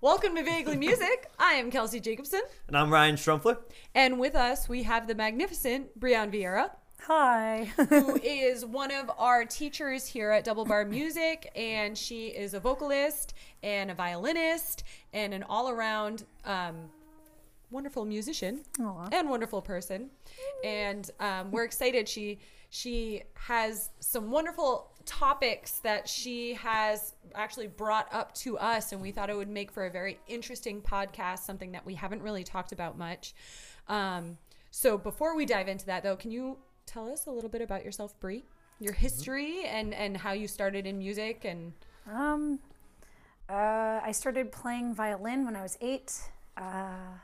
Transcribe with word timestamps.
Welcome 0.00 0.34
to 0.36 0.42
Vaguely 0.42 0.76
Music. 0.76 1.30
I 1.38 1.52
am 1.54 1.70
Kelsey 1.70 2.00
Jacobson, 2.00 2.40
And 2.68 2.76
I'm 2.76 2.90
Ryan 2.90 3.16
Strumpler. 3.16 3.58
and 3.94 4.18
with 4.18 4.34
us 4.34 4.66
we 4.66 4.84
have 4.84 5.06
the 5.06 5.14
magnificent 5.14 6.00
Brianne 6.00 6.32
Vieira, 6.32 6.70
Hi. 7.02 7.70
who 7.90 8.16
is 8.22 8.64
one 8.64 8.90
of 8.90 9.10
our 9.18 9.44
teachers 9.44 10.06
here 10.06 10.30
at 10.30 10.44
Double 10.44 10.64
Bar 10.64 10.86
Music, 10.86 11.52
and 11.54 11.98
she 11.98 12.28
is 12.28 12.54
a 12.54 12.60
vocalist 12.60 13.34
and 13.62 13.90
a 13.90 13.94
violinist 13.94 14.84
and 15.12 15.34
an 15.34 15.42
all-around 15.42 16.24
um, 16.46 16.76
wonderful 17.74 18.04
musician 18.04 18.62
Aw. 18.80 19.08
and 19.12 19.28
wonderful 19.28 19.60
person. 19.60 20.10
And 20.64 21.10
um, 21.20 21.50
we're 21.50 21.64
excited. 21.64 22.08
She 22.08 22.38
she 22.70 23.22
has 23.34 23.90
some 24.00 24.30
wonderful 24.30 24.90
topics 25.04 25.80
that 25.80 26.08
she 26.08 26.54
has 26.54 27.14
actually 27.34 27.66
brought 27.66 28.08
up 28.12 28.34
to 28.36 28.56
us, 28.58 28.92
and 28.92 29.00
we 29.02 29.12
thought 29.12 29.28
it 29.30 29.36
would 29.36 29.48
make 29.48 29.70
for 29.70 29.86
a 29.86 29.90
very 29.90 30.18
interesting 30.26 30.80
podcast. 30.80 31.40
Something 31.40 31.72
that 31.72 31.84
we 31.84 31.94
haven't 31.94 32.22
really 32.22 32.44
talked 32.44 32.72
about 32.72 32.96
much. 32.96 33.34
Um, 33.88 34.38
so 34.70 34.96
before 34.98 35.36
we 35.36 35.44
dive 35.46 35.68
into 35.68 35.86
that, 35.86 36.02
though, 36.02 36.16
can 36.16 36.30
you 36.30 36.56
tell 36.86 37.08
us 37.12 37.26
a 37.26 37.30
little 37.30 37.50
bit 37.50 37.60
about 37.62 37.84
yourself, 37.84 38.18
Brie? 38.18 38.44
Your 38.80 38.94
history 38.94 39.64
and 39.66 39.94
and 39.94 40.16
how 40.16 40.32
you 40.32 40.48
started 40.48 40.86
in 40.86 40.98
music 40.98 41.44
and 41.44 41.72
Um, 42.10 42.58
uh, 43.48 44.00
I 44.02 44.12
started 44.12 44.50
playing 44.50 44.94
violin 44.94 45.44
when 45.44 45.54
I 45.54 45.62
was 45.62 45.76
eight. 45.80 46.10
Uh, 46.56 47.18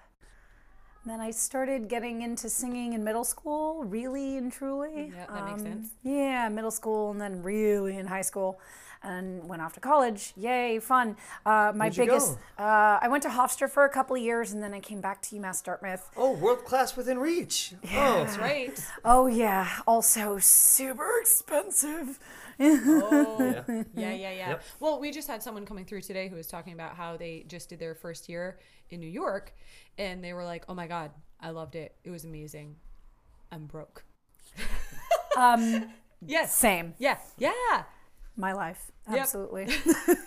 then 1.07 1.21
I 1.21 1.31
started 1.31 1.89
getting 1.89 2.23
into 2.23 2.49
singing 2.49 2.93
in 2.93 3.03
middle 3.05 3.25
school, 3.25 3.85
really 3.85 4.37
and 4.37 4.53
truly. 4.53 5.13
Yeah, 5.15 5.27
that 5.33 5.47
makes 5.47 5.63
sense. 5.63 5.89
Yeah, 6.03 6.49
middle 6.49 6.71
school, 6.71 7.11
and 7.11 7.21
then 7.21 7.43
really 7.43 7.97
in 7.97 8.07
high 8.07 8.23
school, 8.23 8.61
and 9.03 9.49
went 9.49 9.63
off 9.63 9.73
to 9.75 9.81
college. 9.81 10.33
Yay, 10.37 10.79
fun! 10.79 11.17
Uh, 11.47 11.73
my 11.75 11.87
Where'd 11.87 11.97
you 11.97 12.05
biggest. 12.05 12.39
Uh, 12.59 12.99
I 13.01 13.09
went 13.09 13.23
to 13.23 13.31
Hofstra 13.31 13.71
for 13.71 13.85
a 13.85 13.89
couple 13.89 14.15
of 14.15 14.23
years, 14.23 14.53
and 14.53 14.63
then 14.63 14.75
I 14.75 14.81
came 14.81 15.01
back 15.01 15.23
to 15.23 15.37
UMass 15.37 15.65
Dartmouth. 15.65 16.11
Oh, 16.17 16.33
world 16.33 16.65
class 16.65 16.97
within 16.97 17.19
reach. 17.19 17.75
Oh, 17.85 18.25
that's 18.25 18.39
right. 18.39 18.79
Oh 19.05 19.27
yeah, 19.27 19.69
also 19.87 20.39
super 20.39 21.11
expensive. 21.21 22.19
Oh, 22.63 23.37
yeah. 23.41 23.63
yeah, 23.69 23.85
yeah, 23.95 24.13
yeah. 24.13 24.49
Yep. 24.51 24.63
Well, 24.81 25.01
we 25.01 25.11
just 25.11 25.29
had 25.29 25.43
someone 25.43 25.65
coming 25.65 25.87
through 25.87 26.03
today 26.03 26.29
who 26.29 26.37
was 26.37 26.47
talking 26.47 26.75
about 26.75 26.95
how 26.95 27.17
they 27.17 27.47
just 27.49 27.71
did 27.71 27.79
their 27.79 27.95
first 27.95 28.29
year 28.29 28.59
in 28.91 29.01
New 29.01 29.09
York, 29.09 29.55
and 29.99 30.23
they 30.25 30.33
were 30.33 30.45
like, 30.45 30.65
"Oh 30.69 30.75
my 30.75 30.87
god, 30.87 31.11
I 31.41 31.51
loved 31.51 31.75
it. 31.77 31.95
It 32.05 32.11
was 32.11 32.25
amazing. 32.25 32.77
I'm 33.53 33.67
broke." 33.67 34.05
Um, 35.37 35.91
Yes. 36.27 36.55
same. 36.55 36.95
Yeah. 36.99 37.17
Yeah. 37.39 37.85
My 38.37 38.53
life, 38.53 38.91
Yep. 39.11 39.21
absolutely. 39.21 39.69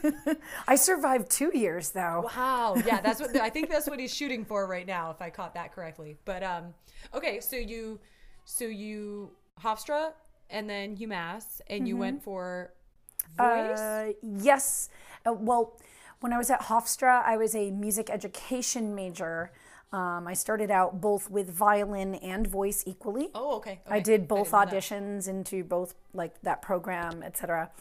I 0.67 0.75
survived 0.75 1.30
two 1.30 1.52
years 1.58 1.91
though. 1.91 2.30
Wow. 2.36 2.75
Yeah, 2.86 3.00
that's 3.02 3.19
what 3.22 3.36
I 3.41 3.50
think 3.50 3.69
that's 3.69 3.88
what 3.88 4.00
he's 4.00 4.14
shooting 4.14 4.44
for 4.44 4.66
right 4.67 4.86
now, 4.88 5.11
if 5.11 5.22
I 5.22 5.30
caught 5.30 5.53
that 5.53 5.72
correctly. 5.73 6.17
But 6.25 6.41
um, 6.44 6.73
okay, 7.14 7.39
so 7.39 7.56
you, 7.56 8.00
so 8.45 8.66
you 8.66 9.31
Hofstra 9.61 10.14
and 10.50 10.67
then 10.69 10.97
UMass, 10.97 11.61
and 11.67 11.88
you 11.88 11.95
went 11.97 12.23
for 12.23 12.73
voice. 13.38 13.80
Uh, 13.80 14.11
yes. 14.22 14.89
Uh, 15.25 15.34
well, 15.34 15.80
when 16.23 16.31
I 16.31 16.38
was 16.38 16.49
at 16.49 16.61
Hofstra, 16.61 17.21
I 17.25 17.35
was 17.35 17.53
a 17.53 17.69
music 17.69 18.09
education 18.09 18.95
major. 18.95 19.52
Um, 19.91 20.25
I 20.25 20.33
started 20.33 20.71
out 20.71 21.02
both 21.02 21.29
with 21.29 21.49
violin 21.49 22.16
and 22.16 22.47
voice 22.47 22.81
equally. 22.88 23.27
oh, 23.35 23.57
okay. 23.57 23.81
I 23.89 23.99
did 23.99 24.25
both 24.25 24.51
that. 24.51 24.69
auditions 24.69 25.27
into 25.27 25.66
both 25.66 25.95
like 26.13 26.41
that 26.44 26.61
program, 26.61 27.23
etc. 27.23 27.71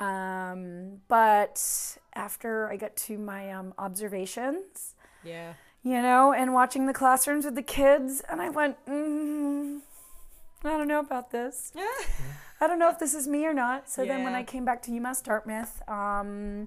Um, 0.00 1.02
but 1.06 1.96
after 2.14 2.68
I 2.68 2.76
got 2.76 2.96
to 2.96 3.16
my 3.16 3.52
um, 3.52 3.72
observations, 3.78 4.94
Yeah. 5.22 5.52
you 5.84 6.02
know, 6.02 6.32
and 6.32 6.52
watching 6.52 6.86
the 6.86 6.92
classrooms 6.92 7.44
with 7.44 7.54
the 7.54 7.62
kids, 7.62 8.22
and 8.28 8.42
I 8.42 8.50
went, 8.50 8.76
mm, 8.86 9.82
I 10.64 10.70
don't 10.76 10.88
know 10.88 10.98
about 10.98 11.30
this. 11.30 11.72
I 12.60 12.66
don't 12.66 12.80
know 12.80 12.90
if 12.90 12.98
this 12.98 13.14
is 13.14 13.28
me 13.28 13.46
or 13.46 13.54
not. 13.54 13.88
So 13.88 14.04
then 14.04 14.24
when 14.24 14.34
I 14.34 14.42
came 14.42 14.64
back 14.64 14.82
to 14.82 14.90
UMass 14.90 15.22
Dartmouth, 15.22 15.80
um, 15.88 16.66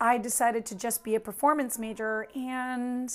I 0.00 0.18
decided 0.18 0.64
to 0.66 0.74
just 0.74 1.04
be 1.04 1.14
a 1.14 1.20
performance 1.20 1.78
major 1.78 2.26
and 2.34 3.12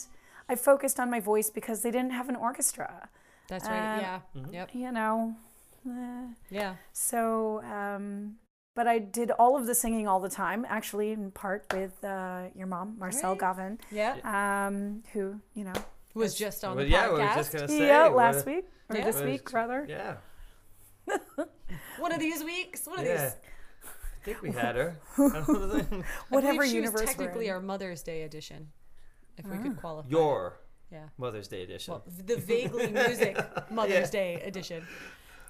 I 0.48 0.56
focused 0.56 1.00
on 1.00 1.10
my 1.10 1.20
voice 1.20 1.50
because 1.50 1.82
they 1.82 1.90
didn't 1.92 2.12
have 2.12 2.30
an 2.30 2.36
orchestra, 2.36 3.10
That's 3.48 3.66
right. 3.68 3.98
Uh, 3.98 4.00
yeah. 4.02 4.20
Yep. 4.52 4.70
you 4.74 4.92
know. 4.92 5.36
Eh. 5.88 6.28
Yeah. 6.52 6.76
So, 6.94 7.64
um, 7.64 8.36
but 8.76 8.88
I 8.88 9.00
did 9.00 9.32
all 9.32 9.58
of 9.58 9.66
the 9.68 9.74
singing 9.76 10.08
all 10.08 10.20
the 10.20 10.30
time, 10.30 10.66
actually, 10.70 11.12
in 11.12 11.32
part 11.32 11.66
with 11.74 12.04
uh, 12.04 12.44
your 12.56 12.68
mom, 12.68 12.96
Marcel 13.00 13.32
Right. 13.32 13.40
Gavin, 13.40 13.80
Yeah. 13.92 14.18
um, 14.68 15.04
who, 15.14 15.40
you 15.56 15.64
know, 15.64 15.74
Was 16.14 16.36
just 16.36 16.64
on 16.64 16.76
Well, 16.76 16.86
the 16.86 16.92
yeah, 16.92 17.08
podcast. 17.08 17.14
we 17.14 17.20
were 17.22 17.34
just 17.36 17.52
gonna 17.52 17.68
say. 17.68 17.88
yeah, 17.88 18.06
last 18.08 18.46
a- 18.46 18.50
week 18.50 18.66
or 18.90 18.98
Yeah. 18.98 19.04
this 19.06 19.22
week, 19.22 19.52
rather. 19.54 19.86
Yeah. 19.90 20.18
One 22.00 22.12
of 22.12 22.20
these 22.20 22.44
weeks. 22.44 22.86
One 22.88 23.00
of 23.00 23.06
Yeah. 23.06 23.24
these. 23.26 23.36
I 24.26 24.34
think 24.34 24.42
we 24.42 24.52
had 24.52 24.76
her. 24.76 24.98
I 25.18 25.44
don't 25.46 25.48
know. 25.92 25.98
I 26.04 26.04
Whatever 26.30 26.54
believe 26.56 26.70
she 26.72 26.76
universe 26.78 27.02
was 27.02 27.02
we're 27.02 27.06
technically 27.08 27.48
in. 27.48 27.54
our 27.54 27.60
Mother's 27.62 28.02
Day 28.02 28.24
edition, 28.24 28.72
if 29.38 29.46
we 29.46 29.58
could 29.58 29.78
qualify. 29.78 30.10
Your 30.10 30.58
yeah. 30.92 31.06
Mother's 31.18 31.48
Day 31.48 31.62
edition. 31.64 31.94
Well, 31.94 32.04
the 32.26 32.38
vaguely 32.38 32.88
music 32.92 33.38
Mother's 33.70 34.10
Day 34.10 34.42
edition. 34.44 34.84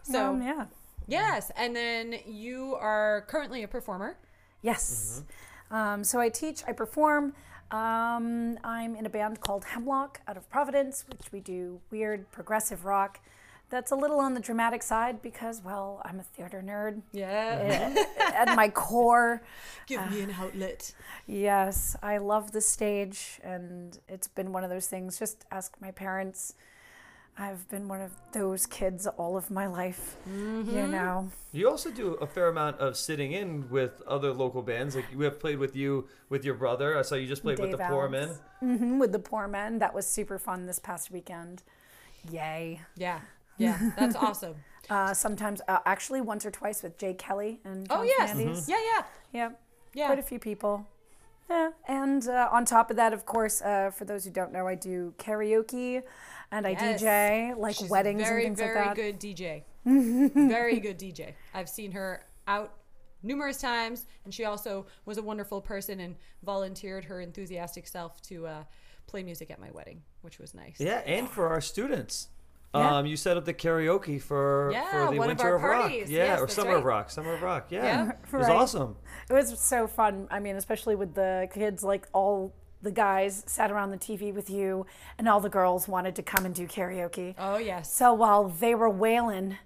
So 0.03 0.31
Um, 0.31 0.41
yeah. 0.41 0.65
yes, 1.07 1.51
and 1.55 1.75
then 1.75 2.15
you 2.25 2.75
are 2.75 3.25
currently 3.29 3.63
a 3.63 3.67
performer. 3.67 4.17
Yes. 4.61 5.23
Um, 5.71 6.03
so 6.03 6.19
I 6.19 6.29
teach, 6.29 6.61
I 6.67 6.73
perform. 6.73 7.33
Um, 7.71 8.57
I'm 8.63 8.95
in 8.95 9.05
a 9.05 9.09
band 9.09 9.39
called 9.41 9.65
Hemlock 9.65 10.21
out 10.27 10.37
of 10.37 10.49
Providence, 10.49 11.05
which 11.09 11.31
we 11.31 11.39
do 11.39 11.79
weird 11.91 12.29
progressive 12.31 12.85
rock. 12.85 13.19
That's 13.69 13.91
a 13.91 13.95
little 13.95 14.19
on 14.19 14.35
the 14.35 14.39
dramatic 14.39 14.83
side 14.83 15.21
because, 15.21 15.61
well, 15.63 16.01
I'm 16.05 16.19
a 16.19 16.23
theater 16.23 16.63
nerd 16.65 17.01
Yeah. 17.11 17.93
at 18.19 18.55
my 18.55 18.69
core. 18.69 19.41
Give 19.87 20.07
me 20.11 20.21
an 20.21 20.31
outlet. 20.39 20.93
Yes, 21.27 21.95
I 22.03 22.19
love 22.19 22.51
the 22.51 22.61
stage, 22.61 23.39
and 23.43 23.97
it's 24.07 24.27
been 24.27 24.51
one 24.53 24.63
of 24.63 24.69
those 24.69 24.87
things. 24.87 25.17
Just 25.17 25.45
ask 25.51 25.75
my 25.81 25.91
parents. 25.91 26.53
I've 27.37 27.67
been 27.67 27.89
one 27.89 27.99
of 27.99 28.11
those 28.31 28.65
kids 28.65 29.07
all 29.07 29.35
of 29.35 29.51
my 29.51 29.67
life. 29.67 30.15
You 30.25 30.87
know, 30.87 31.29
You 31.51 31.69
also 31.69 31.91
do 31.91 32.13
a 32.13 32.27
fair 32.27 32.47
amount 32.47 32.79
of 32.79 32.95
sitting 32.95 33.33
in 33.33 33.69
with 33.69 34.01
other 34.07 34.31
local 34.31 34.61
bands. 34.61 34.95
Like 34.95 35.03
we 35.13 35.25
have 35.25 35.37
played 35.37 35.57
with 35.59 35.75
you 35.75 36.07
with 36.29 36.45
your 36.45 36.53
brother. 36.55 36.97
I 36.97 37.01
saw 37.01 37.15
you 37.15 37.27
just 37.27 37.41
played 37.43 37.59
with 37.59 37.71
Dave 37.71 37.79
the 37.79 37.85
Poor 37.89 38.07
Men. 38.07 38.29
Allen's. 38.61 38.79
hmm 38.79 38.99
with 38.99 39.11
the 39.11 39.19
poor 39.19 39.49
men. 39.49 39.79
That 39.79 39.93
was 39.93 40.07
super 40.07 40.39
fun 40.39 40.65
this 40.65 40.79
past 40.79 41.11
weekend. 41.11 41.63
Yay. 42.31 42.79
Yeah. 42.95 43.19
Yeah. 43.57 43.91
That's 43.97 44.15
awesome. 44.27 44.55
Uh, 44.89 45.13
sometimes, 45.13 45.61
uh, 45.67 45.79
actually, 45.85 46.21
once 46.21 46.45
or 46.45 46.51
twice 46.51 46.83
with 46.83 46.97
Jay 46.97 47.13
Kelly 47.13 47.59
and 47.63 47.87
John 47.87 47.97
oh 47.99 48.03
yes. 48.03 48.31
Fernandez. 48.31 48.69
Yeah. 48.69 48.75
Yeah. 48.77 49.03
Yeah, 49.33 49.49
Yeah. 49.93 50.05
quite 50.07 50.19
a 50.19 50.23
few 50.23 50.39
people. 50.39 50.87
Yeah, 51.49 51.69
and 51.87 52.27
uh, 52.27 52.49
on 52.51 52.65
top 52.65 52.89
of 52.89 52.97
that, 52.97 53.13
of 53.13 53.25
course, 53.27 53.61
uh, 53.61 53.91
for 53.91 54.03
those 54.05 54.25
who 54.25 54.31
don't 54.31 54.51
know, 54.51 54.67
I 54.67 54.73
do 54.73 55.13
karaoke 55.19 56.01
and 56.51 56.65
I 56.65 56.71
Yes. 56.71 57.01
DJ 57.03 57.55
like 57.57 57.75
She's 57.75 57.87
weddings 57.89 58.23
very, 58.23 58.45
and 58.47 58.57
things 58.57 58.67
very 58.67 58.79
like 58.85 58.95
that. 58.95 58.95
Very 58.95 59.11
good 59.11 59.19
DJ. 59.19 59.63
very 60.49 60.79
good 60.79 60.97
DJ. 60.97 61.33
I've 61.53 61.69
seen 61.69 61.91
her 61.91 62.25
out 62.47 62.73
numerous 63.21 63.57
times, 63.61 64.05
and 64.23 64.33
she 64.33 64.45
also 64.45 64.87
was 65.05 65.17
a 65.19 65.21
wonderful 65.21 65.61
person 65.61 65.99
and 65.99 66.15
volunteered 66.43 67.05
her 67.05 67.21
enthusiastic 67.21 67.87
self 67.87 68.19
to 68.23 68.47
uh, 68.47 68.63
play 69.05 69.21
music 69.21 69.51
at 69.51 69.59
my 69.59 69.69
wedding, 69.71 70.01
which 70.21 70.39
was 70.39 70.55
nice. 70.55 70.79
Yeah, 70.79 71.01
and 71.05 71.29
for 71.29 71.47
our 71.49 71.61
students. 71.61 72.29
Yeah. 72.75 72.97
Um, 72.97 73.05
you 73.05 73.15
set 73.17 73.37
up 73.37 73.45
the 73.45 73.53
karaoke 73.53 74.21
for 74.21 74.69
Yeah, 74.71 74.89
for 74.91 75.11
the 75.13 75.17
one 75.19 75.29
of 75.31 75.37
Winter 75.37 75.43
our 75.49 75.55
of, 75.55 75.63
Rock. 75.63 75.81
parties. 75.81 76.09
Yeah, 76.11 76.25
Yes, 76.25 76.41
or 76.41 76.47
Summer 76.47 76.71
right. 76.71 76.77
of 76.77 76.85
Rock. 76.85 77.09
Summer 77.09 77.33
of 77.33 77.41
Rock. 77.41 77.67
Yeah, 77.69 77.83
Yeah. 77.83 78.11
it 78.11 78.37
was 78.37 78.47
awesome. 78.49 78.95
It 79.29 79.33
was 79.33 79.59
so 79.59 79.87
fun. 79.87 80.27
I 80.31 80.39
mean, 80.39 80.55
especially 80.55 80.95
with 80.95 81.13
the 81.15 81.47
kids, 81.53 81.83
like 81.83 82.07
all 82.13 82.53
the 82.81 82.91
guys 82.91 83.43
sat 83.47 83.71
around 83.71 83.89
the 83.91 83.97
TV 83.97 84.31
with 84.33 84.49
you, 84.49 84.85
and 85.17 85.27
all 85.27 85.39
the 85.39 85.49
girls 85.49 85.87
wanted 85.87 86.15
to 86.17 86.21
come 86.23 86.45
and 86.45 86.53
do 86.53 86.67
karaoke. 86.67 87.33
Oh 87.39 87.57
yes. 87.57 87.91
So 87.93 88.13
while 88.13 88.49
they 88.49 88.75
were 88.75 88.89
wailing, 88.89 89.57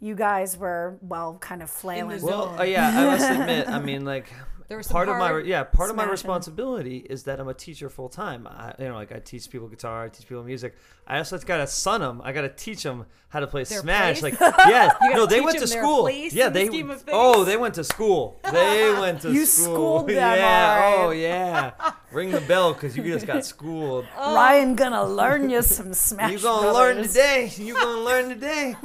you 0.00 0.14
guys 0.14 0.56
were 0.56 0.98
well, 1.00 1.38
kind 1.40 1.62
of 1.62 1.70
flailing. 1.70 2.22
Well, 2.22 2.58
uh, 2.58 2.62
yeah, 2.64 2.88
I 2.88 3.04
must 3.06 3.30
admit. 3.30 3.68
I 3.68 3.78
mean, 3.88 4.04
like, 4.04 4.32
There 4.68 4.76
was 4.76 4.88
part 4.88 5.08
of 5.08 5.18
my 5.18 5.40
yeah 5.40 5.64
part 5.64 5.90
of 5.90 5.96
my 5.96 6.04
responsibility 6.04 6.98
is 6.98 7.24
that 7.24 7.40
I'm 7.40 7.48
a 7.48 7.54
teacher 7.54 7.88
full 7.90 8.08
time. 8.08 8.46
I, 8.46 8.74
you 8.78 8.88
know, 8.88 8.94
like 8.94 9.12
I 9.12 9.18
teach 9.18 9.50
people 9.50 9.68
guitar, 9.68 10.04
I 10.04 10.08
teach 10.08 10.28
people 10.28 10.42
music. 10.44 10.74
I 11.06 11.18
also 11.18 11.38
gotta 11.38 11.66
son 11.66 12.00
them. 12.00 12.20
I 12.24 12.32
gotta 12.32 12.48
teach 12.48 12.82
them 12.82 13.06
how 13.28 13.40
to 13.40 13.46
play 13.46 13.64
Their 13.64 13.80
Smash. 13.80 14.20
place? 14.20 14.40
Like 14.40 14.54
yeah, 14.68 14.90
no, 15.12 15.26
they 15.26 15.40
went 15.40 15.58
to 15.58 15.66
school. 15.66 16.08
Yeah, 16.08 16.46
in 16.46 16.52
the 16.52 16.60
they 16.66 17.10
oh 17.12 17.44
they 17.44 17.56
went 17.56 17.74
to 17.74 17.84
school. 17.84 18.40
They 18.50 18.92
went 19.00 19.20
to 19.22 19.28
school. 19.28 19.34
You 19.34 19.46
school. 19.46 19.74
schooled 19.74 20.08
them, 20.08 20.16
yeah. 20.16 20.80
all 20.82 20.98
right. 20.98 21.04
Oh 21.06 21.10
yeah. 21.10 21.72
Ring 22.12 22.30
the 22.30 22.40
bell 22.42 22.72
because 22.72 22.96
you 22.96 23.02
just 23.02 23.26
got 23.26 23.44
schooled. 23.44 24.06
Ryan 24.16 24.76
gonna 24.76 25.04
learn 25.04 25.50
you 25.50 25.62
some 25.62 25.92
Smash 25.92 26.32
you 26.32 26.38
gonna 26.38 26.72
learn 26.72 27.02
today. 27.02 27.52
You 27.56 27.74
gonna 27.74 28.00
learn 28.00 28.28
today. 28.28 28.76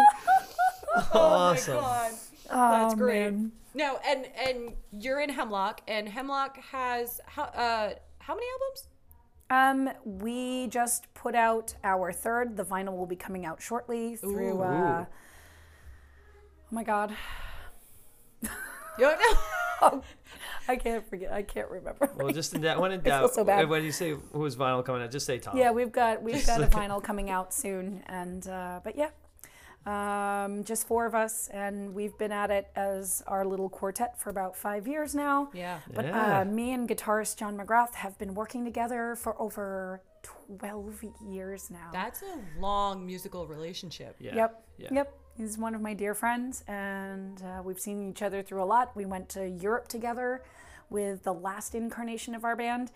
Awesome. 1.14 1.78
Oh 1.78 1.82
my 1.82 1.88
god. 1.88 2.12
Oh, 2.52 2.72
That's 2.72 2.96
great. 2.96 3.32
man. 3.32 3.52
No, 3.76 4.00
and 4.08 4.26
and 4.44 4.74
you're 4.92 5.20
in 5.20 5.30
Hemlock, 5.30 5.82
and 5.88 6.10
Hemlock 6.10 6.58
has 6.72 7.22
how 7.28 7.44
uh 7.44 7.94
how 8.20 8.34
many 8.36 8.48
albums? 8.54 8.88
Um, 9.52 9.90
we 10.04 10.68
just 10.68 11.12
put 11.14 11.36
out 11.36 11.76
our 11.84 12.12
third. 12.12 12.58
The 12.58 12.64
vinyl 12.66 12.96
will 12.98 13.06
be 13.08 13.16
coming 13.16 13.46
out 13.46 13.62
shortly 13.62 14.16
through. 14.16 14.62
Uh, 14.62 15.06
oh 15.06 15.08
my 16.72 16.84
god, 16.84 17.16
You 18.42 18.50
don't 19.00 19.20
know? 19.20 20.04
I 20.68 20.76
can't 20.76 21.08
forget. 21.10 21.32
I 21.32 21.42
can't 21.42 21.70
remember. 21.70 22.10
Well, 22.16 22.30
just 22.34 22.54
in 22.54 22.62
that 22.62 22.80
when 22.80 22.92
in 22.92 23.02
feel 23.02 23.22
doubt, 23.22 23.34
so 23.34 23.44
bad. 23.44 23.70
when 23.70 23.84
you 23.84 23.92
say 23.92 24.16
who's 24.34 24.56
vinyl 24.56 24.84
coming 24.84 25.02
out, 25.02 25.12
just 25.12 25.26
say 25.26 25.40
Tom. 25.40 25.58
Yeah, 25.58 25.72
we've 25.72 25.92
got 25.92 26.22
we've 26.22 26.46
got 26.46 26.62
a 26.62 26.68
vinyl 26.68 27.02
coming 27.02 27.30
out 27.30 27.54
soon, 27.54 28.04
and 28.08 28.46
uh, 28.48 28.82
but 28.84 28.98
yeah, 28.98 29.10
um, 29.86 30.64
just 30.64 30.88
four 30.88 31.06
of 31.06 31.16
us, 31.16 31.48
and 31.54 31.94
we've 31.94 32.18
been 32.18 32.32
at 32.32 32.52
it 32.52 32.68
as 32.76 33.24
our 33.28 33.46
little 33.46 33.70
quartet 33.70 34.20
for 34.20 34.30
about 34.30 34.56
five 34.56 34.88
years 34.88 35.16
now. 35.16 35.50
Yeah. 35.54 35.80
But 35.94 36.06
Yeah. 36.06 36.42
uh, 36.42 36.46
me 36.46 36.74
and 36.74 36.88
guitarist 36.88 37.38
John 37.38 37.58
McGrath 37.58 37.94
have 37.96 38.18
been 38.18 38.34
working 38.36 38.66
together 38.66 39.16
for 39.16 39.40
over 39.42 40.02
twelve 40.22 41.04
years 41.26 41.70
now. 41.72 41.90
That's 41.94 42.22
a 42.22 42.40
long 42.60 43.06
musical 43.06 43.48
relationship. 43.48 44.16
Yeah. 44.20 44.36
Yep. 44.36 44.64
Yeah. 44.78 44.88
Yep. 44.92 45.14
He's 45.38 45.58
one 45.58 45.74
of 45.74 45.82
my 45.82 45.94
dear 45.94 46.14
friends, 46.14 46.64
and 46.68 47.42
uh, 47.42 47.62
we've 47.64 47.80
seen 47.80 48.10
each 48.10 48.22
other 48.22 48.44
through 48.44 48.62
a 48.62 48.66
lot. 48.66 48.94
We 48.96 49.06
went 49.06 49.30
to 49.30 49.48
Europe 49.48 49.88
together 49.88 50.44
with 50.90 51.24
the 51.24 51.34
last 51.34 51.74
incarnation 51.76 52.36
of 52.36 52.44
our 52.44 52.56
band. 52.58 52.92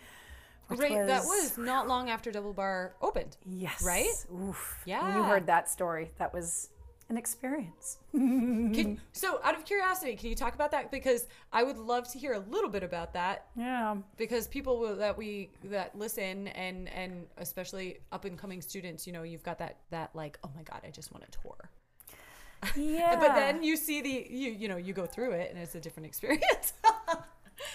Right, 0.69 1.05
that 1.07 1.23
was 1.23 1.57
not 1.57 1.87
long 1.87 2.09
after 2.09 2.31
Double 2.31 2.53
Bar 2.53 2.95
opened. 3.01 3.37
Yes. 3.45 3.83
right? 3.85 4.07
Oof. 4.33 4.81
When 4.85 4.95
Yeah. 4.95 5.17
you 5.17 5.23
heard 5.23 5.47
that 5.47 5.69
story, 5.69 6.11
that 6.17 6.33
was 6.33 6.69
an 7.09 7.17
experience. 7.17 7.97
Can, 8.13 8.99
so, 9.11 9.39
out 9.43 9.55
of 9.55 9.65
curiosity, 9.65 10.15
can 10.15 10.29
you 10.29 10.35
talk 10.35 10.55
about 10.55 10.71
that? 10.71 10.89
Because 10.89 11.27
I 11.51 11.61
would 11.63 11.77
love 11.77 12.09
to 12.13 12.17
hear 12.17 12.33
a 12.33 12.39
little 12.39 12.69
bit 12.69 12.81
about 12.81 13.13
that. 13.13 13.47
Yeah. 13.55 13.97
Because 14.17 14.47
people 14.47 14.79
will, 14.79 14.95
that 14.95 15.17
we 15.17 15.51
that 15.65 15.95
listen 15.97 16.47
and 16.47 16.87
and 16.89 17.27
especially 17.37 17.99
up 18.11 18.25
and 18.25 18.37
coming 18.37 18.61
students, 18.61 19.05
you 19.05 19.13
know, 19.13 19.23
you've 19.23 19.43
got 19.43 19.59
that 19.59 19.77
that 19.91 20.15
like, 20.15 20.39
oh 20.43 20.49
my 20.55 20.63
god, 20.63 20.81
I 20.85 20.89
just 20.91 21.11
want 21.11 21.25
a 21.25 21.31
tour. 21.31 21.69
Yeah. 22.77 23.17
But 23.19 23.35
then 23.35 23.61
you 23.61 23.75
see 23.75 24.01
the 24.01 24.25
you 24.29 24.51
you 24.51 24.67
know 24.69 24.77
you 24.77 24.93
go 24.93 25.05
through 25.05 25.31
it 25.31 25.49
and 25.51 25.59
it's 25.59 25.75
a 25.75 25.81
different 25.81 26.07
experience. 26.11 26.71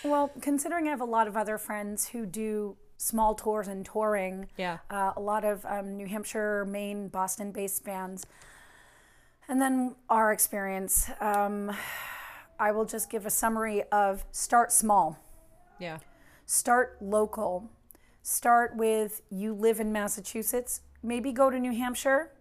Well, 0.04 0.30
considering 0.40 0.86
I 0.86 0.90
have 0.90 1.00
a 1.00 1.04
lot 1.06 1.28
of 1.28 1.36
other 1.36 1.58
friends 1.58 2.08
who 2.08 2.26
do 2.26 2.76
small 2.96 3.34
tours 3.34 3.68
and 3.68 3.84
touring, 3.84 4.48
Yeah. 4.56 4.78
uh, 4.90 5.12
a 5.16 5.20
lot 5.20 5.44
of 5.44 5.64
um, 5.66 5.96
New 5.96 6.06
Hampshire, 6.06 6.64
Maine, 6.64 7.08
Boston 7.08 7.52
based 7.52 7.84
bands. 7.84 8.26
And 9.48 9.60
then 9.62 9.94
our 10.10 10.32
experience, 10.32 11.08
um, 11.20 11.70
I 12.58 12.72
will 12.72 12.84
just 12.84 13.08
give 13.08 13.24
a 13.24 13.30
summary 13.30 13.84
of 13.92 14.24
start 14.32 14.72
small, 14.72 15.18
yeah. 15.78 15.98
start 16.44 16.96
local, 17.00 17.70
start 18.22 18.76
with 18.76 19.22
you 19.30 19.54
live 19.54 19.80
in 19.80 19.92
Massachusetts, 19.92 20.82
maybe 21.02 21.32
go 21.32 21.50
to 21.50 21.58
New 21.58 21.72
Hampshire, 21.72 22.32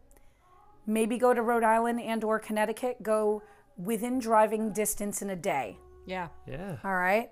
maybe 0.85 1.17
go 1.17 1.33
to 1.33 1.41
Rhode 1.41 1.63
Island 1.63 2.01
and 2.01 2.23
or 2.23 2.39
Connecticut, 2.39 3.03
go 3.03 3.43
within 3.77 4.17
driving 4.19 4.71
distance 4.73 5.21
in 5.21 5.29
a 5.29 5.35
day. 5.35 5.77
Yeah. 6.05 6.29
Yeah. 6.47 6.77
All 6.83 6.95
right. 6.95 7.29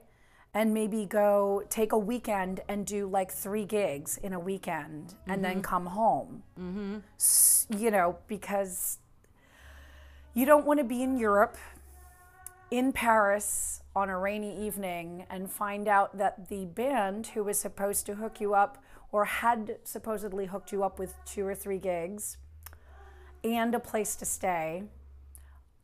And 0.56 0.74
maybe 0.74 1.06
go 1.06 1.64
take 1.70 1.92
a 1.92 1.98
weekend 1.98 2.62
and 2.68 2.86
do 2.86 3.08
like 3.08 3.32
three 3.32 3.66
gigs 3.66 4.18
in 4.18 4.34
a 4.34 4.40
weekend 4.40 5.14
and 5.28 5.44
then 5.44 5.62
come 5.62 5.86
home. 5.86 6.44
Mm-hmm. 6.58 7.78
You 7.78 7.92
know, 7.92 8.18
because 8.28 9.00
you 10.34 10.46
don't 10.46 10.66
want 10.66 10.80
to 10.80 10.86
be 10.86 11.04
in 11.04 11.18
Europe, 11.18 11.58
in 12.72 12.94
Paris 12.94 13.82
on 13.96 14.10
a 14.10 14.18
rainy 14.18 14.66
evening 14.66 15.26
and 15.30 15.52
find 15.52 15.88
out 15.88 16.18
that 16.18 16.50
the 16.50 16.66
band 16.66 17.28
who 17.28 17.44
was 17.44 17.60
supposed 17.60 18.06
to 18.06 18.16
hook 18.16 18.42
you 18.42 18.54
up 18.54 18.84
or 19.12 19.26
had 19.26 19.78
supposedly 19.84 20.46
hooked 20.46 20.72
you 20.72 20.84
up 20.84 21.00
with 21.00 21.14
two 21.26 21.46
or 21.46 21.56
three 21.56 21.78
gigs 21.78 22.38
and 23.44 23.74
a 23.76 23.80
place 23.80 24.16
to 24.16 24.26
stay 24.26 24.84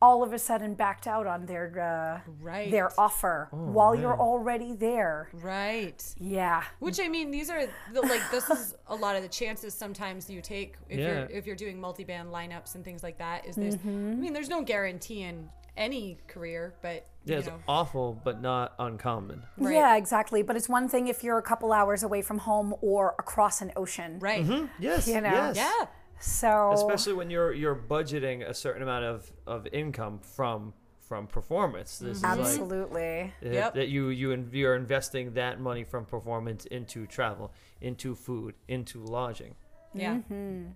all 0.01 0.23
of 0.23 0.33
a 0.33 0.39
sudden 0.39 0.73
backed 0.73 1.05
out 1.07 1.27
on 1.27 1.45
their 1.45 2.21
uh, 2.25 2.31
Right. 2.41 2.71
their 2.71 2.89
offer 2.99 3.47
while 3.51 3.93
you're 3.95 4.17
already 4.19 4.73
there. 4.73 5.29
Right. 5.33 6.03
Yeah. 6.17 6.63
Which 6.79 6.99
I 6.99 7.07
mean, 7.07 7.29
these 7.31 7.49
are 7.49 7.63
the 7.93 8.01
like 8.01 8.21
this 8.31 8.49
is 8.49 8.75
a 8.87 8.95
lot 8.95 9.15
of 9.15 9.21
the 9.21 9.29
chances 9.29 9.73
sometimes 9.73 10.29
you 10.29 10.41
take 10.41 10.75
if 10.89 10.99
Yeah. 10.99 11.05
you're 11.07 11.25
if 11.29 11.45
you're 11.45 11.55
doing 11.55 11.79
multi-band 11.79 12.29
lineups 12.29 12.75
and 12.75 12.83
things 12.83 13.03
like 13.03 13.19
that. 13.19 13.45
Is 13.45 13.55
this? 13.55 13.75
Mm-hmm. 13.75 14.11
I 14.11 14.15
mean, 14.15 14.33
there's 14.33 14.49
no 14.49 14.63
guarantee 14.63 15.21
in 15.21 15.49
any 15.77 16.17
career, 16.27 16.73
but 16.81 17.05
Yeah, 17.23 17.37
it's 17.37 17.47
know, 17.47 17.59
awful, 17.67 18.19
but 18.23 18.41
not 18.41 18.73
uncommon. 18.79 19.43
Right. 19.57 19.73
Yeah, 19.75 19.95
exactly. 19.95 20.41
But 20.41 20.55
it's 20.57 20.67
one 20.67 20.89
thing 20.89 21.07
if 21.07 21.23
you're 21.23 21.37
a 21.37 21.41
couple 21.43 21.71
hours 21.71 22.03
away 22.03 22.21
from 22.23 22.39
home 22.39 22.73
or 22.81 23.15
across 23.19 23.61
an 23.61 23.71
ocean. 23.75 24.19
right? 24.19 24.45
Yes. 24.79 25.07
You 25.07 25.21
know? 25.21 25.29
Yes. 25.31 25.55
Yeah. 25.57 25.85
So 26.21 26.71
Especially 26.73 27.13
when 27.13 27.29
you're 27.29 27.53
you're 27.53 27.75
budgeting 27.75 28.47
a 28.47 28.53
certain 28.53 28.83
amount 28.83 29.05
of, 29.05 29.31
of 29.47 29.67
income 29.71 30.19
from 30.19 30.73
from 30.99 31.27
performance. 31.27 31.97
This 31.99 32.17
is 32.17 32.23
like 32.23 32.39
absolutely. 32.39 33.33
uh, 33.45 33.49
Yep. 33.49 33.73
that 33.73 33.89
you 33.89 34.09
you 34.09 34.31
in, 34.31 34.49
you're 34.53 34.75
investing 34.75 35.33
that 35.33 35.59
money 35.59 35.83
from 35.83 36.05
performance 36.05 36.65
into 36.65 37.05
travel, 37.05 37.51
into 37.81 38.15
food, 38.15 38.55
into 38.67 39.03
lodging. 39.03 39.55
Yeah. 39.93 40.15
Mm-hmm. 40.15 40.67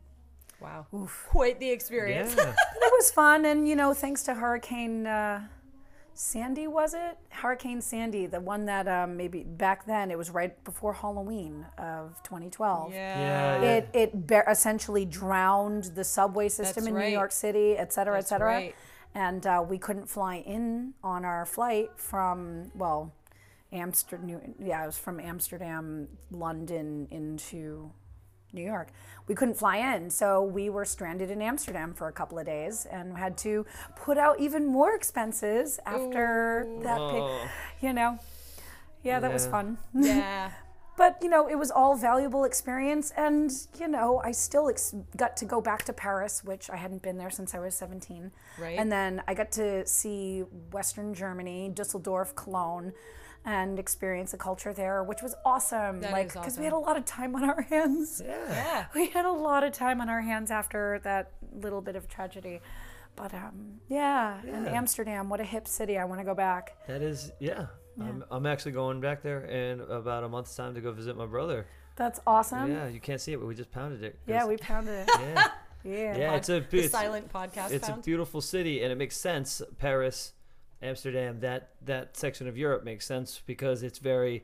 Wow. 0.60 0.88
Quite 1.30 1.60
the 1.60 1.70
experience. 1.70 2.36
Yeah. 2.36 2.50
it 2.76 2.94
was 2.98 3.12
fun 3.12 3.46
and 3.46 3.68
you 3.68 3.76
know 3.76 3.94
thanks 3.94 4.24
to 4.24 4.34
hurricane 4.34 5.06
uh, 5.08 5.48
sandy 6.18 6.66
was 6.66 6.94
it 6.94 7.18
hurricane 7.30 7.82
sandy 7.82 8.26
the 8.26 8.40
one 8.40 8.66
that 8.66 8.88
um, 8.88 9.18
maybe 9.18 9.44
back 9.44 9.86
then 9.86 10.10
it 10.10 10.18
was 10.18 10.30
right 10.30 10.64
before 10.64 10.94
halloween 10.94 11.66
of 11.78 12.22
2012 12.24 12.94
Yeah. 12.94 13.20
Yeah, 13.20 13.62
yeah. 13.62 13.70
it 13.70 13.90
it 13.94 14.28
ba- 14.28 14.44
essentially 14.50 15.04
drowned 15.06 15.84
the 15.96 16.06
subway 16.06 16.48
system 16.48 16.86
That's 16.86 16.88
in 16.88 16.94
right. 16.96 17.08
new 17.10 17.14
york 17.14 17.34
city 17.34 17.78
et 17.78 17.92
cetera 17.92 18.16
That's 18.16 18.28
et 18.28 18.30
cetera 18.36 18.48
right. 18.48 18.76
and 19.14 19.46
uh, 19.46 19.64
we 19.68 19.78
couldn't 19.78 20.08
fly 20.10 20.38
in 20.38 20.94
on 21.04 21.26
our 21.26 21.46
flight 21.46 21.90
from 21.98 22.72
well 22.76 23.12
amsterdam 23.74 24.56
yeah 24.58 24.84
it 24.84 24.86
was 24.86 24.98
from 24.98 25.20
amsterdam 25.20 26.08
london 26.32 27.10
into 27.12 27.92
New 28.56 28.64
York. 28.66 28.90
We 29.28 29.36
couldn't 29.36 29.56
fly 29.56 29.78
in, 29.78 30.10
so 30.10 30.42
we 30.44 30.70
were 30.70 30.86
stranded 30.86 31.30
in 31.32 31.42
Amsterdam 31.42 31.94
for 31.94 32.08
a 32.08 32.12
couple 32.12 32.38
of 32.40 32.46
days 32.46 32.86
and 32.92 33.18
had 33.18 33.38
to 33.40 33.66
put 33.96 34.18
out 34.18 34.40
even 34.40 34.66
more 34.66 34.96
expenses 34.96 35.80
after 35.86 36.66
that 36.84 37.00
Oh. 37.00 37.48
you 37.82 37.94
know. 37.94 38.18
Yeah, 39.04 39.20
that 39.20 39.32
was 39.34 39.46
fun. 39.48 39.78
Yeah. 39.94 40.52
But, 40.98 41.18
you 41.22 41.28
know, 41.28 41.48
it 41.50 41.56
was 41.56 41.72
all 41.72 41.98
valuable 41.98 42.46
experience 42.46 43.12
and, 43.18 43.52
you 43.78 43.90
know, 43.90 44.22
I 44.24 44.32
still 44.32 44.70
ex- 44.70 44.96
got 45.18 45.36
to 45.38 45.46
go 45.46 45.60
back 45.60 45.84
to 45.86 45.94
Paris, 45.94 46.42
which 46.42 46.70
I 46.70 46.78
hadn't 46.78 47.02
been 47.02 47.18
there 47.18 47.30
since 47.30 47.54
I 47.54 47.60
was 47.60 47.76
17. 47.76 48.32
Right. 48.58 48.80
And 48.80 48.90
then 48.90 49.22
I 49.28 49.34
got 49.34 49.52
to 49.54 49.86
see 49.86 50.46
Western 50.72 51.14
Germany, 51.14 51.68
Dusseldorf, 51.74 52.34
Cologne 52.36 52.94
and 53.46 53.78
experience 53.78 54.32
the 54.32 54.38
culture 54.38 54.74
there, 54.74 55.04
which 55.04 55.22
was 55.22 55.36
awesome. 55.46 56.02
That 56.02 56.12
like 56.12 56.30
because 56.30 56.54
awesome. 56.54 56.62
we 56.62 56.66
had 56.66 56.74
a 56.74 56.78
lot 56.78 56.98
of 56.98 57.06
time 57.06 57.36
on 57.36 57.48
our 57.48 57.62
hands. 57.62 58.22
Yeah. 58.26 58.86
We 58.96 59.10
had 59.10 59.26
a 59.26 59.32
lot 59.32 59.64
of 59.64 59.72
time 59.72 60.02
on 60.02 60.10
our 60.10 60.22
hands 60.22 60.52
after 60.52 61.00
that 61.04 61.32
little 61.54 61.82
bit 61.82 61.96
of 61.96 62.08
tragedy. 62.08 62.62
But 63.16 63.34
um, 63.34 63.80
yeah, 63.88 64.42
and 64.46 64.68
Amsterdam, 64.68 65.30
what 65.30 65.40
a 65.40 65.44
hip 65.44 65.68
city. 65.68 65.98
I 65.98 66.06
want 66.06 66.20
to 66.20 66.26
go 66.26 66.36
back. 66.36 66.76
That 66.88 67.02
is, 67.02 67.32
yeah. 67.40 67.68
I'm, 68.00 68.26
I'm 68.30 68.46
actually 68.46 68.74
going 68.74 69.00
back 69.00 69.24
there 69.24 69.46
in 69.46 69.80
about 69.80 70.26
a 70.26 70.30
month's 70.30 70.54
time 70.54 70.76
to 70.76 70.82
go 70.82 70.92
visit 70.92 71.16
my 71.16 71.26
brother. 71.26 71.66
That's 71.96 72.20
awesome. 72.28 72.72
yeah, 72.72 72.88
you 72.88 73.00
can't 73.00 73.22
see 73.22 73.32
it, 73.34 73.40
but 73.40 73.48
we 73.48 73.56
just 73.56 73.72
pounded 73.72 74.04
it. 74.04 74.20
Yeah, 74.28 74.46
we 74.46 74.58
pounded 74.58 75.08
it. 75.08 75.10
Yeah, 75.20 75.48
Yeah. 75.86 76.18
yeah. 76.18 76.36
It's 76.36 76.50
a 76.50 76.66
it's, 76.72 76.92
silent 76.92 77.32
podcast 77.32 77.72
it's 77.72 77.88
a 77.88 77.94
beautiful 77.94 78.42
city, 78.42 78.82
and 78.82 78.92
it 78.92 78.96
makes 78.96 79.16
sense. 79.16 79.62
Paris, 79.78 80.34
Amsterdam, 80.82 81.40
that 81.42 81.70
that 81.84 82.18
section 82.18 82.48
of 82.48 82.58
Europe 82.58 82.84
makes 82.84 83.06
sense 83.06 83.42
because 83.46 83.84
it's 83.84 84.00
very. 84.00 84.44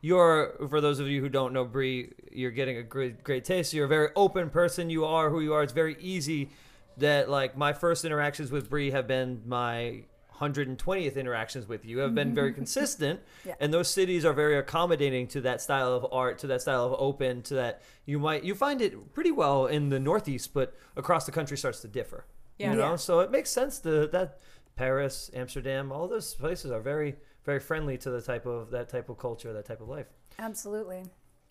You're 0.00 0.54
for 0.68 0.80
those 0.80 1.00
of 1.00 1.08
you 1.08 1.20
who 1.20 1.28
don't 1.28 1.52
know 1.52 1.64
Brie, 1.64 2.12
you're 2.30 2.52
getting 2.52 2.76
a 2.76 2.82
great 2.82 3.24
great 3.24 3.44
taste. 3.44 3.72
You're 3.72 3.86
a 3.86 3.88
very 3.88 4.10
open 4.14 4.48
person. 4.50 4.90
You 4.90 5.04
are 5.04 5.30
who 5.30 5.40
you 5.40 5.54
are. 5.54 5.62
It's 5.62 5.72
very 5.72 5.96
easy 6.00 6.50
that 6.98 7.28
like 7.28 7.56
my 7.56 7.72
first 7.72 8.04
interactions 8.04 8.50
with 8.50 8.70
Brie 8.70 8.90
have 8.92 9.06
been 9.08 9.42
my 9.46 10.04
120th 10.40 11.16
interactions 11.16 11.66
with 11.66 11.84
you 11.84 11.98
have 11.98 12.14
been 12.14 12.34
very 12.34 12.50
mm-hmm. 12.50 12.56
consistent 12.62 13.20
Yeah. 13.44 13.54
and 13.60 13.72
those 13.74 13.90
cities 13.90 14.24
are 14.24 14.32
very 14.32 14.56
accommodating 14.56 15.26
to 15.28 15.40
that 15.42 15.60
style 15.60 15.92
of 15.92 16.06
art 16.12 16.38
to 16.38 16.46
that 16.48 16.62
style 16.62 16.84
of 16.86 16.94
open 16.98 17.42
to 17.42 17.54
that 17.54 17.82
you 18.06 18.18
might 18.18 18.44
you 18.44 18.54
find 18.54 18.80
it 18.80 19.14
pretty 19.14 19.32
well 19.32 19.66
in 19.66 19.88
the 19.88 19.98
northeast 19.98 20.54
but 20.54 20.74
across 20.96 21.26
the 21.26 21.32
country 21.32 21.56
starts 21.56 21.80
to 21.80 21.88
differ 21.88 22.24
Yeah. 22.56 22.70
you 22.70 22.76
know 22.76 22.90
Yeah. 22.90 22.96
so 22.96 23.20
it 23.20 23.30
makes 23.32 23.50
sense 23.50 23.80
to 23.80 24.06
that 24.08 24.38
paris 24.78 25.30
amsterdam 25.34 25.92
all 25.92 26.06
those 26.08 26.34
places 26.34 26.70
are 26.70 26.80
very 26.80 27.16
very 27.44 27.60
friendly 27.60 27.98
to 27.98 28.10
the 28.10 28.20
type 28.22 28.46
of 28.46 28.70
that 28.70 28.88
type 28.88 29.08
of 29.08 29.18
culture 29.18 29.52
that 29.52 29.66
type 29.66 29.80
of 29.80 29.88
life 29.88 30.06
Absolutely. 30.38 31.02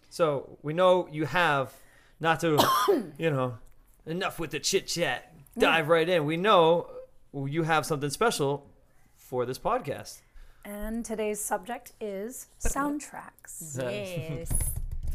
so 0.10 0.58
we 0.64 0.74
know 0.74 1.08
you 1.12 1.26
have 1.26 1.74
not 2.20 2.40
to, 2.42 2.58
you 3.18 3.30
know, 3.30 3.58
enough 4.06 4.40
with 4.40 4.52
the 4.52 4.60
chit 4.60 4.88
chat. 4.88 5.34
Dive 5.58 5.88
right 5.88 6.08
in. 6.08 6.26
We 6.26 6.38
know 6.38 6.88
you 7.34 7.64
have 7.64 7.86
something 7.86 8.10
special 8.10 8.70
for 9.16 9.46
this 9.46 9.58
podcast. 9.58 10.22
And 10.64 11.04
today's 11.04 11.40
subject 11.44 11.94
is 12.00 12.48
soundtracks. 12.60 13.78
Yes. 13.82 14.52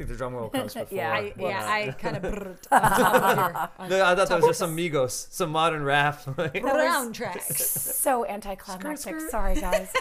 I 0.03 0.05
think 0.05 0.11
the 0.11 0.17
drum 0.17 0.35
roll 0.35 0.49
comes 0.51 0.75
before. 0.75 0.97
Yeah, 0.97 1.13
I, 1.13 1.33
Well, 1.37 1.51
yeah, 1.51 1.65
I 1.65 1.93
kind 1.93 2.17
of 2.17 2.25
on 2.25 3.89
No, 3.89 4.05
I 4.05 4.15
thought 4.15 4.29
that 4.29 4.37
was 4.37 4.47
just 4.47 4.59
some 4.59 4.77
Migos, 4.83 5.31
some 5.31 5.51
modern 5.51 5.85
rap. 5.85 6.23
round 6.37 7.15
tracks. 7.15 7.65
So 7.65 8.27
anticlimactic. 8.27 8.99
Skirt, 8.99 9.21
skirt. 9.21 9.31
Sorry, 9.31 9.61
guys. 9.61 9.93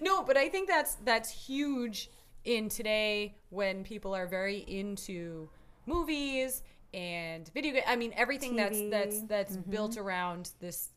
No, 0.00 0.22
but 0.22 0.36
I 0.36 0.48
think 0.48 0.68
that's 0.68 0.96
that's 0.96 1.30
huge 1.30 2.10
in 2.44 2.68
today 2.68 3.36
when 3.50 3.84
people 3.84 4.14
are 4.14 4.26
very 4.26 4.58
into 4.58 5.48
movies 5.86 6.62
and 6.94 7.48
video 7.54 7.72
game. 7.72 7.82
I 7.86 7.96
mean, 7.96 8.12
everything 8.16 8.56
that's 8.56 8.80
that's 8.90 9.16
TV. 9.16 9.28
that's 9.28 9.56
mm-hmm. 9.56 9.70
built 9.70 9.96
around 9.96 10.50
this 10.60 10.90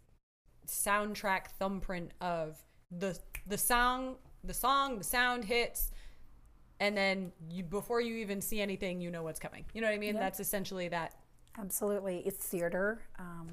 soundtrack 0.67 1.48
thumbprint 1.60 2.12
of 2.22 2.57
the 2.91 3.17
the 3.48 3.57
song, 3.57 4.15
the 4.43 4.53
song, 4.53 4.98
the 4.98 5.03
sound 5.03 5.45
hits, 5.45 5.91
and 6.79 6.96
then 6.98 7.32
you 7.50 7.63
before 7.63 8.01
you 8.01 8.15
even 8.17 8.41
see 8.41 8.62
anything, 8.62 9.01
you 9.01 9.10
know 9.12 9.24
what's 9.24 9.39
coming. 9.39 9.65
You 9.74 9.82
know 9.82 9.88
what 9.88 9.94
I 9.96 10.00
mean? 10.00 10.15
Yeah. 10.15 10.22
That's 10.22 10.39
essentially 10.39 10.88
that. 10.89 11.13
Absolutely. 11.58 12.17
It's 12.25 12.46
theater. 12.46 13.01
Um, 13.17 13.48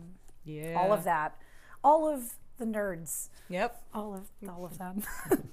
Yeah. 0.45 0.79
All 0.81 0.93
of 0.93 1.05
that. 1.05 1.37
All 1.85 2.09
of 2.13 2.35
the 2.59 2.65
nerds. 2.65 3.29
Yep. 3.49 3.81
All 3.95 4.15
of 4.15 4.29
all 4.49 4.65
of 4.65 4.79
them. 4.79 5.03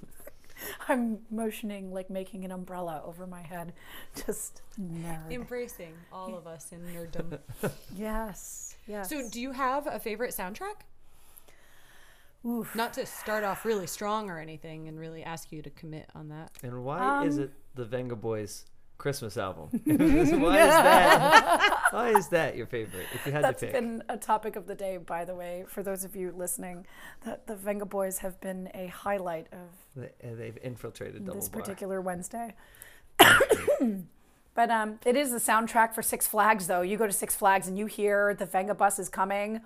I'm 0.88 1.20
motioning 1.30 1.90
like 1.92 2.10
making 2.10 2.44
an 2.44 2.50
umbrella 2.50 3.02
over 3.04 3.26
my 3.26 3.40
head. 3.40 3.72
Just 4.26 4.62
nerd. 4.80 5.30
Embracing 5.30 5.94
all 6.12 6.34
of 6.36 6.46
us 6.46 6.72
in 6.72 6.80
nerddom. 6.94 7.38
yes. 7.96 8.76
Yes. 8.86 9.08
So, 9.08 9.28
do 9.30 9.40
you 9.40 9.52
have 9.52 9.86
a 9.86 9.98
favorite 9.98 10.32
soundtrack? 10.32 10.82
Oof. 12.46 12.74
Not 12.74 12.94
to 12.94 13.04
start 13.06 13.44
off 13.44 13.64
really 13.64 13.86
strong 13.86 14.30
or 14.30 14.38
anything 14.38 14.88
and 14.88 14.98
really 14.98 15.22
ask 15.22 15.52
you 15.52 15.60
to 15.62 15.70
commit 15.70 16.08
on 16.14 16.28
that. 16.28 16.50
and 16.62 16.82
why 16.84 17.24
is 17.26 17.36
Um, 17.38 17.44
it 17.44 17.50
the 17.74 17.84
Venga 17.84 18.16
Boys 18.16 18.64
Christmas 18.98 19.36
album? 19.36 19.68
why 19.84 19.94
is 19.94 20.30
that? 20.30 21.76
Why 21.92 22.08
is 22.10 22.28
that 22.28 22.56
your 22.56 22.66
favorite? 22.66 23.06
If 23.14 23.26
you 23.26 23.32
had 23.32 23.42
That's 23.42 23.60
to 23.60 23.66
pick. 23.66 23.74
been 23.74 24.02
a 24.08 24.16
topic 24.16 24.54
of 24.54 24.66
the 24.68 24.74
day, 24.76 24.96
by 24.98 25.24
the 25.24 25.34
way, 25.34 25.64
for 25.66 25.82
those 25.82 26.04
of 26.04 26.14
you 26.14 26.32
listening. 26.36 26.86
That 27.24 27.46
the 27.48 27.56
Venga 27.56 27.84
Boys 27.86 28.18
have 28.18 28.40
been 28.40 28.70
a 28.74 28.86
highlight 28.88 29.48
of 29.52 29.68
They- 29.96 30.28
uh, 30.28 30.34
They've 30.36 30.58
infiltrated 30.62 31.26
this 31.26 31.48
Bar. 31.48 31.60
particular 31.62 32.00
Wednesday. 32.00 32.54
but 34.54 34.70
um, 34.70 34.98
it 35.04 35.16
is 35.16 35.30
the 35.30 35.38
soundtrack 35.38 35.94
for 35.94 36.02
Six 36.02 36.26
Flags, 36.26 36.66
though. 36.66 36.82
You 36.82 36.96
go 36.96 37.06
to 37.06 37.12
Six 37.12 37.34
Flags 37.36 37.66
and 37.68 37.78
you 37.78 37.86
hear 37.86 38.34
the 38.34 38.46
Venga 38.46 38.74
bus 38.74 38.98
is 38.98 39.08
coming 39.08 39.60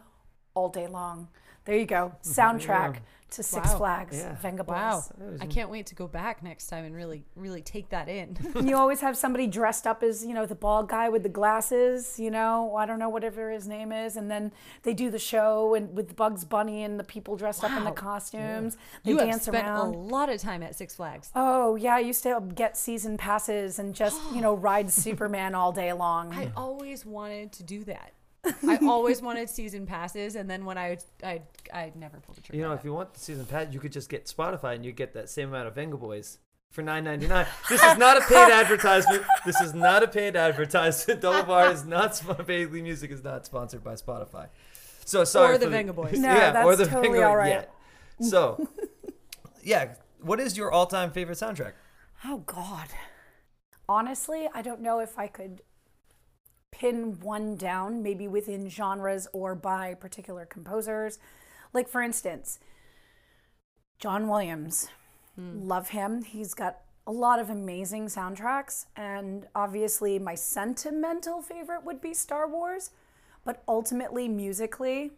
all 0.55 0.69
day 0.69 0.87
long. 0.87 1.29
There 1.65 1.77
you 1.77 1.87
go. 1.87 2.13
Soundtrack 2.23 2.99
to 3.35 3.43
Six 3.43 3.69
Wow. 3.73 3.79
Flags, 3.79 4.17
Yeah. 4.19 4.35
Venga 4.37 4.65
Wow. 4.65 5.03
Boys. 5.19 5.39
That 5.39 5.43
I 5.43 5.47
can't 5.47 5.71
wait 5.71 5.87
to 5.87 5.95
go 5.95 6.07
back 6.09 6.43
next 6.43 6.67
time 6.69 6.85
and 6.85 6.95
really, 6.95 7.25
really 7.37 7.63
take 7.63 7.89
that 7.91 8.09
in. 8.09 8.37
You 8.65 8.77
always 8.77 9.01
have 9.01 9.17
somebody 9.17 9.47
dressed 9.47 9.87
up 9.87 10.03
as, 10.03 10.25
you 10.25 10.33
know, 10.35 10.47
the 10.47 10.55
bald 10.55 10.89
guy 10.89 11.09
with 11.09 11.23
the 11.23 11.29
glasses, 11.29 12.19
you 12.19 12.31
know, 12.31 12.75
I 12.77 12.87
don't 12.87 12.99
know 12.99 13.09
whatever 13.09 13.51
his 13.51 13.67
name 13.69 13.93
is, 13.93 14.17
and 14.17 14.31
then 14.31 14.53
they 14.83 14.95
do 14.95 15.11
the 15.11 15.19
show 15.19 15.75
and 15.75 15.95
with 15.95 16.17
Bugs 16.17 16.45
Bunny 16.45 16.83
and 16.85 16.99
the 16.99 17.05
people 17.05 17.37
dressed 17.37 17.63
up 17.65 17.71
in 17.73 17.85
the 17.85 17.91
Wow. 17.91 17.95
costumes. 17.97 18.77
They 19.05 19.11
you 19.13 19.19
have 19.19 19.41
spent 19.43 19.67
around. 19.67 19.95
a 19.95 19.99
lot 19.99 20.29
of 20.31 20.41
time 20.41 20.63
at 20.63 20.75
Six 20.75 20.95
Flags. 20.97 21.31
Oh 21.35 21.77
yeah, 21.77 21.95
I 21.97 22.01
used 22.01 22.23
to 22.25 22.43
get 22.55 22.77
season 22.77 23.17
passes 23.17 23.79
and 23.79 23.95
just 23.95 24.21
you 24.33 24.41
know 24.45 24.55
ride 24.55 24.91
Superman 24.91 25.55
all 25.55 25.73
day 25.73 25.93
long. 25.93 26.33
I 26.33 26.51
always 26.57 27.05
wanted 27.05 27.53
to 27.53 27.63
do 27.63 27.85
that. 27.85 28.13
I 28.69 28.79
always 28.83 29.23
wanted 29.23 29.49
season 29.51 29.87
passes, 29.87 30.35
and 30.37 30.49
then 30.49 30.65
when 30.65 30.79
I 30.79 30.99
I 31.23 31.43
I 31.73 31.93
never 31.95 32.19
pulled 32.21 32.37
the 32.37 32.43
trigger. 32.43 32.57
You 32.59 32.63
know, 32.65 32.73
on 32.73 32.79
if 32.79 32.85
you 32.85 32.93
want 32.93 33.15
the 33.15 33.21
season 33.21 33.47
pass, 33.47 33.69
you 33.73 33.81
could 33.81 33.93
just 33.93 34.09
get 34.09 34.27
Spotify 34.27 34.75
and 34.75 34.85
you 34.85 34.93
get 34.93 35.15
that 35.15 35.29
same 35.31 35.49
amount 35.49 35.69
of 35.69 35.75
Venga 35.75 35.97
Boys 35.97 36.39
for 36.71 36.83
nine 36.83 37.05
ninety 37.05 37.27
nine. 37.27 37.47
This 37.69 37.83
is 37.83 37.97
not 37.99 38.17
a 38.17 38.21
paid 38.23 38.51
advertisement. 38.53 39.23
This 39.47 39.61
is 39.61 39.75
not 39.75 40.03
a 40.03 40.09
paid 40.09 40.37
advertisement. 40.37 41.21
Double 41.21 41.43
Bar 41.45 41.71
is 41.71 41.85
not. 41.85 42.17
sp- 42.21 42.41
Vaguely 42.47 42.83
Music 42.83 43.11
is 43.11 43.23
not 43.23 43.47
sponsored 43.47 43.83
by 43.85 43.95
Spotify. 43.95 44.49
So 45.05 45.25
sorry 45.25 45.55
Or 45.55 45.59
the 45.59 45.67
for 45.67 45.71
Venga 45.71 45.93
Boys. 45.93 46.19
No, 46.19 46.29
yeah, 46.35 46.65
or 46.65 46.77
that's 46.77 46.89
the 46.89 46.95
totally 46.97 47.19
Venga 47.19 47.29
all 47.29 47.37
right. 47.37 47.49
yet. 47.49 47.75
So, 48.21 48.69
yeah, 49.63 49.95
what 50.21 50.41
is 50.41 50.57
your 50.57 50.71
all 50.73 50.87
time 50.87 51.11
favorite 51.11 51.39
soundtrack? 51.39 51.73
oh 52.27 52.39
God, 52.39 52.89
honestly, 53.89 54.49
I 54.55 54.63
don't 54.63 54.81
know 54.81 54.99
if 55.01 55.19
I 55.19 55.27
could 55.27 55.61
pin 56.75 57.21
one 57.21 57.55
down, 57.55 58.03
maybe 58.03 58.27
within 58.27 58.69
genres 58.69 59.29
or 59.33 59.55
by 59.55 59.95
particular 59.95 60.45
composers. 60.45 61.21
Like 61.73 61.89
for 61.89 62.03
instance, 62.03 62.59
John 64.01 64.27
Williams, 64.27 64.89
hmm. 65.37 65.63
love 65.63 65.91
him. 65.91 66.25
He's 66.25 66.53
got 66.53 66.81
a 67.07 67.13
lot 67.13 67.39
of 67.39 67.49
amazing 67.49 68.07
soundtracks, 68.07 68.87
and 68.97 69.47
obviously 69.55 70.19
my 70.19 70.35
sentimental 70.35 71.43
favorite 71.43 71.85
would 71.85 72.01
be 72.01 72.13
Star 72.13 72.49
Wars, 72.49 72.91
but 73.45 73.63
ultimately 73.69 74.27
musically. 74.27 75.13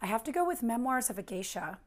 I 0.00 0.06
have 0.06 0.22
to 0.24 0.32
go 0.32 0.46
with 0.46 0.62
Memoirs 0.62 1.10
of 1.10 1.18
a 1.18 1.22
Geisha. 1.22 1.78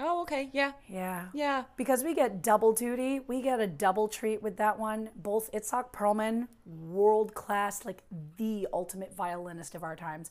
Oh, 0.00 0.22
okay, 0.22 0.48
yeah, 0.52 0.72
Yeah. 0.86 1.26
yeah. 1.32 1.64
Because 1.76 2.04
we 2.04 2.14
get 2.14 2.40
double 2.42 2.72
duty, 2.72 3.20
we 3.26 3.42
get 3.42 3.58
a 3.60 3.66
double 3.66 4.06
treat 4.08 4.42
with 4.42 4.56
that 4.58 4.78
one. 4.78 5.10
Both 5.16 5.50
Itzhak 5.52 5.92
Perlman, 5.92 6.46
world 6.64 7.34
class, 7.34 7.84
like 7.84 8.02
the 8.36 8.68
ultimate 8.72 9.14
violinist 9.14 9.74
of 9.74 9.82
our 9.82 9.96
times, 9.96 10.30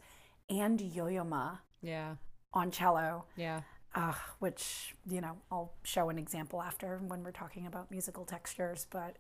and 0.50 0.80
Yo-Yo 0.80 1.24
Ma 1.26 1.58
Yeah, 1.82 2.16
on 2.54 2.72
cello, 2.72 3.26
yeah. 3.36 3.62
uh, 3.94 4.14
which, 4.40 4.96
you 5.10 5.20
know, 5.20 5.38
I'll 5.52 5.74
show 5.84 6.10
an 6.10 6.18
example 6.18 6.62
after 6.62 7.00
when 7.06 7.24
we're 7.24 7.32
talking 7.32 7.68
about 7.68 7.92
musical 7.92 8.24
textures, 8.24 8.88
but 8.90 9.18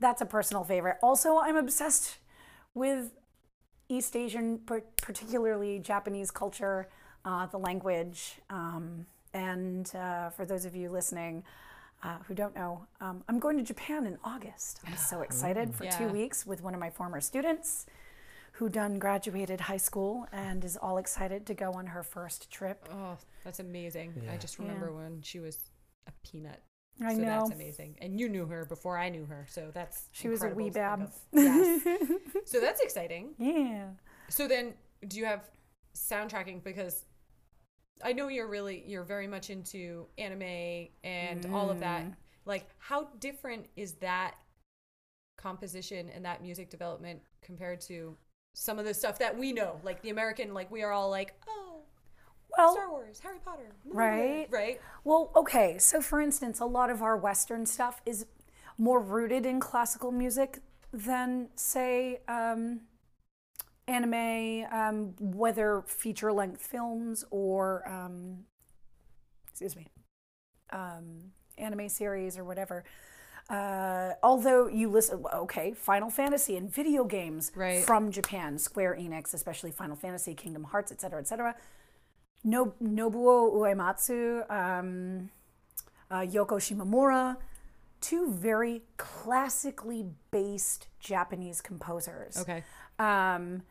that's 0.00 0.20
a 0.20 0.26
personal 0.26 0.64
favorite. 0.64 0.96
Also, 1.04 1.38
I'm 1.38 1.56
obsessed 1.56 2.18
with 2.74 3.12
East 3.88 4.16
Asian, 4.16 4.58
par- 4.58 4.82
particularly 4.96 5.78
Japanese 5.78 6.32
culture, 6.32 6.88
uh, 7.24 7.46
the 7.46 7.58
language. 7.58 8.40
Um, 8.50 9.06
and 9.34 9.94
uh, 9.94 10.30
for 10.30 10.46
those 10.46 10.64
of 10.64 10.74
you 10.74 10.88
listening 10.88 11.44
uh, 12.02 12.16
who 12.26 12.34
don't 12.34 12.54
know, 12.54 12.86
um, 13.00 13.22
I'm 13.28 13.38
going 13.38 13.56
to 13.58 13.62
Japan 13.62 14.06
in 14.06 14.16
August. 14.24 14.80
I'm 14.86 14.96
so 14.96 15.20
excited 15.28 15.74
for 15.74 15.86
two 15.86 16.08
weeks 16.08 16.46
with 16.46 16.62
one 16.62 16.72
of 16.72 16.80
my 16.80 16.90
former 16.90 17.20
students 17.20 17.86
who 18.52 18.68
done 18.68 19.00
graduated 19.00 19.60
high 19.60 19.76
school 19.76 20.26
and 20.32 20.64
is 20.64 20.76
all 20.76 20.98
excited 20.98 21.44
to 21.46 21.54
go 21.54 21.72
on 21.72 21.86
her 21.86 22.04
first 22.04 22.50
trip. 22.50 22.88
Oh, 22.92 23.18
that's 23.42 23.58
amazing. 23.58 24.14
I 24.32 24.36
just 24.36 24.60
remember 24.60 24.92
when 24.92 25.20
she 25.22 25.40
was 25.40 25.58
a 26.06 26.12
peanut. 26.24 26.62
I 27.04 27.14
so 27.14 27.20
know. 27.20 27.26
that's 27.26 27.50
amazing. 27.50 27.96
And 28.00 28.20
you 28.20 28.28
knew 28.28 28.46
her 28.46 28.64
before 28.64 28.96
I 28.96 29.08
knew 29.08 29.26
her, 29.26 29.46
so 29.50 29.70
that's 29.74 30.04
She 30.12 30.28
was 30.28 30.44
a 30.44 30.48
wee 30.48 30.68
to 30.68 30.74
bab. 30.74 31.10
Yes. 31.32 31.82
so 32.44 32.60
that's 32.60 32.80
exciting. 32.80 33.34
Yeah. 33.38 33.88
So 34.28 34.46
then, 34.46 34.74
do 35.08 35.18
you 35.18 35.24
have 35.24 35.50
soundtracking? 35.96 36.62
Because 36.62 37.04
I 38.02 38.12
know 38.12 38.28
you're 38.28 38.48
really 38.48 38.82
you're 38.86 39.04
very 39.04 39.26
much 39.26 39.50
into 39.50 40.06
anime 40.18 40.88
and 41.04 41.46
all 41.52 41.70
of 41.70 41.80
that. 41.80 42.04
Mm. 42.04 42.14
Like, 42.46 42.68
how 42.78 43.08
different 43.20 43.66
is 43.76 43.92
that 43.94 44.34
composition 45.36 46.10
and 46.14 46.24
that 46.24 46.42
music 46.42 46.70
development 46.70 47.20
compared 47.42 47.80
to 47.82 48.16
some 48.54 48.78
of 48.78 48.84
the 48.84 48.94
stuff 48.94 49.18
that 49.18 49.36
we 49.36 49.52
know, 49.52 49.80
like 49.82 50.02
the 50.02 50.10
American? 50.10 50.54
Like 50.54 50.70
we 50.70 50.82
are 50.82 50.92
all 50.92 51.10
like, 51.10 51.34
oh, 51.48 51.82
Well, 52.56 52.72
Star 52.72 52.90
Wars, 52.90 53.20
Harry 53.20 53.38
Potter, 53.44 53.72
Right. 53.84 54.46
Right. 54.50 54.80
Well, 55.04 55.30
okay. 55.36 55.78
So, 55.78 56.00
for 56.00 56.20
instance, 56.20 56.60
a 56.60 56.66
lot 56.66 56.90
of 56.90 57.02
our 57.02 57.16
Western 57.16 57.66
stuff 57.66 58.00
is 58.06 58.26
more 58.76 59.00
rooted 59.00 59.46
in 59.46 59.60
classical 59.60 60.10
music 60.12 60.60
than, 60.92 61.48
say, 61.56 62.20
um, 62.28 62.80
anime, 63.86 64.64
um, 64.72 65.14
whether 65.18 65.82
feature 65.86 66.32
length 66.32 66.66
films 66.66 67.24
or, 67.30 67.86
um, 67.88 68.44
excuse 69.48 69.76
me, 69.76 69.88
um, 70.70 71.32
anime 71.58 71.88
series 71.88 72.38
or 72.38 72.44
whatever. 72.44 72.84
Uh, 73.50 74.12
although 74.22 74.66
you 74.66 74.88
listen, 74.88 75.22
okay, 75.34 75.72
Final 75.72 76.08
Fantasy 76.08 76.56
and 76.56 76.72
video 76.72 77.04
games 77.04 77.52
Right. 77.54 77.84
from 77.84 78.10
Japan, 78.10 78.58
Square 78.58 78.96
Enix, 78.98 79.34
especially 79.34 79.70
Final 79.70 79.96
Fantasy, 79.96 80.34
Kingdom 80.34 80.64
Hearts, 80.64 80.90
etc., 80.90 81.20
etc 81.20 81.54
no, 82.44 82.74
Nobuo 82.82 83.52
Uematsu, 83.54 84.48
um, 84.50 85.30
uh, 86.10 86.20
Yoko 86.20 86.58
Shimomura, 86.60 87.36
two 88.00 88.30
very 88.30 88.82
classically 88.98 90.04
based 90.30 90.86
Japanese 91.00 91.60
composers. 91.62 92.36
Okay. 92.36 92.62
Um, 92.98 93.62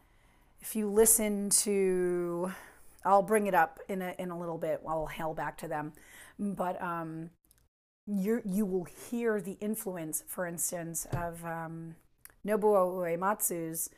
if 0.64 0.78
you 0.78 0.90
listen 0.90 1.50
to, 1.50 2.50
I'll 3.04 3.22
bring 3.22 3.48
it 3.48 3.54
up 3.54 3.80
in 3.90 4.02
a 4.02 4.16
in 4.18 4.32
a 4.32 4.40
little 4.40 4.58
bit. 4.58 4.82
I'll 4.88 5.08
hail 5.08 5.34
back 5.34 5.58
to 5.58 5.68
them, 5.68 5.92
but 6.40 6.82
um, 6.82 7.32
you 8.08 8.42
you 8.46 8.66
will 8.66 8.86
hear 8.86 9.42
the 9.42 9.58
influence, 9.60 10.24
for 10.26 10.48
instance, 10.48 11.06
of 11.12 11.44
um, 11.44 11.96
Nobuo 12.48 12.96
Uematsu's 12.96 13.90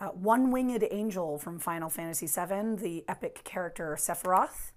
uh, 0.00 0.06
One 0.08 0.50
Winged 0.50 0.86
Angel 0.90 1.38
from 1.38 1.58
Final 1.58 1.90
Fantasy 1.90 2.26
VII, 2.26 2.76
the 2.76 3.04
epic 3.06 3.44
character 3.44 3.94
Sephiroth, 4.00 4.72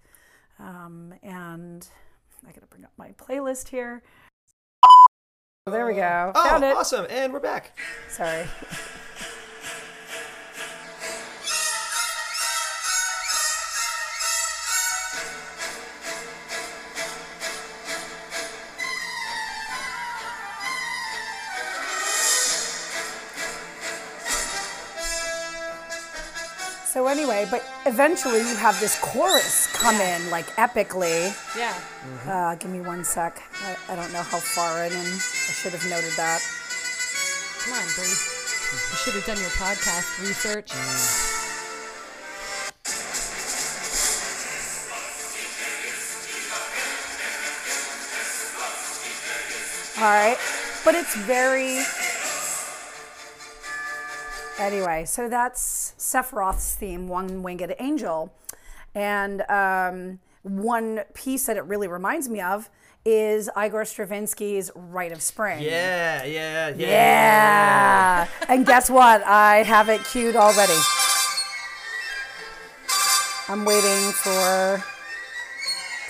um, 0.60 1.14
and 1.24 1.88
I 2.46 2.52
gotta 2.52 2.68
bring 2.68 2.84
up 2.84 2.92
my 2.98 3.14
playlist 3.14 3.70
here. 3.70 4.04
There 5.66 5.86
we 5.86 5.94
go. 5.94 6.34
Oh, 6.36 6.50
Found 6.50 6.66
it. 6.66 6.76
awesome! 6.76 7.08
And 7.10 7.32
we're 7.32 7.40
back. 7.40 7.78
Sorry. 8.10 8.46
anyway, 27.10 27.48
but 27.50 27.64
eventually 27.86 28.40
you 28.40 28.56
have 28.56 28.80
this 28.80 28.98
chorus 29.02 29.68
come 29.74 29.96
in 29.96 30.30
like 30.30 30.46
epically. 30.56 31.36
Yeah. 31.58 31.74
Uh, 32.28 32.56
give 32.56 32.72
me 32.72 32.82
one 32.82 33.04
sec. 33.04 33.42
I, 33.66 33.94
I 33.94 33.96
don't 33.96 34.14
know 34.14 34.22
how 34.22 34.38
far 34.38 34.86
in, 34.86 34.94
and 34.94 35.08
I 35.08 35.52
should 35.60 35.74
have 35.74 35.90
noted 35.90 36.14
that. 36.18 36.42
Come 37.64 37.74
on, 37.74 37.86
Bree. 37.96 38.06
You 38.06 38.98
should 39.02 39.14
have 39.16 39.26
done 39.26 39.38
your 39.38 39.50
podcast 39.58 40.22
research. 40.22 40.72
All 49.98 50.06
right. 50.06 50.38
But 50.86 50.96
it's 50.96 51.16
very. 51.16 51.84
Anyway, 54.60 55.06
so 55.06 55.28
that's 55.28 55.79
Sephiroth's 56.10 56.76
theme, 56.76 57.08
One 57.08 57.44
Winged 57.44 57.74
Angel. 57.80 58.34
And 58.96 59.42
um, 59.50 60.20
one 60.42 61.02
piece 61.14 61.46
that 61.46 61.58
it 61.58 61.64
really 61.66 61.88
reminds 61.88 62.28
me 62.30 62.42
of 62.42 62.70
is 63.06 63.50
Igor 63.58 63.84
Stravinsky's 63.84 64.72
Rite 64.76 65.12
of 65.12 65.22
Spring. 65.22 65.62
Yeah, 65.62 66.24
yeah, 66.26 66.70
yeah. 66.70 66.76
Yeah. 66.78 68.28
and 68.48 68.66
guess 68.66 68.90
what? 68.90 69.24
I 69.24 69.64
have 69.64 69.90
it 69.90 70.04
queued 70.04 70.36
already. 70.36 70.78
I'm 73.48 73.66
waiting 73.66 74.12
for. 74.12 74.84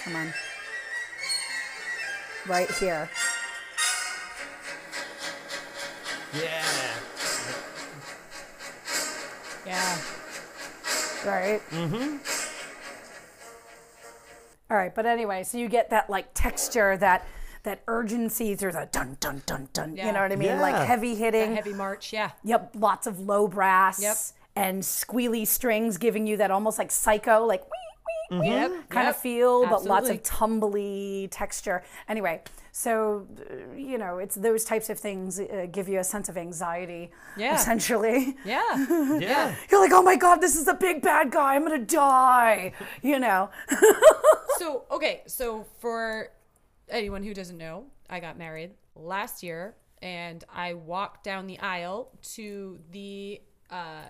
Come 0.03 0.15
on. 0.15 0.33
Right 2.47 2.71
here. 2.71 3.09
Yeah. 6.33 6.58
Yeah. 9.69 9.97
right? 11.25 11.61
Mm-hmm. 11.69 12.17
All 14.71 14.77
right, 14.77 14.93
but 14.93 15.05
anyway, 15.05 15.43
so 15.43 15.57
you 15.57 15.67
get 15.67 15.89
that 15.89 16.09
like 16.09 16.27
texture, 16.33 16.95
that 16.97 17.25
that 17.63 17.81
urgency 17.87 18.55
through 18.55 18.71
the 18.71 18.87
dun 18.91 19.17
dun 19.19 19.41
dun 19.45 19.67
dun. 19.73 19.95
Yeah. 19.95 20.07
You 20.07 20.13
know 20.13 20.21
what 20.21 20.31
I 20.31 20.35
mean? 20.35 20.49
Yeah. 20.49 20.61
Like 20.61 20.85
heavy 20.87 21.13
That 21.15 21.19
hitting. 21.19 21.55
heavy 21.55 21.73
march. 21.73 22.13
Yeah. 22.13 22.31
Yep, 22.43 22.75
lots 22.77 23.07
of 23.07 23.19
low 23.19 23.47
brass. 23.47 24.01
Yep. 24.01 24.17
And 24.55 24.81
squealy 24.81 25.45
strings 25.45 25.97
giving 25.97 26.25
you 26.27 26.37
that 26.37 26.51
almost 26.51 26.77
like 26.79 26.91
psycho, 26.91 27.45
like 27.45 27.63
wee 27.63 28.37
wee 28.37 28.39
wee 28.41 28.47
Yep. 28.47 28.71
kind 28.89 29.05
yep. 29.07 29.15
of 29.15 29.21
feel, 29.21 29.67
but 29.67 29.83
lots 29.85 30.09
of 30.09 30.21
tumbly 30.23 31.27
texture. 31.31 31.83
Anyway, 32.07 32.41
so 32.79 33.27
uh, 33.51 33.75
you 33.75 33.97
know, 33.97 34.19
it's 34.23 34.35
those 34.35 34.63
types 34.63 34.89
of 34.89 34.97
things 34.97 35.39
uh, 35.39 35.67
give 35.69 35.89
you 35.89 35.99
a 35.99 36.03
sense 36.03 36.29
of 36.29 36.37
anxiety. 36.37 37.11
Yeah. 37.35 37.55
Essentially. 37.55 38.37
Yeah. 38.45 38.63
Yeah. 39.19 39.55
You're 39.69 39.81
like, 39.81 39.91
oh 39.99 40.01
my 40.11 40.15
God, 40.15 40.37
this 40.37 40.55
is 40.55 40.63
the 40.65 40.77
big 40.87 41.01
bad 41.01 41.31
guy. 41.31 41.55
I'm 41.55 41.65
going 41.65 41.77
to 41.85 41.95
die. 41.95 42.71
You 43.01 43.19
know? 43.19 43.49
so 44.59 44.83
okay 44.91 45.21
so 45.25 45.65
for 45.79 46.31
anyone 46.89 47.23
who 47.23 47.33
doesn't 47.33 47.57
know 47.57 47.85
i 48.09 48.19
got 48.19 48.37
married 48.37 48.71
last 48.95 49.41
year 49.41 49.75
and 50.01 50.43
i 50.53 50.73
walked 50.73 51.23
down 51.23 51.47
the 51.47 51.57
aisle 51.59 52.09
to 52.21 52.77
the 52.91 53.41
uh 53.69 54.03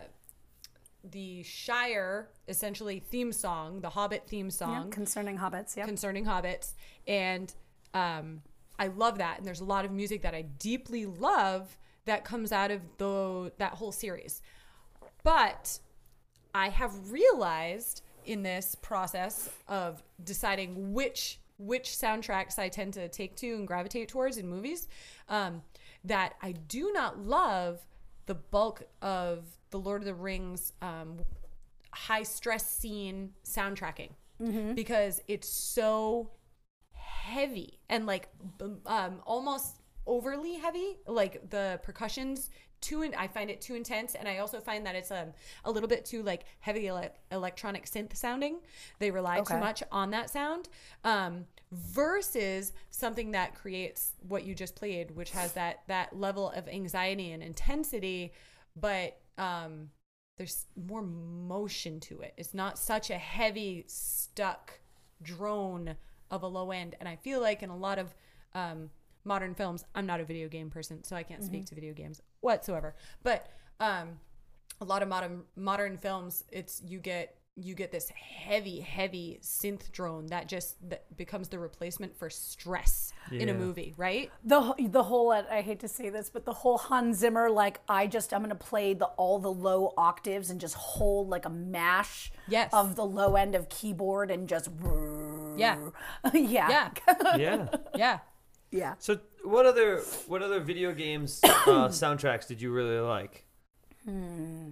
the 1.03 1.43
shire 1.43 2.29
essentially 2.47 2.99
theme 2.99 3.31
song 3.31 3.79
the 3.81 3.89
hobbit 3.89 4.23
theme 4.27 4.49
song 4.49 4.89
Concerning 4.89 5.37
hobbits. 5.37 5.75
Yeah. 5.77 5.85
concerning 5.85 6.25
hobbits 6.25 6.73
and 7.07 7.53
um 7.93 8.41
i 8.79 8.87
love 8.87 9.19
that 9.19 9.37
and 9.37 9.45
there's 9.45 9.61
a 9.61 9.65
lot 9.65 9.85
of 9.85 9.91
music 9.91 10.23
that 10.23 10.33
i 10.33 10.41
deeply 10.41 11.05
love 11.05 11.77
that 12.09 12.23
comes 12.25 12.51
out 12.51 12.71
of 12.71 12.81
the 12.97 13.51
that 13.57 13.73
whole 13.73 13.91
series. 13.91 14.41
But 15.23 15.79
I 16.53 16.69
have 16.69 17.11
realized 17.11 18.01
in 18.25 18.43
this 18.43 18.75
process 18.75 19.49
of 19.67 20.03
deciding 20.23 20.93
which 20.93 21.39
which 21.57 21.89
soundtracks 21.89 22.57
I 22.57 22.69
tend 22.69 22.93
to 22.93 23.09
take 23.09 23.35
to 23.37 23.53
and 23.53 23.67
gravitate 23.67 24.07
towards 24.07 24.37
in 24.37 24.47
movies, 24.47 24.87
um, 25.27 25.61
that 26.05 26.35
I 26.41 26.53
do 26.53 26.91
not 26.93 27.19
love 27.19 27.85
the 28.27 28.35
bulk 28.35 28.83
of 29.01 29.45
the 29.69 29.77
Lord 29.77 30.01
of 30.01 30.05
the 30.05 30.13
Rings 30.13 30.71
um, 30.81 31.17
high 31.91 32.23
stress 32.23 32.69
scene 32.69 33.33
soundtracking. 33.43 34.11
Because 34.73 35.21
it's 35.27 35.49
so 35.49 36.29
heavy 37.29 37.79
and 37.89 38.05
like 38.05 38.29
um, 38.85 39.21
almost 39.25 39.77
overly 40.05 40.55
heavy 40.55 40.97
like 41.07 41.49
the 41.49 41.79
percussions 41.83 42.49
too 42.81 43.01
in, 43.01 43.13
i 43.15 43.27
find 43.27 43.49
it 43.49 43.61
too 43.61 43.75
intense 43.75 44.15
and 44.15 44.27
i 44.27 44.37
also 44.37 44.59
find 44.59 44.85
that 44.85 44.95
it's 44.95 45.11
um, 45.11 45.31
a 45.65 45.71
little 45.71 45.89
bit 45.89 46.05
too 46.05 46.23
like 46.23 46.45
heavy 46.61 46.87
ele- 46.87 47.13
electronic 47.31 47.85
synth 47.85 48.15
sounding 48.15 48.59
they 48.99 49.11
rely 49.11 49.39
too 49.41 49.57
much 49.57 49.83
on 49.91 50.09
that 50.11 50.29
sound 50.29 50.69
um, 51.03 51.45
versus 51.71 52.73
something 52.89 53.31
that 53.31 53.53
creates 53.53 54.13
what 54.27 54.43
you 54.45 54.55
just 54.55 54.75
played 54.75 55.11
which 55.11 55.31
has 55.31 55.53
that 55.53 55.81
that 55.87 56.17
level 56.17 56.49
of 56.51 56.67
anxiety 56.67 57.31
and 57.31 57.43
intensity 57.43 58.33
but 58.75 59.19
um, 59.37 59.89
there's 60.39 60.67
more 60.75 61.01
motion 61.01 61.99
to 61.99 62.21
it. 62.21 62.33
It's 62.37 62.53
not 62.53 62.79
such 62.79 63.09
a 63.09 63.17
heavy, 63.17 63.83
stuck 63.87 64.79
drone 65.21 65.95
of 66.31 66.43
a 66.43 66.47
low 66.47 66.71
end. 66.71 66.95
And 66.99 67.07
I 67.09 67.15
feel 67.15 67.41
like 67.41 67.63
in 67.63 67.69
a 67.69 67.77
lot 67.77 67.99
of 67.99 68.13
um, 68.53 68.89
modern 69.23 69.53
films, 69.55 69.83
I'm 69.95 70.05
not 70.05 70.19
a 70.19 70.25
video 70.25 70.47
game 70.47 70.69
person, 70.69 71.03
so 71.03 71.15
I 71.15 71.23
can't 71.23 71.43
speak 71.43 71.65
to 71.67 71.75
video 71.75 71.93
games 71.93 72.21
whatsoever. 72.41 72.95
But 73.23 73.47
um, 73.79 74.19
a 74.81 74.85
lot 74.85 75.01
of 75.01 75.07
modern 75.09 75.43
modern 75.55 75.97
films, 75.97 76.43
it's 76.51 76.81
you 76.85 76.99
get 76.99 77.35
you 77.55 77.75
get 77.75 77.91
this 77.91 78.09
heavy, 78.09 78.79
heavy 78.79 79.37
synth 79.43 79.91
drone 79.91 80.27
that 80.27 80.47
just 80.47 80.77
that 80.89 81.03
becomes 81.17 81.49
the 81.49 81.59
replacement 81.59 82.15
for 82.17 82.29
stress 82.29 83.11
in 83.31 83.49
a 83.49 83.53
movie, 83.53 83.93
right? 83.97 84.31
The, 84.45 84.73
the 84.79 85.03
whole, 85.03 85.31
I 85.31 85.61
hate 85.61 85.81
to 85.81 85.89
say 85.89 86.09
this, 86.09 86.29
but 86.29 86.45
the 86.45 86.53
whole 86.53 86.77
Hans 86.77 87.17
Zimmer, 87.17 87.49
like, 87.49 87.81
I 87.89 88.07
just, 88.07 88.33
I'm 88.33 88.39
going 88.39 88.49
to 88.49 88.55
play 88.55 88.93
the 88.93 89.07
all 89.07 89.39
the 89.39 89.51
low 89.51 89.93
octaves 89.97 90.49
and 90.49 90.61
just 90.61 90.75
hold 90.75 91.27
like 91.29 91.43
a 91.43 91.49
mash 91.49 92.31
Yes. 92.47 92.69
of 92.71 92.95
the 92.95 93.05
low 93.05 93.35
end 93.35 93.55
of 93.55 93.67
keyboard 93.67 94.31
and 94.31 94.47
just. 94.47 94.69
Yeah. 95.57 95.77
yeah. 96.33 96.69
Yeah. 96.69 96.89
Yeah. 97.37 97.67
Yeah. 97.95 98.19
Yeah. 98.71 98.93
So, 98.99 99.19
what 99.43 99.65
other 99.65 99.99
what 100.27 100.41
other 100.41 100.59
video 100.59 100.93
games 100.93 101.39
uh, 101.43 101.49
soundtracks 101.89 102.47
did 102.47 102.61
you 102.61 102.71
really 102.71 102.99
like? 102.99 103.45
Hmm. 104.05 104.69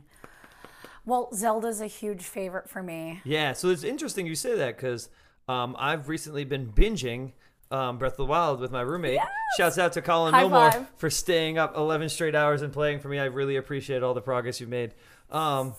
Well, 1.06 1.30
Zelda's 1.34 1.80
a 1.80 1.88
huge 1.88 2.24
favorite 2.24 2.70
for 2.70 2.84
me. 2.84 3.22
Yeah, 3.24 3.54
so 3.54 3.70
it's 3.70 3.86
interesting 3.86 4.28
you 4.28 4.36
say 4.36 4.56
that 4.58 4.76
because 4.76 5.08
um, 5.48 5.74
I've 5.80 6.10
recently 6.10 6.44
been 6.44 6.68
binging 6.74 7.32
um, 7.72 7.98
Breath 7.98 8.14
of 8.14 8.18
the 8.18 8.26
Wild 8.26 8.60
with 8.60 8.72
my 8.72 8.82
roommate. 8.82 9.20
Shouts 9.58 9.78
out 9.78 9.94
to 9.94 10.02
Colin 10.02 10.34
High 10.34 10.44
Milmore 10.44 10.74
five. 10.74 10.88
for 10.98 11.10
staying 11.10 11.58
up 11.58 11.78
11 11.78 12.10
straight 12.10 12.36
hours 12.36 12.62
and 12.62 12.74
playing 12.74 13.00
for 13.00 13.08
me. 13.08 13.20
I 13.20 13.26
really 13.26 13.56
appreciate 13.56 14.04
all 14.04 14.14
the 14.14 14.22
progress 14.22 14.60
you've 14.60 14.70
made. 14.70 14.94
Um, 15.32 15.76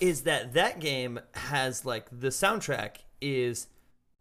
is 0.00 0.22
that 0.22 0.54
that 0.54 0.80
game 0.80 1.20
has 1.34 1.84
like 1.84 2.06
the 2.10 2.28
soundtrack 2.28 2.96
is 3.20 3.68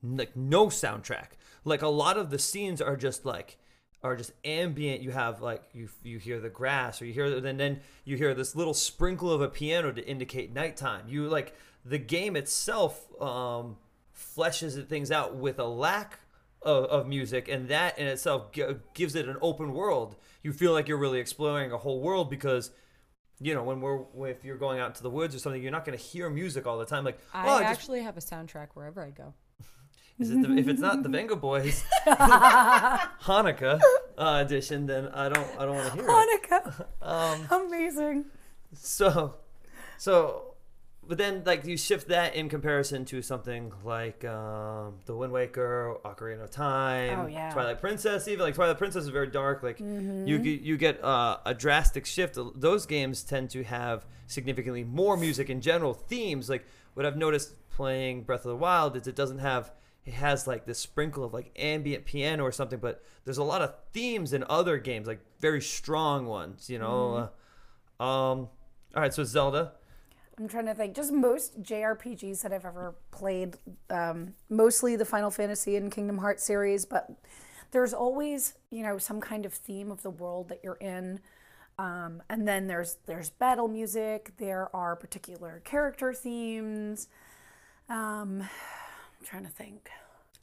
like 0.03 0.35
no 0.35 0.67
soundtrack. 0.67 1.29
Like 1.63 1.81
a 1.81 1.87
lot 1.87 2.17
of 2.17 2.29
the 2.29 2.39
scenes 2.39 2.81
are 2.81 2.95
just 2.95 3.25
like 3.25 3.57
are 4.03 4.15
just 4.15 4.31
ambient. 4.45 5.01
You 5.01 5.11
have 5.11 5.41
like 5.41 5.63
you 5.73 5.89
you 6.03 6.19
hear 6.19 6.39
the 6.39 6.49
grass 6.49 7.01
or 7.01 7.05
you 7.05 7.13
hear 7.13 7.25
and 7.25 7.59
then 7.59 7.81
you 8.05 8.17
hear 8.17 8.33
this 8.33 8.55
little 8.55 8.73
sprinkle 8.73 9.31
of 9.31 9.41
a 9.41 9.49
piano 9.49 9.91
to 9.91 10.07
indicate 10.07 10.53
nighttime. 10.53 11.05
You 11.07 11.27
like 11.27 11.55
the 11.83 11.97
game 11.97 12.35
itself 12.35 13.05
um, 13.21 13.77
fleshes 14.15 14.87
things 14.87 15.11
out 15.11 15.35
with 15.35 15.59
a 15.59 15.65
lack 15.65 16.19
of, 16.61 16.85
of 16.85 17.07
music, 17.07 17.47
and 17.47 17.69
that 17.69 17.97
in 17.97 18.07
itself 18.07 18.51
g- 18.51 18.63
gives 18.93 19.15
it 19.15 19.27
an 19.27 19.37
open 19.41 19.73
world. 19.73 20.15
You 20.43 20.53
feel 20.53 20.73
like 20.73 20.87
you're 20.87 20.97
really 20.97 21.19
exploring 21.19 21.71
a 21.71 21.77
whole 21.77 22.01
world 22.01 22.29
because. 22.29 22.71
You 23.39 23.53
know, 23.53 23.63
when 23.63 23.81
we're 23.81 23.99
if 24.29 24.43
you're 24.43 24.57
going 24.57 24.79
out 24.79 24.89
into 24.89 25.03
the 25.03 25.09
woods 25.09 25.35
or 25.35 25.39
something, 25.39 25.61
you're 25.61 25.71
not 25.71 25.85
going 25.85 25.97
to 25.97 26.03
hear 26.03 26.29
music 26.29 26.65
all 26.65 26.79
the 26.79 26.85
time. 26.85 27.03
Like, 27.03 27.19
I 27.33 27.47
oh, 27.47 27.51
I 27.55 27.59
just 27.61 27.71
actually 27.71 28.01
have 28.01 28.17
a 28.17 28.21
soundtrack 28.21 28.69
wherever 28.73 29.03
I 29.03 29.11
go. 29.11 29.33
Is 30.19 30.31
it 30.31 30.41
the, 30.41 30.57
if 30.57 30.67
it's 30.67 30.81
not 30.81 31.03
the 31.03 31.09
Venga 31.09 31.35
Boys 31.35 31.83
Hanukkah 32.07 33.79
uh, 34.17 34.43
edition, 34.43 34.87
then 34.87 35.09
I 35.09 35.29
don't 35.29 35.47
I 35.59 35.65
don't 35.65 35.75
want 35.75 35.87
to 35.89 35.93
hear 35.93 36.05
it. 36.07 36.09
Hanukkah. 36.09 36.85
Um, 37.01 37.47
Amazing. 37.67 38.25
so, 38.73 39.35
so, 39.97 40.46
but 41.07 41.17
then 41.17 41.43
like 41.45 41.65
you 41.65 41.77
shift 41.77 42.09
that 42.09 42.35
in 42.35 42.49
comparison 42.49 43.05
to 43.05 43.21
something 43.21 43.71
like 43.83 44.23
um, 44.25 44.95
the 45.05 45.15
Wind 45.15 45.31
Waker, 45.33 45.95
Ocarina 46.05 46.43
of 46.43 46.51
Time, 46.51 47.19
Oh, 47.19 47.25
yeah. 47.27 47.51
Twilight 47.51 47.79
Princess. 47.79 48.27
Even 48.27 48.41
like 48.45 48.55
Twilight 48.55 48.77
Princess 48.77 49.03
is 49.03 49.09
very 49.09 49.27
dark. 49.27 49.63
Like 49.63 49.79
Mm-hmm. 49.79 50.27
you 50.27 50.39
get 50.39 50.61
you 50.61 50.77
get 50.77 51.03
uh, 51.03 51.37
a 51.45 51.53
drastic 51.53 52.05
shift. 52.05 52.37
Those 52.55 52.85
games 52.85 53.23
tend 53.23 53.49
to 53.51 53.63
have 53.63 54.05
significantly 54.27 54.83
more 54.83 55.15
music 55.17 55.49
in 55.49 55.61
general 55.61 55.93
themes. 55.93 56.49
Like 56.49 56.65
what 56.93 57.05
I've 57.05 57.17
noticed 57.17 57.53
playing 57.69 58.23
Breath 58.23 58.41
of 58.45 58.49
the 58.49 58.55
Wild 58.57 58.95
is 58.97 59.07
it 59.07 59.15
doesn't 59.15 59.39
have 59.39 59.71
it 60.05 60.13
has 60.13 60.47
like 60.47 60.65
this 60.65 60.79
sprinkle 60.79 61.23
of 61.23 61.33
like 61.33 61.51
ambient 61.57 62.05
piano 62.05 62.43
or 62.43 62.51
something, 62.51 62.79
but 62.79 63.03
there's 63.25 63.37
a 63.37 63.43
lot 63.43 63.61
of 63.61 63.73
themes 63.93 64.31
in 64.33 64.43
other 64.49 64.77
games, 64.77 65.05
like 65.07 65.19
very 65.39 65.61
strong 65.61 66.25
ones. 66.27 66.69
You 66.69 66.79
know. 66.79 67.29
Uh, 67.99 68.03
um. 68.03 68.49
All 68.95 69.01
right, 69.03 69.13
so 69.13 69.23
Zelda. 69.23 69.73
I'm 70.39 70.47
trying 70.47 70.65
to 70.67 70.75
think. 70.75 70.95
Just 70.95 71.11
most 71.11 71.61
JRPGs 71.63 72.41
that 72.43 72.53
I've 72.53 72.65
ever 72.65 72.95
played, 73.11 73.57
um, 73.89 74.33
mostly 74.49 74.95
the 74.95 75.05
Final 75.05 75.31
Fantasy 75.31 75.75
and 75.75 75.91
Kingdom 75.91 76.19
Hearts 76.19 76.43
series, 76.43 76.85
but 76.85 77.09
there's 77.71 77.93
always, 77.93 78.53
you 78.69 78.83
know, 78.83 78.97
some 78.97 79.19
kind 79.19 79.45
of 79.45 79.53
theme 79.53 79.91
of 79.91 80.03
the 80.03 80.11
world 80.11 80.49
that 80.49 80.59
you're 80.63 80.75
in. 80.75 81.19
Um, 81.79 82.21
and 82.29 82.47
then 82.47 82.67
there's 82.67 82.97
there's 83.05 83.29
battle 83.29 83.67
music. 83.67 84.33
There 84.37 84.75
are 84.75 84.95
particular 84.95 85.61
character 85.63 86.13
themes. 86.13 87.07
Um, 87.89 88.41
I'm 88.41 89.25
trying 89.25 89.43
to 89.45 89.51
think. 89.51 89.89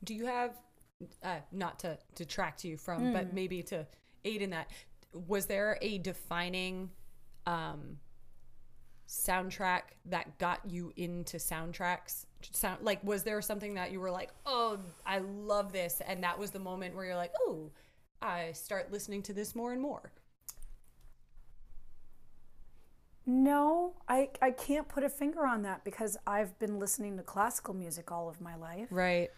Do 0.03 0.15
you 0.15 0.27
have, 0.27 0.53
uh, 1.23 1.39
not 1.53 1.79
to 1.81 1.99
detract 2.15 2.65
you 2.65 2.77
from, 2.77 3.13
but 3.13 3.29
Hmm. 3.29 3.35
maybe 3.35 3.63
to 3.65 3.87
aid 4.25 4.43
in 4.43 4.51
that, 4.51 4.71
was 5.13 5.47
there 5.47 5.79
a 5.83 5.99
defining 5.99 6.91
um, 7.47 7.99
soundtrack 9.09 9.83
that 10.07 10.39
got 10.39 10.61
you 10.67 10.93
into 10.97 11.37
soundtracks? 11.39 12.27
Sound 12.53 12.83
like 12.83 13.03
was 13.05 13.23
there 13.23 13.41
something 13.41 13.75
that 13.75 13.91
you 13.93 14.01
were 14.01 14.11
like, 14.11 14.31
oh, 14.45 14.79
I 15.07 15.19
love 15.19 15.73
this, 15.73 16.03
and 16.07 16.23
that 16.25 16.39
was 16.39 16.51
the 16.51 16.59
moment 16.59 16.95
where 16.95 17.05
you're 17.07 17.17
like, 17.17 17.33
oh, 17.41 17.71
I 18.21 18.53
start 18.53 18.93
listening 18.93 19.23
to 19.23 19.33
this 19.33 19.55
more 19.55 19.73
and 19.73 19.81
more. 19.81 20.13
No, 23.27 23.95
I, 24.07 24.29
I 24.43 24.51
can't 24.51 24.87
put 24.89 25.03
a 25.03 25.09
finger 25.09 25.47
on 25.47 25.63
that 25.63 25.83
because 25.85 26.17
I've 26.27 26.59
been 26.59 26.79
listening 26.79 27.17
to 27.17 27.23
classical 27.23 27.73
music 27.73 28.13
all 28.13 28.29
of 28.29 28.41
my 28.41 28.55
life. 28.55 28.89
Right. 28.91 29.31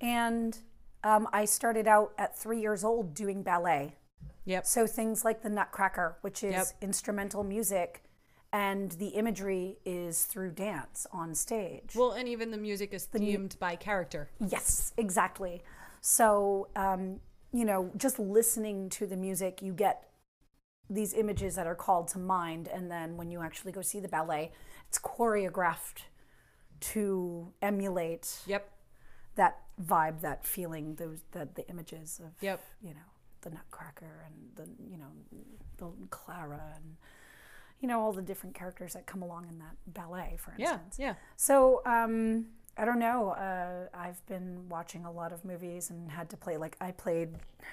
And 0.00 0.58
um, 1.04 1.28
I 1.32 1.44
started 1.44 1.86
out 1.86 2.12
at 2.18 2.36
three 2.36 2.60
years 2.60 2.82
old 2.82 3.14
doing 3.14 3.42
ballet. 3.42 3.94
Yep. 4.46 4.66
So 4.66 4.86
things 4.86 5.24
like 5.24 5.42
the 5.42 5.48
Nutcracker, 5.48 6.16
which 6.22 6.42
is 6.42 6.52
Yep. 6.54 6.66
instrumental 6.80 7.44
music, 7.44 8.02
and 8.52 8.92
the 8.92 9.08
imagery 9.08 9.78
is 9.84 10.24
through 10.24 10.50
dance 10.52 11.06
on 11.12 11.34
stage. 11.34 11.92
Well, 11.94 12.12
and 12.12 12.28
even 12.28 12.50
the 12.50 12.56
music 12.58 12.92
is 12.92 13.06
themed 13.06 13.58
by 13.58 13.76
character. 13.76 14.30
Yes, 14.46 14.92
exactly. 14.96 15.62
So, 16.00 16.68
um, 16.76 17.20
you 17.52 17.64
know, 17.64 17.90
just 17.96 18.18
listening 18.18 18.88
to 18.90 19.06
the 19.06 19.16
music, 19.16 19.62
you 19.62 19.72
get 19.72 20.08
these 20.88 21.14
images 21.14 21.54
that 21.54 21.66
are 21.68 21.74
called 21.76 22.08
to 22.08 22.18
mind. 22.18 22.66
And 22.68 22.90
then 22.90 23.16
when 23.16 23.30
you 23.30 23.40
actually 23.40 23.70
go 23.72 23.82
see 23.82 24.00
the 24.00 24.08
ballet, 24.08 24.50
it's 24.88 24.98
choreographed 24.98 26.02
to 26.80 27.52
emulate 27.62 28.38
Yep. 28.46 28.68
that 29.36 29.60
vibe, 29.80 30.20
that 30.22 30.44
feeling, 30.44 30.96
those 30.96 31.20
that 31.32 31.54
the 31.54 31.68
images 31.68 32.20
of 32.24 32.32
Yep. 32.40 32.60
you 32.82 32.90
know 32.94 33.00
the 33.42 33.50
Nutcracker 33.50 34.24
and 34.26 34.50
the 34.56 34.66
you 34.90 34.98
know 34.98 35.10
the 35.76 36.06
Clara 36.08 36.74
and 36.76 36.96
you 37.80 37.88
know 37.88 38.00
all 38.00 38.12
the 38.12 38.22
different 38.22 38.54
characters 38.54 38.92
that 38.94 39.06
come 39.06 39.22
along 39.22 39.46
in 39.48 39.58
that 39.58 39.74
ballet, 39.86 40.36
for 40.38 40.54
Yeah. 40.58 40.72
instance. 40.72 40.96
Yeah. 40.98 41.14
So 41.36 41.82
um, 41.86 42.46
I 42.76 42.84
don't 42.84 42.98
know. 42.98 43.30
Uh, 43.30 43.88
I've 43.94 44.24
been 44.26 44.68
watching 44.68 45.04
a 45.04 45.10
lot 45.12 45.32
of 45.32 45.44
movies 45.44 45.90
and 45.90 46.10
had 46.10 46.28
to 46.30 46.36
play. 46.36 46.56
Like 46.56 46.76
I 46.80 46.92
played 46.92 47.30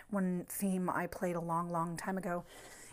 one 0.10 0.46
theme 0.50 0.90
I 0.90 1.08
played 1.08 1.36
a 1.36 1.42
long, 1.42 1.70
long 1.70 1.98
time 1.98 2.18
ago 2.18 2.44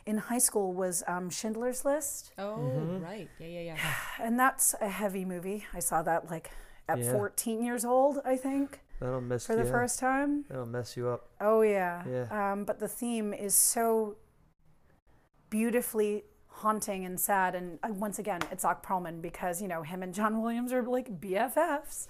in 0.06 0.18
high 0.18 0.38
school 0.38 0.74
was 0.74 1.02
um, 1.06 1.30
Schindler's 1.30 1.84
List, 1.84 2.32
Oh, 2.36 2.56
Mm-hmm. 2.58 3.02
right. 3.02 3.30
Yeah, 3.38 3.46
yeah, 3.46 3.60
yeah. 3.60 3.78
and 4.20 4.38
that's 4.38 4.74
a 4.80 4.88
heavy 4.88 5.24
movie. 5.24 5.64
I 5.72 5.78
saw 5.80 6.02
that 6.02 6.30
like 6.30 6.50
at 6.88 6.98
Yeah. 6.98 7.12
14 7.12 7.62
years 7.64 7.84
old, 7.86 8.18
I 8.24 8.36
think, 8.36 8.80
That'll 9.00 9.22
mess 9.22 9.48
you 9.48 9.54
up. 9.54 9.58
for 9.58 9.64
the 9.64 9.68
yeah, 9.70 9.72
first 9.78 9.98
time. 9.98 10.44
That'll 10.48 10.66
mess 10.66 10.94
you 10.96 11.08
up. 11.08 11.30
Oh 11.40 11.62
yeah. 11.62 12.04
Yeah. 12.06 12.52
Um, 12.52 12.64
but 12.64 12.80
the 12.80 12.88
theme 12.88 13.32
is 13.32 13.54
so 13.54 14.16
beautifully 15.50 16.24
haunting 16.54 17.04
and 17.04 17.18
sad. 17.18 17.54
And 17.54 17.78
uh, 17.82 17.88
once 17.92 18.18
again, 18.18 18.40
Itzhak 18.52 18.82
Perlman 18.82 19.20
because 19.20 19.60
you 19.60 19.68
know 19.68 19.82
him 19.82 20.02
and 20.02 20.14
John 20.14 20.42
Williams 20.42 20.72
are 20.72 20.82
like 20.82 21.20
BFFs. 21.20 22.06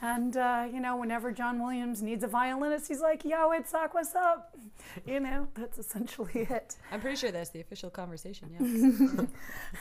And 0.00 0.36
uh, 0.36 0.66
you 0.72 0.80
know, 0.80 0.96
whenever 0.96 1.32
John 1.32 1.60
Williams 1.60 2.02
needs 2.02 2.22
a 2.22 2.28
violinist, 2.28 2.88
he's 2.88 3.00
like, 3.00 3.24
"Yo, 3.24 3.50
it's 3.50 3.70
Zach, 3.70 3.94
what's 3.94 4.14
up?" 4.14 4.56
You 5.06 5.20
know, 5.20 5.48
that's 5.54 5.78
essentially 5.78 6.30
it. 6.50 6.76
I'm 6.90 7.00
pretty 7.00 7.16
sure 7.16 7.30
that's 7.30 7.50
the 7.50 7.60
official 7.60 7.90
conversation. 7.90 8.48
Yeah. 8.54 9.26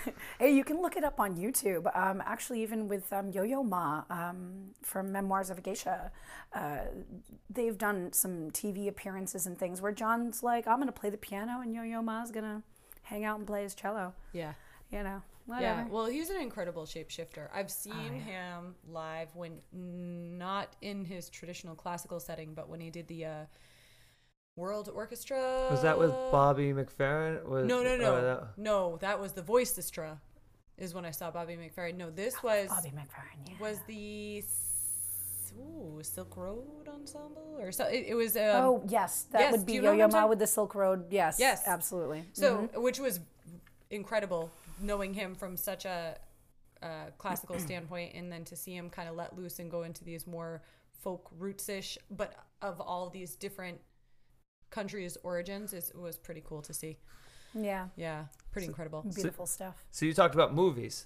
Hey, 0.39 0.53
you 0.53 0.63
can 0.65 0.81
look 0.81 0.97
it 0.97 1.03
up 1.03 1.19
on 1.19 1.37
YouTube. 1.37 1.85
Um, 1.95 2.21
actually, 2.25 2.61
even 2.61 2.89
with 2.89 3.11
um, 3.13 3.31
Yo-Yo 3.31 3.63
Ma 3.63 4.03
um, 4.09 4.71
from 4.81 5.11
Memoirs 5.11 5.49
of 5.49 5.59
a 5.59 5.61
Geisha, 5.61 6.11
uh, 6.53 6.79
they've 7.49 7.77
done 7.77 8.11
some 8.11 8.51
TV 8.51 8.87
appearances 8.89 9.45
and 9.45 9.57
things 9.57 9.81
where 9.81 9.93
John's 9.93 10.43
like, 10.43 10.67
"I'm 10.67 10.79
gonna 10.79 10.91
play 10.91 11.09
the 11.09 11.17
piano," 11.17 11.61
and 11.61 11.73
Yo-Yo 11.73 12.01
Ma's 12.01 12.31
gonna 12.31 12.63
hang 13.05 13.23
out 13.23 13.37
and 13.37 13.47
play 13.47 13.63
his 13.63 13.73
cello. 13.75 14.13
yeah. 14.33 14.53
You 14.91 15.01
know, 15.01 15.21
whatever. 15.47 15.63
Yeah, 15.81 15.87
well, 15.89 16.05
he's 16.05 16.29
an 16.29 16.39
incredible 16.39 16.83
shapeshifter. 16.85 17.47
I've 17.53 17.71
seen 17.71 17.93
yeah. 18.27 18.57
him 18.59 18.75
live 18.87 19.29
when 19.35 19.61
not 19.73 20.75
in 20.81 21.05
his 21.05 21.27
traditional 21.29 21.73
classical 21.75 22.19
setting, 22.19 22.53
but 22.53 22.69
when 22.69 22.79
he 22.79 22.91
did 22.91 23.07
the 23.07 23.25
uh, 23.25 23.45
World 24.55 24.89
Orchestra. 24.93 25.67
Was 25.71 25.81
that 25.81 25.97
with 25.97 26.11
Bobby 26.31 26.71
McFerrin? 26.71 27.43
Was, 27.45 27.65
No, 27.65 27.81
no, 27.83 27.97
no, 27.97 28.15
oh, 28.15 28.21
that- 28.21 28.57
no. 28.57 28.97
That 29.01 29.19
was 29.19 29.31
the 29.33 29.41
Voicestra. 29.41 30.19
Is 30.77 30.93
when 30.93 31.03
I 31.05 31.11
saw 31.11 31.31
Bobby 31.31 31.55
McFerrin. 31.57 31.95
No, 31.95 32.09
this 32.11 32.43
was 32.43 32.67
Bobby 32.67 32.89
McFerrin. 32.95 33.47
Yeah. 33.49 33.53
was 33.59 33.79
the 33.87 34.39
s- 34.39 34.64
ooh, 35.59 35.99
Silk 36.01 36.35
Road 36.37 36.87
Ensemble 36.87 37.57
or 37.59 37.71
so. 37.71 37.85
It, 37.85 38.05
it 38.09 38.15
was. 38.15 38.35
Um, 38.35 38.43
oh 38.43 38.83
yes, 38.87 39.25
that 39.31 39.41
yes, 39.41 39.51
would 39.51 39.65
be 39.65 39.73
you 39.73 39.83
Yo-Yo 39.83 40.07
Ma 40.07 40.25
with 40.27 40.39
the 40.39 40.47
Silk 40.47 40.75
Road. 40.75 41.05
Yes. 41.09 41.37
Yes. 41.39 41.63
Absolutely. 41.65 42.25
So, 42.33 42.69
which 42.75 42.99
was 42.99 43.19
incredible, 43.89 44.51
knowing 44.81 45.13
him 45.13 45.35
from 45.35 45.57
such 45.57 45.85
a, 45.85 46.17
uh 46.81 46.87
classical 47.17 47.59
standpoint, 47.67 48.13
and 48.15 48.31
then 48.31 48.43
to 48.45 48.55
see 48.55 48.75
him 48.75 48.89
kind 48.89 49.07
of 49.09 49.15
let 49.15 49.37
loose 49.37 49.59
and 49.59 49.69
go 49.71 49.83
into 49.83 50.03
these 50.03 50.27
more 50.27 50.61
folk 51.01 51.29
roots-ish, 51.37 51.97
but 52.09 52.33
of 52.61 52.81
all 52.81 53.09
these 53.09 53.35
different 53.35 53.79
countries' 54.71 55.17
origins, 55.23 55.71
is, 55.73 55.91
was 55.95 56.17
pretty 56.17 56.41
cool 56.45 56.61
to 56.63 56.73
see. 56.73 56.97
yeah. 57.53 57.87
Yeah, 57.95 58.25
pretty 58.51 58.67
incredible. 58.67 59.03
Beautiful 59.13 59.45
stuff. 59.45 59.85
So 59.91 60.05
you 60.05 60.13
talked 60.13 60.35
about 60.35 60.53
movies. 60.53 61.05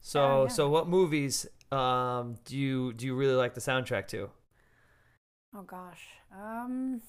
So 0.00 0.20
Oh, 0.20 0.42
yeah. 0.44 0.48
so 0.48 0.68
what 0.68 0.88
movies 0.88 1.46
um, 1.72 2.36
do 2.44 2.56
you 2.56 2.92
do 2.94 3.06
you 3.06 3.14
really 3.14 3.34
like 3.34 3.54
the 3.54 3.60
soundtrack 3.60 4.08
to? 4.08 4.30
Oh 5.54 5.62
gosh. 5.62 6.06
Um 6.34 7.02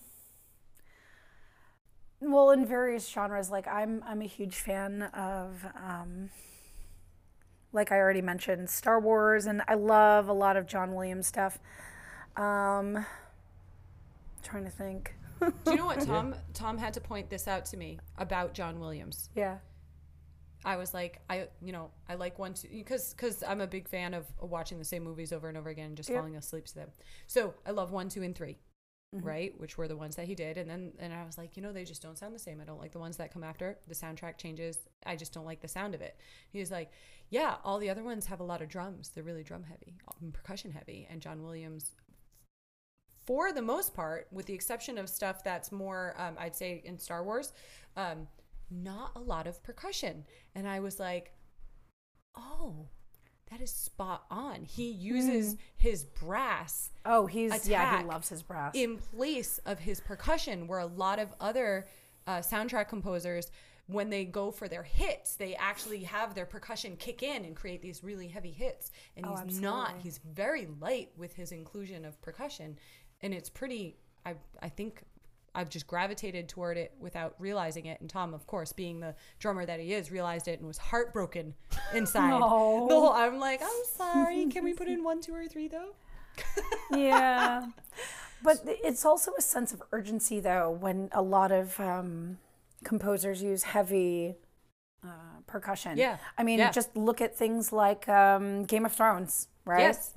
well 2.20 2.52
in 2.52 2.66
various 2.66 3.08
genres 3.10 3.50
like 3.50 3.68
I'm 3.68 4.04
I'm 4.06 4.22
a 4.22 4.26
huge 4.28 4.56
fan 4.56 5.04
of 5.04 5.66
um 5.76 6.30
like 7.74 7.92
I 7.92 7.96
already 7.98 8.22
mentioned 8.22 8.70
Star 8.70 9.00
Wars 9.00 9.46
and 9.46 9.62
I 9.68 9.76
love 9.76 10.28
a 10.28 10.34
lot 10.34 10.58
of 10.58 10.68
John 10.68 10.94
Williams 10.94 11.28
stuff. 11.28 11.60
Um 12.36 13.06
trying 14.44 14.66
to 14.66 14.72
think. 14.72 15.16
Do 15.40 15.72
you 15.72 15.78
know 15.78 15.86
what 15.86 16.02
Tom 16.06 16.36
Tom 16.54 16.78
had 16.78 16.94
to 16.96 17.02
point 17.02 17.30
this 17.30 17.48
out 17.48 17.66
to 17.66 17.78
me 17.78 18.00
about 18.18 18.54
John 18.54 18.80
Williams? 18.80 19.30
Yeah. 19.36 19.58
I 20.64 20.78
was 20.78 20.94
like, 20.94 21.22
I 21.30 21.48
you 21.62 21.72
know, 21.72 21.90
I 22.08 22.16
like 22.16 22.38
one 22.40 22.54
two 22.54 22.68
because 22.70 23.14
because 23.14 23.44
I'm 23.44 23.62
a 23.62 23.68
big 23.68 23.88
fan 23.88 24.14
of 24.14 24.26
watching 24.42 24.78
the 24.80 24.86
same 24.86 25.04
movies 25.04 25.34
over 25.34 25.48
and 25.50 25.58
over 25.58 25.70
again 25.70 25.88
and 25.88 25.98
just 25.98 26.10
Yep. 26.10 26.18
falling 26.20 26.36
asleep 26.36 26.66
to 26.68 26.76
them. 26.76 26.90
So 27.28 27.54
I 27.66 27.72
love 27.72 27.92
one, 27.92 28.10
two, 28.10 28.22
and 28.24 28.36
three. 28.36 28.58
right? 29.14 29.60
Which 29.60 29.78
were 29.78 29.90
the 29.90 29.98
ones 29.98 30.16
that 30.16 30.26
he 30.28 30.36
did. 30.36 30.58
And 30.58 30.70
then 30.70 30.94
and 30.98 31.14
I 31.14 31.26
was 31.26 31.38
like, 31.38 31.58
you 31.58 31.62
know, 31.64 31.74
they 31.74 31.84
just 31.84 32.02
don't 32.02 32.18
sound 32.18 32.34
the 32.34 32.40
same. 32.40 32.62
I 32.62 32.64
don't 32.64 32.80
like 32.80 32.94
the 32.94 33.00
ones 33.00 33.18
that 33.18 33.34
come 33.34 33.44
after. 33.44 33.78
The 33.88 33.94
soundtrack 33.96 34.38
changes. 34.38 34.78
I 35.06 35.18
just 35.18 35.34
don't 35.34 35.44
like 35.46 35.60
the 35.62 35.68
sound 35.68 35.94
of 35.96 36.02
it. 36.02 36.16
He 36.50 36.60
was 36.60 36.72
like, 36.72 36.92
yeah, 37.30 37.56
all 37.66 37.78
the 37.78 37.90
other 37.90 38.04
ones 38.04 38.28
have 38.28 38.40
a 38.40 38.44
lot 38.44 38.62
of 38.62 38.70
drums. 38.70 39.10
They're 39.10 39.24
really 39.24 39.44
drum 39.44 39.64
heavy, 39.64 39.98
um, 40.08 40.32
percussion 40.32 40.72
heavy. 40.72 41.08
And 41.10 41.22
John 41.22 41.44
Williams, 41.44 41.92
for 43.26 43.52
the 43.54 43.62
most 43.62 43.94
part, 43.94 44.28
with 44.32 44.46
the 44.46 44.54
exception 44.54 44.98
of 44.98 45.10
stuff 45.10 45.44
that's 45.44 45.72
more, 45.72 46.16
um, 46.18 46.36
I'd 46.40 46.56
say 46.56 46.82
in 46.86 46.98
Star 46.98 47.24
Wars, 47.24 47.52
um, 47.96 48.28
not 48.72 49.12
a 49.16 49.20
lot 49.20 49.46
of 49.48 49.62
percussion. 49.64 50.26
And 50.56 50.68
I 50.68 50.80
was 50.80 51.00
like, 51.00 51.34
oh, 52.36 52.88
that 53.50 53.62
is 53.62 53.72
spot 53.72 54.24
on. 54.32 54.64
He 54.64 54.90
uses 54.90 55.58
his 55.76 56.06
brass 56.06 56.92
Oh, 57.06 57.26
he's 57.26 57.68
yeah, 57.68 58.00
he 58.00 58.06
loves 58.06 58.30
his 58.30 58.44
brass. 58.44 58.72
in 58.76 58.98
place 58.98 59.60
of 59.66 59.80
his 59.80 60.00
percussion, 60.00 60.68
where 60.68 60.80
a 60.80 60.86
lot 60.86 61.20
of 61.20 61.34
other 61.40 61.88
uh, 62.28 62.38
soundtrack 62.40 62.88
composers, 62.88 63.52
when 63.88 64.10
they 64.10 64.24
go 64.24 64.52
for 64.52 64.68
their 64.70 64.84
hits, 64.84 65.36
they 65.36 65.56
actually 65.56 66.04
have 66.04 66.34
their 66.36 66.46
percussion 66.46 66.96
kick 66.96 67.24
in 67.24 67.44
and 67.44 67.56
create 67.56 67.82
these 67.82 68.04
really 68.04 68.28
heavy 68.30 68.52
hits. 68.52 68.92
And 69.18 69.26
Oh, 69.26 69.36
he's 69.46 69.60
not. 69.60 69.96
He's 70.02 70.20
very 70.20 70.68
light 70.80 71.10
with 71.18 71.34
his 71.34 71.52
inclusion 71.52 72.06
of 72.06 72.22
percussion, 72.22 72.78
and 73.22 73.34
it's 73.34 73.50
pretty. 73.50 73.98
I 74.26 74.36
I 74.62 74.70
think. 74.70 75.04
I've 75.54 75.70
just 75.70 75.86
gravitated 75.88 76.48
toward 76.48 76.78
it 76.78 76.94
without 77.00 77.36
realizing 77.40 77.86
it. 77.86 78.00
And 78.00 78.10
Tom, 78.10 78.34
of 78.34 78.48
course, 78.48 78.72
being 78.72 79.00
the 79.02 79.16
drummer 79.40 79.66
that 79.66 79.80
he 79.80 79.94
is, 79.94 80.10
realized 80.12 80.48
it 80.48 80.60
and 80.60 80.68
was 80.68 80.78
heartbroken 80.78 81.54
inside. 81.94 82.30
No. 82.30 82.88
The 82.88 82.96
whole, 82.96 83.10
I'm 83.12 83.38
like, 83.40 83.62
I'm 83.62 83.84
sorry. 83.96 84.46
Can 84.48 84.64
we 84.64 84.74
put 84.74 84.88
in 84.88 85.04
one, 85.04 85.20
two, 85.22 85.34
or 85.36 85.48
three 85.48 85.68
though? 85.68 85.90
yeah. 86.98 87.66
But 88.44 88.62
it's 88.66 89.06
also 89.06 89.34
a 89.38 89.42
sense 89.42 89.72
of 89.74 89.84
urgency, 89.92 90.40
though, 90.40 90.72
when 90.72 91.10
a 91.12 91.22
lot 91.22 91.52
of 91.52 91.80
um, 91.80 92.38
composers 92.84 93.44
use 93.44 93.64
heavy 93.64 94.36
uh, 95.04 95.10
percussion. 95.46 95.98
Yeah. 95.98 96.18
I 96.38 96.44
mean, 96.44 96.58
Yeah. 96.60 96.72
just 96.72 96.96
look 96.96 97.22
at 97.22 97.38
things 97.38 97.72
like 97.72 98.08
um, 98.10 98.64
Game 98.66 98.86
of 98.86 98.94
Thrones, 98.94 99.48
right? 99.66 99.82
Yes. 99.82 100.14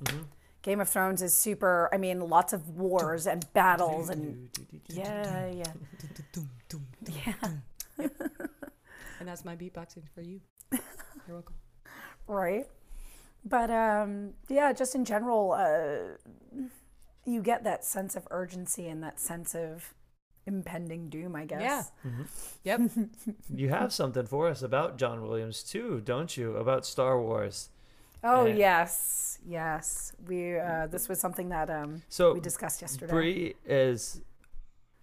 Game 0.65 0.81
of 0.81 0.89
Thrones 0.89 1.21
is 1.21 1.31
super, 1.31 1.89
I 1.93 1.97
mean, 1.97 2.19
lots 2.21 2.51
of 2.51 2.69
wars 2.71 3.27
and 3.27 3.45
battles 3.53 4.09
and. 4.09 4.49
Yeah, 4.89 5.51
yeah. 5.51 5.73
Yeah. 7.07 8.07
And 9.19 9.29
that's 9.29 9.45
my 9.45 9.55
beatboxing 9.55 10.03
for 10.13 10.21
you. 10.21 10.41
You're 10.71 10.81
welcome. 11.37 11.55
right 12.27 12.67
but 13.47 13.69
um 13.69 14.33
yeah 14.49 14.73
just 14.73 14.93
in 14.95 15.05
general 15.05 15.51
uh 15.53 16.17
you 17.25 17.41
get 17.41 17.63
that 17.63 17.85
sense 17.85 18.15
of 18.15 18.27
urgency 18.31 18.87
and 18.87 19.01
that 19.03 19.19
sense 19.19 19.53
of 19.55 19.93
impending 20.47 21.09
doom 21.09 21.35
i 21.35 21.45
guess 21.45 21.91
Yeah. 22.03 22.17
Yep. 22.63 22.81
You 23.53 23.69
have 23.69 23.93
something 23.93 24.25
for 24.25 24.47
us 24.49 24.61
about 24.63 24.97
John 24.97 25.21
Williams 25.21 25.63
too, 25.63 26.01
don't 26.03 26.35
you? 26.35 26.55
About 26.57 26.85
Star 26.85 27.19
Wars. 27.21 27.69
Oh 28.25 28.45
Yeah. 28.45 28.55
yes 28.55 29.39
yes 29.47 30.11
we 30.27 30.57
uh 30.57 30.87
this 30.87 31.07
was 31.07 31.19
something 31.19 31.49
that 31.49 31.69
um 31.69 32.01
So 32.09 32.33
we 32.33 32.39
discussed 32.39 32.81
yesterday 32.81 33.11
Bree 33.11 33.55
is 33.65 34.21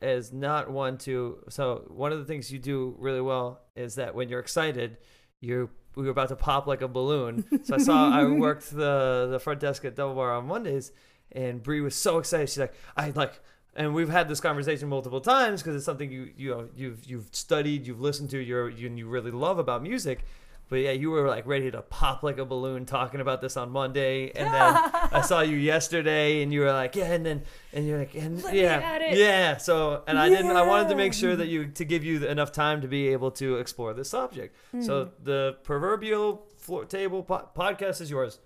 is 0.00 0.32
not 0.32 0.68
one 0.68 0.98
to. 0.98 1.38
So 1.48 1.84
one 1.88 2.10
of 2.12 2.18
the 2.18 2.24
things 2.24 2.50
you 2.50 2.58
do 2.58 2.96
really 2.98 3.20
well 3.20 3.60
is 3.76 3.94
that 3.94 4.14
when 4.16 4.28
you're 4.28 4.40
excited, 4.40 4.98
you 5.40 5.70
we 5.94 6.02
were 6.04 6.10
about 6.10 6.28
to 6.30 6.36
pop 6.36 6.66
like 6.66 6.82
a 6.82 6.88
balloon. 6.88 7.44
So 7.64 7.76
I 7.76 7.78
saw 7.78 8.10
I 8.10 8.24
worked 8.46 8.70
the 8.74 9.28
the 9.30 9.38
front 9.38 9.60
desk 9.60 9.84
at 9.84 9.94
Double 9.94 10.14
Bar 10.16 10.32
on 10.34 10.46
Mondays, 10.46 10.90
and 11.30 11.62
Bree 11.62 11.80
was 11.80 11.94
so 11.94 12.18
excited. 12.18 12.48
She's 12.48 12.58
like, 12.58 12.74
I 12.96 13.10
like. 13.10 13.40
And 13.74 13.94
we've 13.94 14.10
had 14.10 14.28
this 14.28 14.40
conversation 14.40 14.88
multiple 14.88 15.20
times 15.20 15.62
because 15.62 15.76
it's 15.76 15.84
something 15.86 16.10
you 16.10 16.30
you 16.36 16.50
know 16.50 16.68
you've 16.74 17.04
you've 17.04 17.28
studied, 17.32 17.86
you've 17.86 18.00
listened 18.00 18.28
to, 18.30 18.38
you're 18.38 18.68
you, 18.68 18.90
you 18.90 19.06
really 19.08 19.30
love 19.30 19.58
about 19.58 19.82
music. 19.82 20.24
But 20.72 20.80
yeah, 20.80 20.92
you 20.92 21.10
were 21.10 21.28
like 21.28 21.46
ready 21.46 21.70
to 21.70 21.82
pop 21.82 22.22
like 22.22 22.38
a 22.38 22.46
balloon 22.46 22.86
talking 22.86 23.20
about 23.20 23.42
this 23.42 23.58
on 23.58 23.70
Monday, 23.70 24.30
and 24.30 24.46
then 24.54 24.90
I 25.12 25.20
saw 25.20 25.42
you 25.42 25.58
yesterday, 25.58 26.42
and 26.42 26.50
you 26.50 26.60
were 26.60 26.72
like, 26.72 26.96
yeah, 26.96 27.12
and 27.12 27.26
then 27.26 27.42
and 27.74 27.86
you're 27.86 27.98
like, 27.98 28.14
and 28.14 28.42
Let 28.42 28.54
yeah, 28.54 28.80
at 28.82 29.02
it. 29.02 29.18
yeah. 29.18 29.58
So, 29.58 30.02
and 30.06 30.18
I 30.18 30.30
didn't. 30.30 30.56
I 30.56 30.62
wanted 30.62 30.88
to 30.88 30.94
make 30.94 31.12
sure 31.12 31.36
that 31.36 31.48
you 31.48 31.66
to 31.66 31.84
give 31.84 32.04
you 32.04 32.26
enough 32.26 32.52
time 32.52 32.80
to 32.80 32.88
be 32.88 33.08
able 33.08 33.30
to 33.32 33.56
explore 33.56 33.92
this 33.92 34.08
subject. 34.08 34.56
So 34.80 35.10
the 35.22 35.58
proverbial 35.62 36.46
floor 36.56 36.86
table 36.86 37.22
po- 37.22 37.50
podcast 37.54 38.00
is 38.00 38.10
yours. 38.10 38.38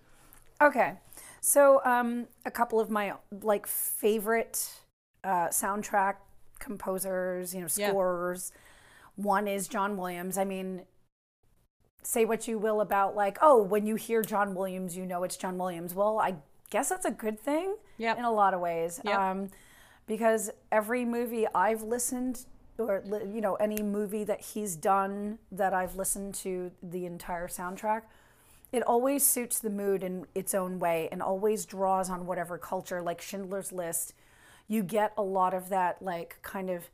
Okay. 0.61 0.95
So, 1.41 1.81
um, 1.85 2.27
a 2.45 2.51
couple 2.51 2.81
of 2.81 2.91
my 2.91 3.13
like 3.41 3.69
favorite 3.69 4.69
uh, 5.23 5.47
soundtrack 5.51 6.17
composers, 6.59 7.55
you 7.55 7.61
know, 7.61 7.69
Yeah. 7.77 8.35
One 9.15 9.47
is 9.47 9.69
John 9.69 9.97
Williams. 9.97 10.37
I 10.37 10.45
mean, 10.45 10.83
say 12.07 12.25
what 12.25 12.47
you 12.47 12.57
will 12.59 12.81
about 12.81 13.17
like, 13.17 13.37
oh, 13.43 13.61
when 13.63 13.85
you 13.85 13.97
hear 13.97 14.23
John 14.23 14.55
Williams, 14.55 14.97
you 14.97 15.05
know 15.05 15.25
it's 15.25 15.37
John 15.37 15.59
Williams. 15.59 15.93
Well, 15.93 16.19
I 16.21 16.37
guess 16.71 16.89
that's 16.89 17.05
a 17.05 17.11
good 17.11 17.39
thing 17.41 17.75
Yep. 17.99 18.19
in 18.19 18.25
a 18.25 18.31
lot 18.31 18.55
of 18.55 18.61
ways. 18.61 19.01
Yep. 19.05 19.19
Um, 19.19 19.51
because 20.07 20.51
every 20.71 21.05
movie 21.05 21.47
I've 21.53 21.83
listened 21.83 22.47
or 22.79 23.03
you 23.33 23.41
know 23.41 23.55
any 23.57 23.83
movie 23.83 24.23
that 24.25 24.41
he's 24.41 24.77
done 24.77 25.39
that 25.51 25.73
I've 25.75 25.97
listened 25.97 26.35
to 26.37 26.71
the 26.83 27.07
entire 27.07 27.49
soundtrack 27.49 28.03
it 28.71 28.83
always 28.83 29.25
suits 29.25 29.59
the 29.59 29.71
mood 29.71 30.03
in 30.03 30.27
its 30.35 30.55
own 30.55 30.79
way 30.79 31.09
and 31.11 31.23
always 31.23 31.65
draws 31.65 32.11
on 32.11 32.27
whatever 32.27 32.59
culture 32.59 33.01
like 33.01 33.23
Schindler's 33.23 33.73
List 33.73 34.13
you 34.69 34.83
get 34.83 35.13
a 35.17 35.23
lot 35.23 35.55
of 35.55 35.71
that 35.71 36.03
like 36.03 36.37
kind 36.43 36.69
of 36.69 36.91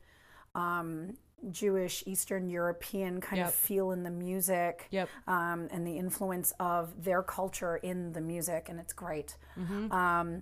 um, 0.55 1.17
Jewish 1.51 2.03
Eastern 2.05 2.49
European 2.49 3.19
kind 3.21 3.37
Yep. 3.39 3.47
of 3.47 3.53
feel 3.53 3.91
in 3.91 4.03
the 4.03 4.09
music 4.09 4.87
Yep. 4.91 5.09
um, 5.27 5.67
and 5.71 5.85
the 5.85 5.97
influence 5.97 6.53
of 6.59 7.03
their 7.03 7.21
culture 7.23 7.77
in 7.77 8.13
the 8.13 8.21
music, 8.21 8.69
and 8.69 8.79
it's 8.79 8.93
great. 8.93 9.37
Mm-hmm. 9.59 9.91
Um, 9.91 10.41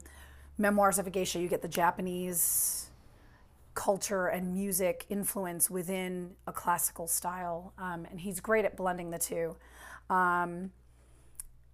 Memoirs 0.57 0.99
of 0.99 1.07
a 1.07 1.09
Geisha, 1.09 1.39
you 1.39 1.47
get 1.47 1.61
the 1.61 1.67
Japanese 1.67 2.91
culture 3.73 4.27
and 4.27 4.53
music 4.53 5.05
influence 5.09 5.69
within 5.69 6.35
a 6.45 6.51
classical 6.51 7.07
style, 7.07 7.73
um, 7.77 8.05
and 8.11 8.19
he's 8.19 8.39
great 8.39 8.65
at 8.65 8.75
blending 8.75 9.09
the 9.11 9.17
two. 9.17 9.55
Um, 10.09 10.71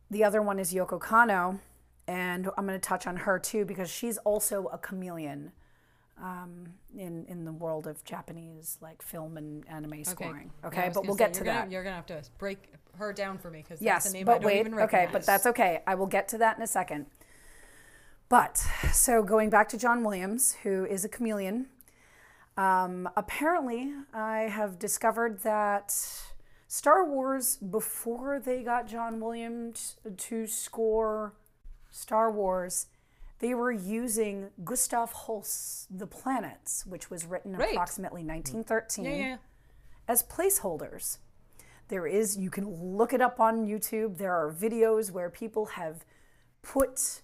the 0.09 0.23
other 0.23 0.41
one 0.41 0.59
is 0.59 0.73
Yoko 0.73 0.99
Kanno, 1.01 1.59
and 2.07 2.49
I'm 2.57 2.65
going 2.67 2.79
to 2.79 2.87
touch 2.87 3.07
on 3.07 3.17
her 3.17 3.39
too 3.39 3.65
because 3.65 3.89
she's 3.89 4.17
also 4.19 4.67
a 4.71 4.77
chameleon 4.77 5.51
um, 6.21 6.65
in 6.97 7.25
in 7.25 7.45
the 7.45 7.51
world 7.51 7.87
of 7.87 8.03
Japanese 8.03 8.77
like 8.81 9.01
film 9.01 9.37
and 9.37 9.67
anime 9.69 10.03
scoring. 10.03 10.51
Okay, 10.65 10.83
I 10.83 10.89
but 10.89 11.05
we'll 11.05 11.15
say, 11.15 11.25
get 11.25 11.33
to 11.35 11.43
gonna, 11.43 11.59
that. 11.59 11.71
You're 11.71 11.83
gonna 11.83 11.95
have 11.95 12.05
to 12.07 12.21
break 12.37 12.73
her 12.97 13.13
down 13.13 13.37
for 13.37 13.51
me 13.51 13.63
because 13.63 13.81
Yes, 13.81 14.03
that's 14.03 14.13
a 14.13 14.17
name 14.17 14.25
but 14.25 14.45
I 14.45 14.61
don't 14.61 14.75
wait. 14.75 14.83
Okay, 14.83 15.07
but 15.11 15.25
that's 15.25 15.45
okay. 15.45 15.81
I 15.85 15.95
will 15.95 16.07
get 16.07 16.27
to 16.29 16.37
that 16.39 16.57
in 16.57 16.63
a 16.63 16.67
second. 16.67 17.05
But 18.29 18.57
so 18.91 19.23
going 19.23 19.49
back 19.49 19.69
to 19.69 19.77
John 19.77 20.03
Williams, 20.03 20.57
who 20.63 20.85
is 20.85 21.05
a 21.05 21.09
chameleon. 21.09 21.67
Um, 22.57 23.07
apparently, 23.15 23.93
I 24.13 24.49
have 24.51 24.79
discovered 24.79 25.43
that 25.43 25.93
Star 26.67 27.05
Wars, 27.05 27.57
before 27.57 28.39
they 28.39 28.63
got 28.63 28.87
John 28.87 29.19
Williams 29.19 29.97
to 30.17 30.47
score 30.47 31.33
Star 31.91 32.31
Wars, 32.31 32.87
they 33.39 33.53
were 33.53 33.71
using 33.71 34.49
Gustav 34.63 35.11
Holst's 35.11 35.87
The 35.89 36.07
Planets, 36.07 36.85
which 36.85 37.09
was 37.09 37.25
written 37.25 37.55
Right. 37.55 37.71
approximately 37.71 38.23
1913 38.23 39.05
yeah, 39.05 39.11
yeah. 39.11 39.37
as 40.07 40.23
placeholders. 40.23 41.17
There 41.89 42.07
is, 42.07 42.35
you 42.37 42.49
can 42.49 42.97
look 42.97 43.13
it 43.13 43.21
up 43.21 43.39
on 43.39 43.65
YouTube. 43.65 44.17
There 44.17 44.33
are 44.33 44.51
videos 44.51 45.11
where 45.11 45.29
people 45.29 45.67
have 45.67 46.03
put 46.61 47.21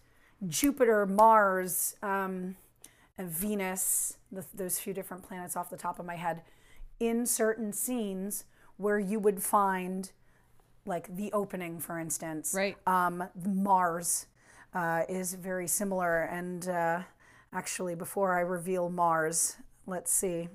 Jupiter, 0.47 1.06
Mars, 1.06 1.95
um, 2.02 2.56
and 3.17 3.30
Venus, 3.30 4.17
the, 4.32 4.45
those 4.54 4.80
few 4.80 4.93
different 4.93 5.23
planets 5.23 5.56
off 5.58 5.69
the 5.69 5.78
top 5.78 5.99
of 5.99 6.06
my 6.06 6.15
head, 6.15 6.43
in 6.99 7.26
certain 7.26 7.73
scenes 7.73 8.45
where 8.78 8.99
you 8.99 9.19
would 9.19 9.41
find, 9.43 10.12
like 10.86 11.13
the 11.15 11.32
opening, 11.34 11.80
for 11.80 11.99
instance. 11.99 12.54
Right. 12.56 12.78
Um, 12.88 13.26
Mars 13.45 14.28
uh, 14.74 15.04
is 15.10 15.34
very 15.34 15.68
similar. 15.68 16.24
And 16.24 16.68
uh, 16.68 17.02
actually, 17.52 17.96
before 17.96 18.38
I 18.38 18.42
reveal 18.42 18.90
Mars, 18.90 19.58
let's 19.86 20.12
see. 20.12 20.50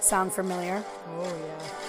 Sound 0.00 0.32
familiar? 0.32 0.84
Oh 1.08 1.22
yeah. 1.24 1.83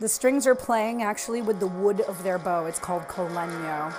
The 0.00 0.08
strings 0.08 0.46
are 0.46 0.54
playing 0.54 1.02
actually 1.02 1.40
with 1.42 1.60
the 1.60 1.66
wood 1.66 2.00
of 2.02 2.22
their 2.24 2.38
bow. 2.38 2.66
It's 2.66 2.78
called 2.78 3.06
col 3.08 3.28
legno. 3.28 3.92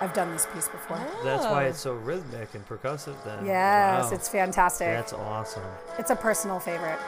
I've 0.00 0.12
done 0.12 0.30
this 0.32 0.46
piece 0.52 0.68
before. 0.68 0.98
That's 1.24 1.44
why 1.44 1.64
Oh. 1.64 1.68
it's 1.68 1.80
so 1.80 1.94
rhythmic 1.94 2.54
and 2.54 2.68
percussive. 2.68 3.14
Then. 3.24 3.46
Yes, 3.46 4.10
Wow. 4.10 4.16
it's 4.16 4.28
fantastic. 4.28 4.88
That's 4.88 5.12
awesome. 5.14 5.62
It's 5.98 6.10
a 6.10 6.16
personal 6.16 6.60
favorite. 6.60 6.98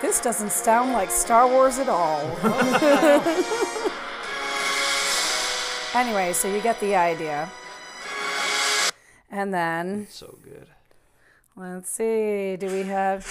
This 0.00 0.20
doesn't 0.20 0.50
sound 0.50 0.92
like 0.92 1.10
Star 1.12 1.46
Wars 1.46 1.78
at 1.78 1.88
all. 1.88 2.20
anyway, 5.94 6.32
so 6.32 6.52
you 6.52 6.60
get 6.60 6.80
the 6.80 6.96
idea. 6.96 7.48
And 9.30 9.54
then, 9.54 10.08
So 10.10 10.36
good. 10.42 10.66
Let's 11.56 11.90
see, 11.90 12.56
do 12.56 12.66
we 12.66 12.82
have. 12.84 13.26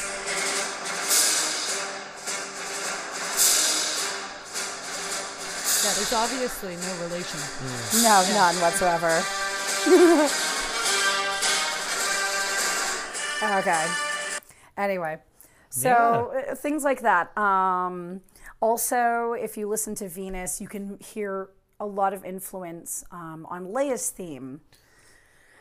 Yeah, 5.84 5.94
there's 5.94 6.14
obviously 6.14 6.76
no 6.76 6.96
relation. 7.06 7.40
No, 8.04 8.24
none 8.34 8.56
whatsoever. 8.62 9.24
okay. 13.60 13.88
Anyway, 14.78 15.18
so 15.70 16.32
uh, 16.50 16.54
things 16.54 16.84
like 16.84 17.02
that. 17.02 17.36
Um, 17.36 18.22
also, 18.62 19.34
if 19.34 19.58
you 19.58 19.68
listen 19.68 19.96
to 19.96 20.08
Venus, 20.08 20.62
you 20.62 20.68
can 20.68 21.00
hear 21.00 21.50
a 21.80 21.86
lot 21.86 22.14
of 22.14 22.24
influence 22.24 23.04
um, 23.12 23.48
on 23.50 23.66
Leia's 23.66 24.12
theme. 24.12 24.62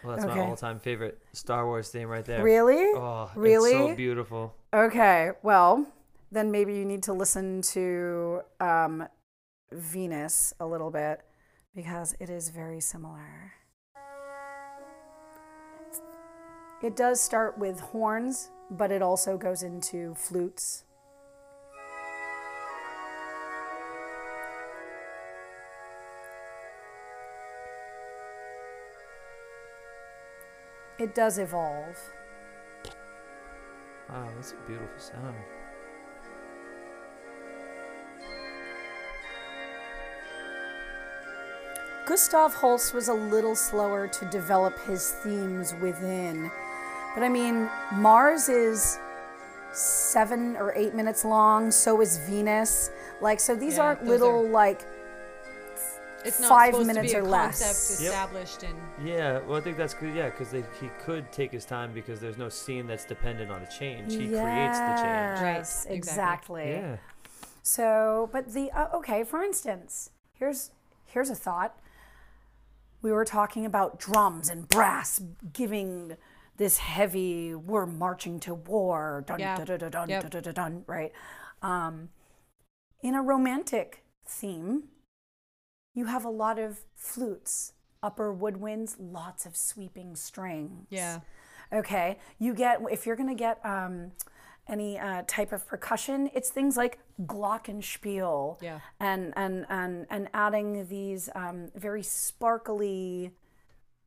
Well, 0.03 0.17
that's 0.17 0.25
Okay. 0.25 0.41
my 0.41 0.47
all-time 0.49 0.79
favorite 0.81 1.19
Star 1.33 1.67
Wars 1.67 1.91
theme 1.91 2.09
right 2.09 2.25
there. 2.25 2.43
Really? 2.43 2.93
Oh, 2.95 3.31
Really? 3.35 3.73
It's 3.73 3.91
so 3.91 3.97
beautiful. 3.97 4.55
Okay, 4.73 5.31
well, 5.43 5.87
then 6.33 6.51
maybe 6.51 6.75
you 6.75 6.85
need 6.85 7.03
to 7.05 7.13
listen 7.13 7.61
to 7.63 8.43
um, 8.61 9.07
Venus 9.73 10.55
a 10.61 10.67
little 10.67 10.91
bit 10.91 11.21
because 11.75 12.15
it 12.21 12.31
is 12.31 12.49
very 12.51 12.81
similar. 12.81 13.53
It 16.83 16.97
does 16.97 17.21
start 17.21 17.59
with 17.59 17.81
horns, 17.81 18.51
but 18.71 18.91
it 18.91 19.03
also 19.03 19.37
goes 19.37 19.63
into 19.63 20.15
flutes. 20.15 20.85
It 31.01 31.15
does 31.15 31.39
evolve. 31.39 31.97
Wow, 34.11 34.29
that's 34.37 34.53
a 34.53 34.57
beautiful 34.69 34.99
sound. 34.99 35.35
Gustav 42.07 42.55
Holst 42.55 42.93
was 42.93 43.09
a 43.09 43.15
little 43.15 43.55
slower 43.55 44.09
to 44.09 44.25
develop 44.27 44.79
his 44.87 45.13
themes 45.23 45.75
within. 45.81 46.51
But 47.15 47.23
I 47.23 47.29
mean, 47.29 47.69
Mars 47.93 48.49
is 48.49 48.99
seven 49.73 50.57
or 50.57 50.73
eight 50.75 50.95
minutes 50.95 51.25
long, 51.25 51.71
so 51.71 52.01
is 52.01 52.19
Venus. 52.19 52.91
Like, 53.21 53.39
so 53.39 53.55
these 53.55 53.77
Yeah, 53.77 53.85
aren't 53.85 54.05
little, 54.05 54.47
are- 54.47 54.51
like, 54.51 54.83
It's 56.25 56.41
not 56.41 56.49
Five 56.49 56.87
minutes 56.87 57.13
to 57.13 57.17
be 57.17 57.17
or 57.17 57.27
a 57.27 57.29
less. 57.29 57.61
concept 57.63 58.03
Yep. 58.03 58.11
established 58.13 58.63
in 58.63 58.77
Yeah, 59.07 59.39
well, 59.41 59.57
I 59.57 59.61
think 59.61 59.77
that's 59.77 59.95
good. 59.95 60.15
Yeah, 60.15 60.31
because 60.31 60.51
he 60.53 60.63
could 61.01 61.31
take 61.33 61.51
his 61.53 61.65
time 61.65 61.93
because 61.93 62.21
there's 62.21 62.37
no 62.39 62.49
scene 62.49 62.87
that's 62.87 63.05
dependent 63.05 63.51
on 63.51 63.63
a 63.63 63.67
change. 63.71 64.13
He 64.13 64.29
creates 64.29 64.79
the 64.79 64.95
change. 65.03 65.41
Right, 65.41 65.55
Yes, 65.57 65.87
exactly. 65.89 66.63
exactly. 66.65 66.71
Yeah. 66.71 66.97
So, 67.63 68.29
but 68.33 68.53
the 68.53 68.71
uh, 68.73 68.89
okay, 68.97 69.23
for 69.25 69.43
instance, 69.43 70.11
here's 70.35 70.71
here's 71.07 71.31
a 71.31 71.35
thought. 71.35 71.79
We 73.03 73.13
were 73.13 73.25
talking 73.25 73.65
about 73.65 73.99
drums 73.99 74.49
and 74.51 74.69
brass 74.69 75.21
giving 75.53 76.17
this 76.57 76.77
heavy 76.79 77.55
we're 77.55 77.87
marching 77.87 78.39
to 78.41 78.55
war 78.55 79.25
dun 79.27 79.41
Yeah. 79.41 79.57
dun 79.57 79.67
dun 79.67 79.79
dun 79.79 79.91
dun, 79.91 80.09
Yep. 80.11 80.23
dun, 80.23 80.31
dun, 80.31 80.43
dun, 80.43 80.55
dun, 80.55 80.85
right? 80.87 81.13
Um, 81.63 82.11
in 83.03 83.15
a 83.15 83.23
romantic 83.23 84.05
theme, 84.27 84.89
you 85.95 86.07
have 86.07 86.25
a 86.25 86.31
lot 86.31 86.59
of 86.59 86.81
flutes, 86.95 87.73
upper 88.03 88.35
woodwinds, 88.35 88.97
lots 88.99 89.47
of 89.47 89.57
sweeping 89.57 90.17
strings. 90.17 90.87
yeah. 90.91 91.21
Okay, 91.73 92.19
you 92.41 92.53
get 92.55 92.81
if 92.91 93.07
you're 93.07 93.15
gonna 93.15 93.35
get 93.35 93.65
um, 93.65 94.11
any 94.67 94.99
uh, 94.99 95.23
type 95.29 95.53
of 95.53 95.67
percussion, 95.69 96.29
it's 96.35 96.51
things 96.51 96.77
like 96.77 96.99
glockenspiel, 97.27 98.61
Yeah. 98.61 98.81
and 98.99 99.33
and 99.37 99.67
and 99.69 100.07
and 100.11 100.29
adding 100.35 100.89
these 100.89 101.29
um, 101.37 101.69
very 101.77 102.03
sparkly, 102.03 103.31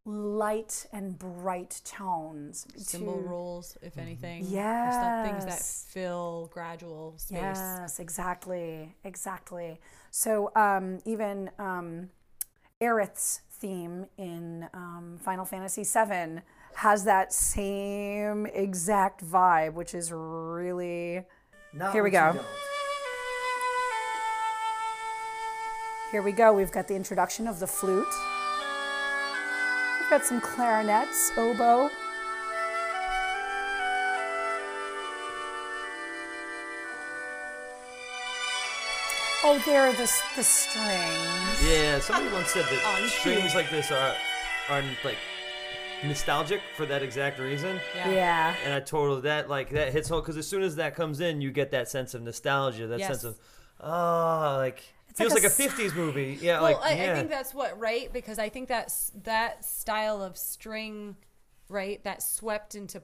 light 0.05 0.85
and 0.91 1.17
bright 1.17 1.81
tones. 1.85 2.67
Cymbal 2.75 3.13
to- 3.13 3.27
rolls, 3.27 3.77
if 3.81 3.97
anything. 3.97 4.45
There's 4.51 4.95
some 4.95 5.25
things 5.25 5.45
that 5.45 5.61
fill 5.91 6.49
gradual 6.53 7.13
space. 7.17 7.39
Yes, 7.39 7.99
exactly, 7.99 8.95
exactly. 9.03 9.79
So 10.11 10.51
um, 10.55 10.99
even 11.05 11.49
um, 11.57 12.09
Aerith's 12.81 13.41
theme 13.51 14.07
in 14.17 14.67
um, 14.73 15.19
Final 15.23 15.45
Fantasy 15.45 15.83
VII 15.83 16.41
has 16.75 17.05
that 17.05 17.31
same 17.31 18.45
exact 18.47 19.23
vibe, 19.23 19.73
which 19.73 19.93
is 19.93 20.11
really. 20.11 21.23
Here 21.91 22.03
we 22.03 22.11
go. 22.11 22.39
Here 26.11 26.21
we 26.21 26.31
go. 26.31 26.53
We've 26.53 26.71
got 26.71 26.87
the 26.87 26.95
introduction 26.95 27.47
of 27.47 27.59
the 27.59 27.65
flute. 27.65 28.05
We've 30.13 30.19
got 30.19 30.27
some 30.27 30.41
clarinets, 30.41 31.31
oboe. 31.37 31.89
Oh, 39.43 39.59
there 39.65 39.81
are 39.87 39.91
the, 39.93 40.07
the 40.35 40.43
strings. 40.43 41.67
Yeah, 41.67 41.97
somebody 41.97 42.31
once 42.31 42.49
said 42.49 42.65
that 42.65 43.01
On 43.01 43.09
strings 43.09 43.53
cue. 43.53 43.59
like 43.59 43.71
this 43.71 43.91
are 43.91 44.13
are 44.69 44.83
like 45.03 45.17
nostalgic 46.03 46.61
for 46.77 46.85
that 46.85 47.01
exact 47.01 47.39
reason. 47.39 47.79
Yeah. 47.95 48.11
Yeah. 48.11 48.55
And 48.65 48.71
I 48.71 48.81
totally 48.81 49.21
that 49.21 49.49
like 49.49 49.71
that 49.71 49.93
hits 49.93 50.09
home 50.09 50.21
because 50.21 50.37
as 50.37 50.47
soon 50.47 50.61
as 50.61 50.75
that 50.75 50.95
comes 50.95 51.21
in, 51.21 51.41
you 51.41 51.49
get 51.49 51.71
that 51.71 51.89
sense 51.89 52.13
of 52.13 52.21
nostalgia, 52.21 52.85
that 52.85 52.99
Yes. 52.99 53.07
sense 53.07 53.23
of 53.23 53.39
ah, 53.81 54.57
like 54.57 54.83
like 55.19 55.29
feels 55.29 55.31
a 55.31 55.35
like 55.35 55.43
a 55.43 55.47
'50s 55.91 55.95
movie. 55.95 56.37
Yeah, 56.41 56.61
Well, 56.61 56.73
like 56.73 56.77
I, 56.83 56.93
yeah. 56.95 57.11
I 57.11 57.15
think 57.15 57.29
that's 57.29 57.53
what 57.53 57.79
right 57.79 58.11
because 58.11 58.39
I 58.39 58.49
think 58.49 58.67
that's 58.67 59.11
that 59.23 59.63
style 59.65 60.21
of 60.21 60.37
string, 60.37 61.15
right, 61.69 62.03
that 62.03 62.21
swept 62.23 62.75
into 62.75 63.01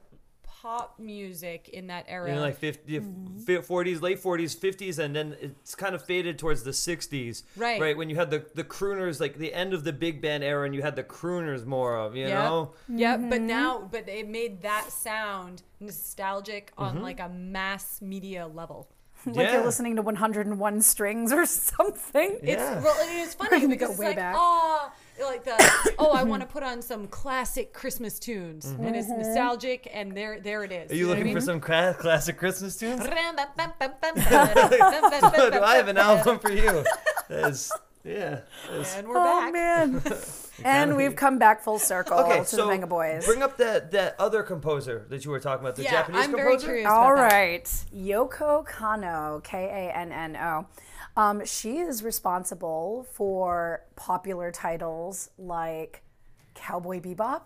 pop 0.62 1.00
music 1.00 1.70
in 1.70 1.88
that 1.88 2.04
era. 2.10 2.28
you 2.28 2.36
know, 2.36 2.42
like 2.42 2.58
50, 2.58 3.00
Mm-hmm. 3.00 3.40
40s, 3.74 4.02
late 4.02 4.22
40s, 4.22 4.58
50s, 4.60 5.00
and 5.00 5.16
then 5.16 5.38
it's 5.40 5.74
kind 5.74 5.96
of 5.96 6.04
faded 6.04 6.38
towards 6.38 6.64
the 6.64 6.72
60s. 6.72 7.44
Right. 7.56 7.80
Right. 7.80 7.96
When 7.96 8.10
you 8.10 8.18
had 8.18 8.30
the, 8.30 8.46
the 8.56 8.66
crooners, 8.66 9.22
like 9.22 9.38
the 9.38 9.54
end 9.54 9.74
of 9.74 9.86
the 9.86 9.94
big 9.94 10.22
band 10.22 10.44
era, 10.44 10.66
and 10.66 10.76
you 10.76 10.82
had 10.82 10.98
the 10.98 11.04
crooners 11.06 11.66
more 11.66 11.96
of, 11.98 12.14
you 12.14 12.28
Yep. 12.28 12.34
know? 12.44 12.74
Yeah, 12.90 13.16
Mm-hmm. 13.16 13.30
but 13.30 13.40
now, 13.42 13.88
but 13.90 14.10
it 14.10 14.28
made 14.28 14.62
that 14.64 14.92
sound 14.92 15.64
nostalgic 15.80 16.74
on 16.78 16.96
Mm-hmm. 16.96 17.04
like 17.04 17.20
a 17.22 17.30
mass 17.30 18.02
media 18.02 18.46
level. 18.48 18.90
like 19.26 19.36
Yeah. 19.36 19.54
you're 19.54 19.66
listening 19.66 19.96
to 19.98 20.02
101 20.02 20.82
strings 20.82 21.32
or 21.34 21.46
something. 21.48 22.38
It's 22.42 22.62
Yeah. 22.62 22.82
well, 22.82 22.96
it's 23.00 23.34
funny 23.36 23.62
Go 23.62 23.68
because 23.68 23.90
it's 23.92 24.00
way 24.00 24.08
like, 24.08 24.16
back. 24.16 24.36
oh, 24.38 24.92
like 25.22 25.44
the 25.44 25.94
oh, 26.00 26.12
I 26.12 26.24
want 26.24 26.42
to 26.42 26.48
put 26.48 26.64
on 26.64 26.82
some 26.82 27.08
classic 27.08 27.74
Christmas 27.74 28.20
tunes, 28.20 28.66
and 28.66 28.96
it's 28.96 29.10
nostalgic, 29.10 29.90
and 29.94 30.16
there, 30.16 30.40
there 30.40 30.64
it 30.64 30.72
is. 30.72 30.86
Mm-hmm. 30.86 30.94
Are 30.94 30.96
you 30.96 31.04
know 31.04 31.10
what 31.10 31.16
I 31.16 31.20
looking 31.20 31.34
for 31.34 31.40
mean? 31.40 31.46
some 31.46 31.60
cla- 31.60 31.96
classic 32.00 32.38
Christmas 32.38 32.78
tunes? 32.78 33.02
Do 33.04 33.10
Do 33.10 33.16
I 35.64 35.76
have 35.76 35.88
an 35.90 35.98
album 35.98 36.40
for 36.40 36.52
you? 36.52 36.84
That 37.30 37.50
is, 37.52 37.72
yeah. 38.04 38.40
that 38.70 38.80
is- 38.80 38.96
And 38.96 39.08
we're 39.08 39.18
oh 39.18 39.24
back. 39.24 39.54
man. 39.54 40.02
And 40.66 40.96
we've 40.98 41.16
come 41.16 41.38
back 41.40 41.62
full 41.64 41.80
circle 41.80 42.18
Okay, 42.20 42.40
to 42.40 42.46
so 42.46 42.58
the 42.58 42.68
Venga 42.68 42.88
Boys. 42.88 43.26
bring 43.26 43.42
up 43.44 43.58
that 43.58 43.92
that 43.92 44.16
other 44.20 44.44
composer 44.44 45.06
that 45.10 45.26
you 45.26 45.32
were 45.32 45.40
talking 45.40 45.64
about, 45.66 45.76
the 45.76 45.84
Yeah, 45.84 45.92
Japanese 45.92 46.26
I'm 46.26 46.32
very 46.32 46.44
composer. 46.54 46.66
curious. 46.68 46.88
All 46.90 47.14
about 47.14 47.30
that. 47.32 47.86
Yoko 47.96 48.66
Kanno, 48.68 49.44
K 49.44 49.64
A 49.92 49.98
N 49.98 50.12
N 50.12 50.36
O. 50.38 50.66
Um, 51.18 51.44
she 51.46 51.78
is 51.80 52.04
responsible 52.04 53.08
for 53.14 53.82
popular 53.96 54.52
titles 54.52 55.30
like 55.38 56.04
Cowboy 56.56 57.00
Bebop. 57.00 57.42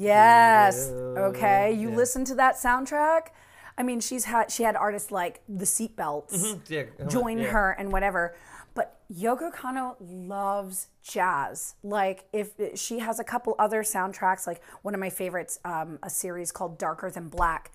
Yes. 0.00 0.88
Okay. 0.90 1.72
You 1.72 1.90
Yeah. 1.90 1.96
listen 1.96 2.24
to 2.26 2.34
that 2.36 2.54
soundtrack. 2.56 3.28
I 3.76 3.82
mean, 3.84 4.00
she's 4.00 4.24
had 4.24 4.50
she 4.50 4.64
had 4.64 4.74
artists 4.76 5.10
like 5.12 5.40
the 5.48 5.64
Seatbelts 5.64 6.58
Yeah, 6.68 6.82
come 6.84 7.06
on, 7.06 7.08
join 7.10 7.38
yeah. 7.38 7.44
her 7.50 7.70
and 7.78 7.92
whatever. 7.92 8.34
But 8.78 9.00
Yoko 9.12 9.52
Kanno 9.52 9.96
loves 9.98 10.86
jazz. 11.02 11.74
Like 11.82 12.26
if 12.32 12.52
she 12.76 13.00
has 13.00 13.18
a 13.18 13.24
couple 13.24 13.56
other 13.58 13.82
soundtracks, 13.82 14.46
like 14.46 14.62
one 14.82 14.94
of 14.94 15.00
my 15.00 15.10
favorites, 15.10 15.58
um, 15.64 15.98
a 16.00 16.08
series 16.08 16.52
called 16.52 16.78
Darker 16.78 17.10
Than 17.10 17.28
Black. 17.28 17.72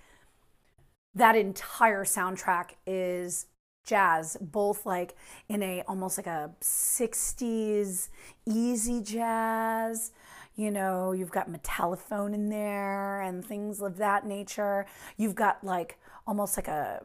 That 1.14 1.36
entire 1.36 2.06
soundtrack 2.06 2.76
is 2.88 3.48
jazz, 3.86 4.38
both 4.40 4.86
like 4.86 5.18
in 5.50 5.62
a 5.62 5.84
almost 5.90 6.18
like 6.18 6.28
a 6.28 6.52
60s 6.62 8.08
easy 8.46 9.02
jazz. 9.02 10.14
You 10.56 10.72
know, 10.72 11.12
you've 11.12 11.32
got 11.32 11.52
Metallophone 11.52 12.34
in 12.34 12.48
there 12.48 13.20
and 13.20 13.44
things 13.44 13.82
of 13.82 13.98
that 13.98 14.26
nature. 14.26 14.86
You've 15.18 15.36
got 15.36 15.66
like 15.66 16.00
almost 16.26 16.58
like 16.58 16.68
a 16.68 17.02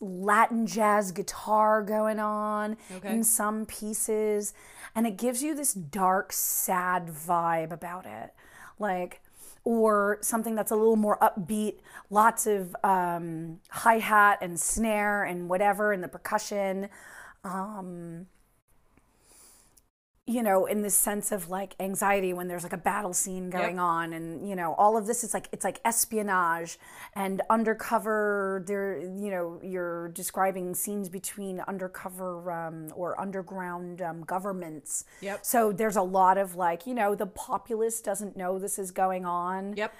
Latin 0.00 0.66
jazz 0.66 1.12
guitar 1.12 1.82
going 1.82 2.18
on 2.18 2.76
Okay. 2.96 3.10
in 3.12 3.22
some 3.24 3.66
pieces. 3.66 4.54
And 4.94 5.06
it 5.06 5.16
gives 5.16 5.42
you 5.42 5.54
this 5.54 5.74
dark, 5.74 6.32
sad 6.32 7.08
vibe 7.08 7.70
about 7.70 8.06
it. 8.06 8.32
Like, 8.78 9.20
or 9.64 10.18
something 10.20 10.54
that's 10.54 10.70
a 10.70 10.76
little 10.76 10.96
more 10.96 11.18
upbeat, 11.18 11.80
lots 12.08 12.46
of 12.46 12.74
um, 12.84 13.60
hi 13.68 13.98
hat 13.98 14.38
and 14.40 14.58
snare 14.60 15.24
and 15.24 15.48
whatever, 15.48 15.92
and 15.92 16.02
the 16.02 16.08
percussion. 16.08 16.88
Um, 17.44 18.26
you 20.28 20.42
know, 20.42 20.66
in 20.66 20.82
this 20.82 20.96
sense 20.96 21.30
of 21.30 21.48
like 21.50 21.76
anxiety 21.78 22.32
when 22.32 22.48
there's 22.48 22.64
like 22.64 22.72
a 22.72 22.76
battle 22.78 23.12
scene 23.12 23.48
going 23.48 23.76
Yep. 23.76 23.84
on, 23.84 24.12
and 24.12 24.48
you 24.48 24.56
know, 24.56 24.74
all 24.74 24.96
of 24.96 25.06
this 25.06 25.22
is 25.22 25.32
like 25.32 25.48
it's 25.52 25.64
like 25.64 25.80
espionage 25.84 26.78
and 27.14 27.42
undercover. 27.48 28.64
There, 28.66 28.98
you 28.98 29.30
know, 29.30 29.60
you're 29.62 30.08
describing 30.08 30.74
scenes 30.74 31.08
between 31.08 31.60
undercover 31.60 32.50
um, 32.50 32.92
or 32.96 33.18
underground 33.20 34.02
um, 34.02 34.22
governments. 34.24 35.04
Yep. 35.20 35.44
So 35.46 35.70
there's 35.72 35.96
a 35.96 36.02
lot 36.02 36.38
of 36.38 36.56
like, 36.56 36.86
you 36.88 36.94
know, 36.94 37.14
the 37.14 37.26
populace 37.26 38.00
doesn't 38.00 38.36
know 38.36 38.58
this 38.58 38.78
is 38.80 38.90
going 38.90 39.24
on. 39.24 39.74
Yep. 39.76 39.94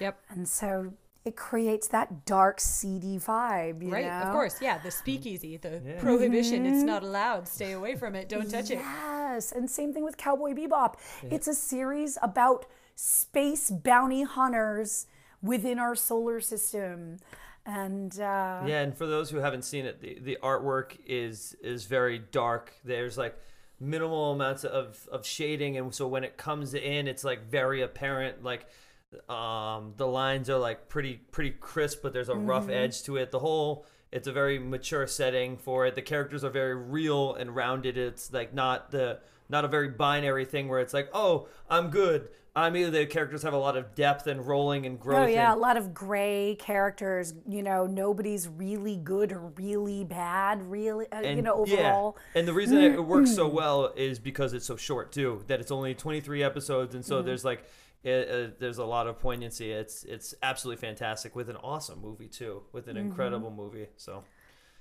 Yep. 0.00 0.18
And 0.30 0.48
so 0.48 0.94
it 1.26 1.36
creates 1.36 1.86
that 1.88 2.24
dark, 2.24 2.58
seedy 2.60 3.18
vibe, 3.18 3.82
you 3.82 3.92
Right. 3.92 4.06
know? 4.06 4.22
Of 4.22 4.32
course. 4.32 4.56
Yeah. 4.62 4.78
The 4.78 4.90
speakeasy, 4.90 5.58
the 5.58 5.82
Yeah. 5.84 6.00
prohibition. 6.00 6.64
It's 6.64 6.82
not 6.82 7.02
allowed. 7.02 7.46
Stay 7.46 7.72
away 7.72 7.94
from 7.96 8.14
it. 8.14 8.30
Don't 8.30 8.50
touch 8.50 8.70
it. 8.70 8.78
Yes, 9.34 9.52
and 9.52 9.70
same 9.70 9.92
thing 9.92 10.02
with 10.02 10.16
Cowboy 10.16 10.54
Bebop. 10.54 10.94
It's 11.22 11.46
a 11.46 11.54
series 11.54 12.18
about 12.20 12.66
space 12.96 13.70
bounty 13.70 14.24
hunters 14.24 15.06
within 15.40 15.78
our 15.78 15.94
solar 15.94 16.40
system. 16.40 17.18
And 17.64 18.12
uh, 18.18 18.62
Yeah, 18.66 18.80
and 18.80 18.96
for 18.96 19.06
those 19.06 19.30
who 19.30 19.38
haven't 19.38 19.62
seen 19.62 19.86
it, 19.86 20.00
the, 20.00 20.18
the 20.20 20.38
artwork 20.42 20.96
is 21.06 21.54
is 21.62 21.84
very 21.84 22.18
dark. 22.18 22.72
There's 22.84 23.16
like 23.16 23.38
minimal 23.78 24.32
amounts 24.32 24.64
of, 24.64 25.08
of 25.12 25.24
shading, 25.24 25.76
and 25.78 25.94
so 25.94 26.08
when 26.08 26.24
it 26.24 26.36
comes 26.36 26.74
in, 26.74 27.06
it's 27.06 27.22
like 27.22 27.48
very 27.48 27.82
apparent. 27.82 28.42
Like 28.42 28.66
um, 29.28 29.94
the 29.96 30.06
lines 30.06 30.50
are 30.50 30.58
like 30.58 30.88
pretty 30.88 31.14
pretty 31.30 31.50
crisp, 31.50 32.00
but 32.02 32.12
there's 32.12 32.28
a 32.28 32.34
rough 32.34 32.68
edge 32.68 33.04
to 33.04 33.16
it. 33.16 33.30
The 33.30 33.38
whole 33.38 33.86
it's 34.12 34.26
a 34.26 34.32
very 34.32 34.58
mature 34.58 35.06
setting 35.06 35.56
for 35.56 35.86
it. 35.86 35.94
The 35.94 36.02
characters 36.02 36.42
are 36.44 36.50
very 36.50 36.74
real 36.74 37.34
and 37.34 37.54
rounded. 37.54 37.96
It's 37.96 38.32
like 38.32 38.52
not 38.54 38.90
the 38.90 39.20
not 39.48 39.64
a 39.64 39.68
very 39.68 39.88
binary 39.88 40.44
thing 40.44 40.68
where 40.68 40.80
it's 40.80 40.94
like, 40.94 41.08
oh, 41.12 41.48
I'm 41.68 41.90
good. 41.90 42.28
I'm 42.54 42.76
either. 42.76 42.90
The 42.90 43.06
characters 43.06 43.44
have 43.44 43.52
a 43.52 43.58
lot 43.58 43.76
of 43.76 43.94
depth 43.94 44.26
and 44.26 44.44
rolling 44.44 44.84
and 44.84 44.98
growth. 44.98 45.28
Oh 45.28 45.30
yeah, 45.30 45.54
a 45.54 45.56
lot 45.56 45.76
of 45.76 45.94
gray 45.94 46.56
characters. 46.58 47.32
You 47.48 47.62
know, 47.62 47.86
nobody's 47.86 48.48
really 48.48 48.96
good 48.96 49.30
or 49.30 49.38
really 49.56 50.02
bad. 50.02 50.60
Really, 50.64 51.06
uh, 51.12 51.20
you 51.20 51.42
know, 51.42 51.54
overall. 51.54 52.16
Yeah. 52.34 52.40
And 52.40 52.48
the 52.48 52.52
reason 52.52 52.78
it 52.78 53.04
works 53.06 53.34
so 53.36 53.46
well 53.46 53.92
is 53.96 54.18
because 54.18 54.52
it's 54.52 54.66
so 54.66 54.76
short 54.76 55.12
too. 55.12 55.44
That 55.46 55.60
it's 55.60 55.70
only 55.70 55.94
23 55.94 56.42
episodes, 56.42 56.96
and 56.96 57.04
so 57.04 57.18
Mm-hmm. 57.18 57.26
there's 57.26 57.44
like 57.44 57.64
it, 58.02 58.28
uh, 58.30 58.54
there's 58.58 58.78
a 58.78 58.84
lot 58.84 59.06
of 59.06 59.18
poignancy. 59.20 59.72
It's 59.72 60.04
it's 60.04 60.34
absolutely 60.42 60.80
fantastic 60.80 61.34
with 61.36 61.48
an 61.50 61.56
awesome 61.56 62.00
movie 62.00 62.28
too, 62.28 62.62
with 62.72 62.86
Mm-hmm. 62.86 62.96
an 62.96 62.96
incredible 62.96 63.50
movie. 63.50 63.88
So 63.96 64.24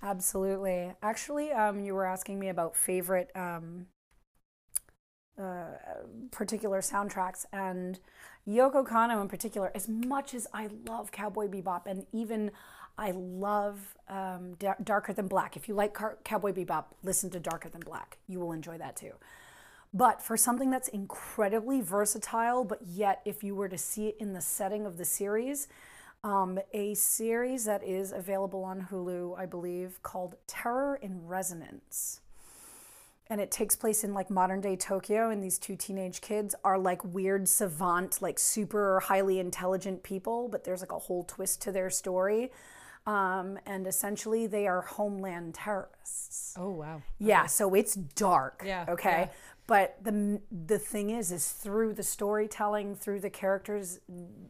Absolutely. 0.02 0.94
Actually, 1.02 1.52
um, 1.52 1.80
you 1.80 1.94
were 1.94 2.06
asking 2.06 2.40
me 2.40 2.50
about 2.50 2.76
favorite 2.76 3.32
um, 3.36 3.88
uh, 5.38 5.68
particular 6.32 6.82
soundtracks, 6.82 7.46
and 7.54 8.00
Yoko 8.48 8.86
Kanno 8.86 9.22
in 9.22 9.28
particular. 9.28 9.72
As 9.74 9.88
much 9.88 10.34
as 10.34 10.48
I 10.54 10.70
love 10.88 11.12
Cowboy 11.12 11.48
Bebop, 11.48 11.86
and 11.86 12.06
even 12.12 12.52
I 12.98 13.12
love 13.12 13.96
um, 14.10 14.56
Da- 14.60 14.76
Darker 14.84 15.14
Than 15.14 15.28
Black. 15.28 15.56
If 15.56 15.68
you 15.70 15.76
like 15.76 15.94
Car- 15.94 16.18
Cowboy 16.24 16.52
Bebop, 16.52 16.86
listen 17.04 17.30
to 17.32 17.40
Darker 17.40 17.70
Than 17.70 17.82
Black. 17.82 18.18
You 18.28 18.40
will 18.40 18.52
enjoy 18.52 18.78
that 18.78 18.96
too. 18.98 19.14
But 19.94 20.22
for 20.22 20.38
something 20.38 20.70
that's 20.70 20.88
incredibly 20.88 21.82
versatile, 21.82 22.64
but 22.64 22.80
yet 22.86 23.22
if 23.26 23.44
you 23.44 23.56
were 23.56 23.70
to 23.70 23.78
see 23.78 24.08
it 24.08 24.18
in 24.20 24.34
the 24.34 24.42
setting 24.42 24.86
of 24.86 24.98
the 24.98 25.06
series, 25.06 25.68
um, 26.24 26.60
a 26.74 26.94
series 26.94 27.66
that 27.66 27.84
is 27.84 28.12
available 28.12 28.64
on 28.64 28.88
Hulu, 28.92 29.38
I 29.38 29.46
believe, 29.46 30.02
called 30.04 30.36
Terror 30.48 31.00
in 31.02 31.26
Resonance. 31.26 32.22
And 33.32 33.40
it 33.40 33.52
takes 33.52 33.76
place 33.76 34.04
in 34.04 34.14
like 34.14 34.30
modern 34.30 34.60
day 34.60 34.76
Tokyo, 34.76 35.30
and 35.30 35.44
these 35.44 35.60
two 35.60 35.76
teenage 35.76 36.20
kids 36.20 36.56
are 36.64 36.78
like 36.80 37.04
weird 37.04 37.48
savant, 37.48 38.22
like 38.22 38.40
super 38.40 39.00
highly 39.00 39.40
intelligent 39.40 40.04
people, 40.04 40.50
but 40.50 40.64
there's 40.64 40.82
like 40.82 40.92
a 40.92 41.00
whole 41.00 41.24
twist 41.24 41.62
to 41.64 41.72
their 41.72 41.90
story. 41.90 42.52
Um, 43.06 43.58
and 43.66 43.88
essentially, 43.88 44.46
they 44.46 44.68
are 44.68 44.82
homeland 44.82 45.54
terrorists. 45.56 46.56
Oh, 46.58 46.72
wow. 46.72 47.02
Yeah, 47.18 47.46
so 47.46 47.74
it's 47.74 47.96
dark. 47.96 48.64
Yeah, 48.66 48.86
Okay. 48.90 49.10
yeah. 49.22 49.28
But 49.70 50.04
the 50.04 50.42
the 50.52 50.80
thing 50.80 51.12
is, 51.12 51.32
is 51.32 51.52
through 51.52 51.94
the 51.94 52.02
storytelling, 52.02 52.96
through 52.96 53.20
the 53.20 53.30
characters, 53.30 54.00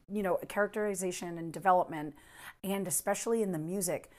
you 0.08 0.24
know, 0.24 0.38
characterization 0.48 1.38
and 1.38 1.52
development, 1.52 2.16
and 2.64 2.88
especially 2.88 3.42
in 3.44 3.52
the 3.52 3.60
music, 3.60 4.12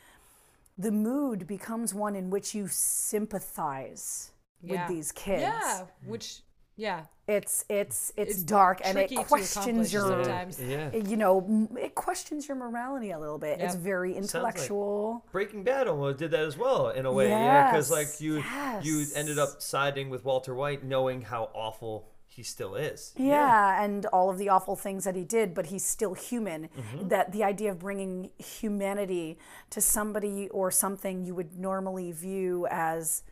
the 0.77 0.93
mood 0.93 1.47
becomes 1.47 1.95
one 1.95 2.15
in 2.15 2.29
which 2.29 2.55
you 2.55 2.69
sympathize 2.69 4.33
Yeah. 4.63 4.73
with 4.87 4.95
these 4.95 5.11
kids. 5.11 5.41
Yeah. 5.43 5.87
Which, 6.05 6.43
yeah. 6.77 7.05
It's 7.29 7.65
it's 7.69 8.13
it's, 8.17 8.33
It's 8.33 8.43
dark 8.43 8.81
and 8.85 8.99
it 8.99 9.15
questions 9.15 9.93
your 9.93 10.03
sometimes. 10.25 10.61
yeah. 10.61 10.93
you 10.97 11.17
know 11.17 11.69
it 11.81 11.95
questions 11.95 12.49
your 12.49 12.57
morality 12.57 13.13
a 13.13 13.19
little 13.21 13.39
bit. 13.39 13.61
It's 13.61 13.75
Yep. 13.75 13.83
very 13.85 14.09
like- 14.11 14.19
intellectual. 14.23 15.25
Breaking 15.31 15.63
Bad 15.63 15.87
almost 15.87 16.19
did 16.19 16.33
that 16.33 16.41
as 16.41 16.57
well 16.59 16.89
in 16.91 17.07
a 17.07 17.13
way. 17.13 17.29
Yeah, 17.29 17.71
because 17.71 17.91
like 17.91 18.21
you 18.21 18.43
you 18.83 19.07
ended 19.15 19.39
up 19.39 19.63
siding 19.63 20.11
with 20.11 20.25
Walter 20.25 20.55
White, 20.55 20.83
knowing 20.83 21.23
how 21.23 21.51
awful 21.55 22.09
he 22.27 22.43
still 22.45 22.75
is. 22.77 23.13
Yeah, 23.17 23.83
and 23.85 24.07
all 24.07 24.31
of 24.31 24.39
the 24.39 24.49
awful 24.49 24.75
things 24.77 25.05
that 25.05 25.15
he 25.17 25.25
did, 25.25 25.53
but 25.55 25.67
he's 25.67 25.85
still 25.85 26.15
human. 26.15 26.69
Mm-hmm. 26.69 27.09
That 27.09 27.33
the 27.33 27.45
idea 27.45 27.71
of 27.73 27.79
bringing 27.81 28.31
humanity 28.39 29.39
to 29.71 29.81
somebody 29.81 30.49
or 30.51 30.71
something 30.71 31.25
you 31.25 31.35
would 31.35 31.59
normally 31.59 32.13
view 32.13 32.67
as, 32.71 33.23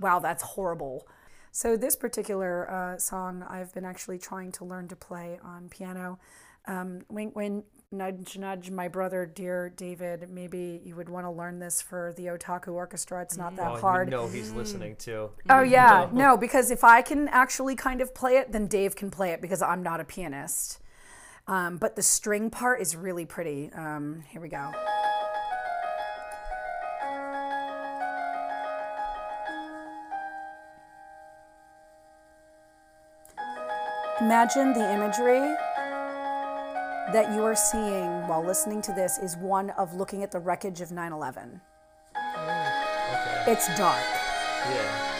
wow, 0.00 0.18
that's 0.20 0.42
horrible. 0.42 1.06
So, 1.56 1.74
this 1.74 1.96
particular 1.96 2.70
uh, 2.70 2.98
song 2.98 3.42
I've 3.48 3.72
been 3.72 3.86
actually 3.86 4.18
trying 4.18 4.52
to 4.52 4.64
learn 4.66 4.88
to 4.88 4.94
play 4.94 5.40
on 5.42 5.70
piano. 5.70 6.18
Um, 6.66 7.00
wink, 7.08 7.34
wink, 7.34 7.64
nudge, 7.90 8.36
nudge, 8.36 8.70
my 8.70 8.88
brother, 8.88 9.24
dear 9.24 9.72
David, 9.74 10.28
maybe 10.28 10.82
you 10.84 10.94
would 10.96 11.08
want 11.08 11.24
to 11.24 11.30
learn 11.30 11.58
this 11.58 11.80
for 11.80 12.12
the 12.18 12.26
Otaku 12.26 12.74
Orchestra. 12.74 13.22
It's 13.22 13.38
not 13.38 13.56
that 13.56 13.72
Oh, 13.72 13.76
hard. 13.76 14.08
you 14.08 14.10
know 14.10 14.26
he's 14.28 14.52
listening 14.52 14.96
too. 14.96 15.30
Oh 15.48 15.62
yeah, 15.62 16.10
No. 16.12 16.32
no, 16.32 16.36
because 16.36 16.70
if 16.70 16.84
I 16.84 17.00
can 17.00 17.26
actually 17.28 17.74
kind 17.74 18.02
of 18.02 18.14
play 18.14 18.36
it, 18.36 18.52
then 18.52 18.66
Dave 18.66 18.94
can 18.94 19.10
play 19.10 19.30
it 19.30 19.40
because 19.40 19.62
I'm 19.62 19.82
not 19.82 19.98
a 19.98 20.04
pianist. 20.04 20.80
Um, 21.46 21.78
but 21.78 21.96
the 21.96 22.02
string 22.02 22.50
part 22.50 22.82
is 22.82 22.94
really 22.94 23.24
pretty. 23.24 23.70
Um, 23.72 24.24
here 24.28 24.42
we 24.42 24.50
go. 24.50 24.72
Imagine 34.26 34.72
the 34.72 34.92
imagery 34.92 35.54
that 37.12 37.32
you 37.32 37.44
are 37.44 37.54
seeing 37.54 38.26
while 38.26 38.44
listening 38.44 38.82
to 38.82 38.92
this 38.92 39.18
is 39.18 39.36
one 39.36 39.70
of 39.78 39.94
looking 39.94 40.24
at 40.24 40.32
the 40.32 40.40
wreckage 40.40 40.80
of 40.80 40.90
9 40.90 41.12
11. 41.12 41.60
Okay. 42.16 43.44
It's 43.46 43.68
dark. 43.78 44.02
Yeah. 44.02 44.72
Yeah, 44.74 45.15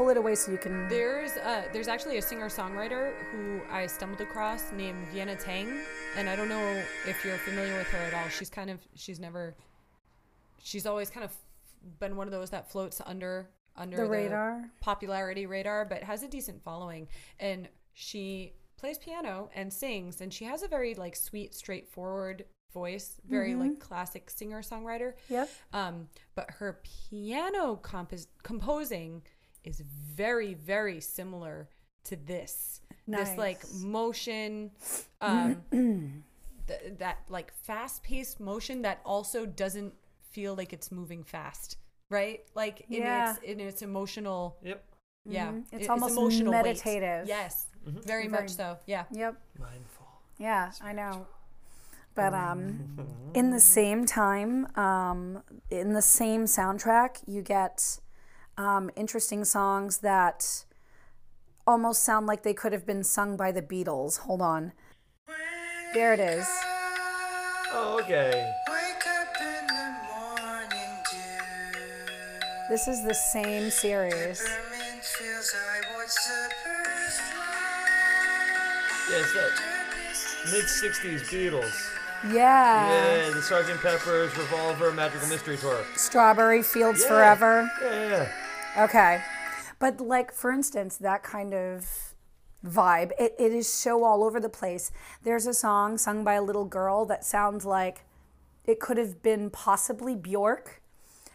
pull 0.00 0.08
it 0.08 0.16
away 0.16 0.34
so 0.34 0.50
you 0.50 0.56
can. 0.56 0.88
There's 0.88 1.32
uh, 1.36 1.64
there's 1.74 1.86
actually 1.86 2.16
a 2.16 2.22
singer 2.22 2.48
songwriter 2.48 3.12
who 3.30 3.60
I 3.70 3.86
stumbled 3.86 4.22
across 4.22 4.72
named 4.72 5.06
Vienna 5.12 5.36
Teng, 5.36 5.78
and 6.16 6.26
I 6.26 6.34
don't 6.36 6.48
know 6.48 6.82
if 7.06 7.22
you're 7.22 7.36
familiar 7.36 7.76
with 7.76 7.86
her 7.88 7.98
at 7.98 8.14
all. 8.14 8.26
She's 8.30 8.48
kind 8.48 8.70
of 8.70 8.78
she's 8.94 9.20
never 9.20 9.54
she's 10.62 10.86
always 10.86 11.10
kind 11.10 11.22
of 11.22 11.32
been 11.98 12.16
one 12.16 12.26
of 12.26 12.30
those 12.32 12.48
that 12.48 12.70
floats 12.70 13.02
under 13.04 13.50
under 13.76 13.98
The 13.98 14.06
radar? 14.06 14.70
popularity 14.80 15.44
radar, 15.44 15.84
but 15.84 16.02
has 16.02 16.22
a 16.22 16.28
decent 16.28 16.64
following. 16.64 17.06
And 17.38 17.68
she 17.92 18.54
plays 18.78 18.96
piano 18.96 19.50
and 19.54 19.70
sings, 19.70 20.22
and 20.22 20.32
she 20.32 20.46
has 20.46 20.62
a 20.62 20.68
very 20.68 20.94
like 20.94 21.14
sweet, 21.14 21.54
straightforward 21.54 22.46
voice, 22.72 23.20
very 23.28 23.54
like 23.54 23.78
classic 23.80 24.30
singer 24.30 24.62
songwriter. 24.62 25.12
Yep. 25.28 25.50
Um, 25.74 26.08
but 26.34 26.50
her 26.52 26.80
piano 27.10 27.78
compos- 27.82 28.28
composing 28.42 29.20
is 29.64 29.80
very, 29.80 30.54
very 30.54 31.00
similar 31.00 31.68
to 32.04 32.16
this. 32.16 32.80
This 33.06 33.36
like 33.36 33.60
motion, 33.82 34.70
um, 35.20 35.62
th- 36.68 36.98
that 36.98 37.18
like 37.28 37.52
fast-paced 37.52 38.38
motion 38.38 38.82
that 38.82 39.00
also 39.04 39.44
doesn't 39.46 39.92
feel 40.30 40.54
like 40.54 40.72
it's 40.72 40.92
moving 40.92 41.24
fast, 41.24 41.76
right? 42.08 42.40
Like 42.54 42.82
in 42.88 43.02
Yeah. 43.02 43.32
its 43.32 43.42
in 43.42 43.58
its 43.60 43.82
emotional, 43.82 44.56
Yep. 44.62 44.84
yeah, 45.26 45.48
Mhm. 45.48 45.64
It's 45.72 45.84
it- 45.86 45.90
almost 45.90 46.12
emotional 46.16 46.52
weight. 46.52 46.62
meditative. 46.64 47.26
Yes, 47.26 47.66
very 47.84 48.28
Very- 48.28 48.28
much 48.28 48.50
so. 48.50 48.78
Yeah. 48.86 49.06
Yep. 49.10 49.34
Mindful. 49.58 50.06
Yeah, 50.38 50.70
I 50.80 50.92
know. 50.92 51.26
But 52.14 52.32
um, 52.32 52.96
in 53.34 53.50
the 53.50 53.60
same 53.60 54.06
time, 54.06 54.68
um, 54.78 55.42
in 55.70 55.94
the 55.94 56.02
same 56.02 56.44
soundtrack, 56.44 57.22
you 57.26 57.42
get 57.42 57.98
um, 58.60 58.90
interesting 58.94 59.44
songs 59.44 59.98
that 59.98 60.64
almost 61.66 62.02
sound 62.02 62.26
like 62.26 62.42
they 62.42 62.52
could 62.52 62.72
have 62.72 62.84
been 62.84 63.02
sung 63.02 63.36
by 63.36 63.50
the 63.50 63.62
Beatles. 63.62 64.18
Hold 64.20 64.42
on. 64.42 64.72
There 65.94 66.12
it 66.12 66.20
is. 66.20 66.46
Oh, 67.72 67.98
okay. 68.02 68.52
Wake 68.68 69.06
up 69.06 69.34
in 69.40 69.66
the 69.66 69.94
morning 70.12 70.94
dew. 71.10 72.68
This 72.68 72.86
is 72.86 73.02
the 73.04 73.14
same 73.14 73.70
series. 73.70 74.42
Peppermint 74.42 75.04
feels 75.04 75.54
I 75.56 75.96
watch 75.96 76.14
the 76.28 76.54
birds 76.64 77.20
fly. 77.32 79.10
Yeah, 79.10 79.20
it's 79.20 79.32
that 79.34 80.52
mid 80.52 80.64
'60s 80.64 81.22
Beatles. 81.30 81.96
Yeah. 82.30 82.90
Yeah, 82.90 83.30
the 83.30 83.40
Sgt. 83.40 83.80
Pepper's 83.80 84.36
Revolver 84.36 84.92
Magical 84.92 85.26
Mystery 85.28 85.56
Tour. 85.56 85.82
Strawberry 85.96 86.62
Fields 86.62 87.00
Yeah. 87.02 87.08
Forever. 87.08 87.70
Yeah, 87.82 87.90
yeah, 87.90 88.08
yeah. 88.10 88.28
Okay. 88.76 89.22
But 89.78 90.00
like 90.00 90.32
for 90.32 90.50
instance, 90.50 90.96
that 90.98 91.22
kind 91.22 91.54
of 91.54 92.14
vibe, 92.64 93.12
it, 93.18 93.34
it 93.38 93.52
is 93.52 93.68
so 93.68 94.04
all 94.04 94.22
over 94.22 94.40
the 94.40 94.48
place. 94.48 94.92
There's 95.22 95.46
a 95.46 95.54
song 95.54 95.98
sung 95.98 96.24
by 96.24 96.34
a 96.34 96.42
little 96.42 96.66
girl 96.66 97.04
that 97.06 97.24
sounds 97.24 97.64
like 97.64 98.04
it 98.64 98.80
could 98.80 98.98
have 98.98 99.22
been 99.22 99.50
possibly 99.50 100.14
Bjork. 100.14 100.82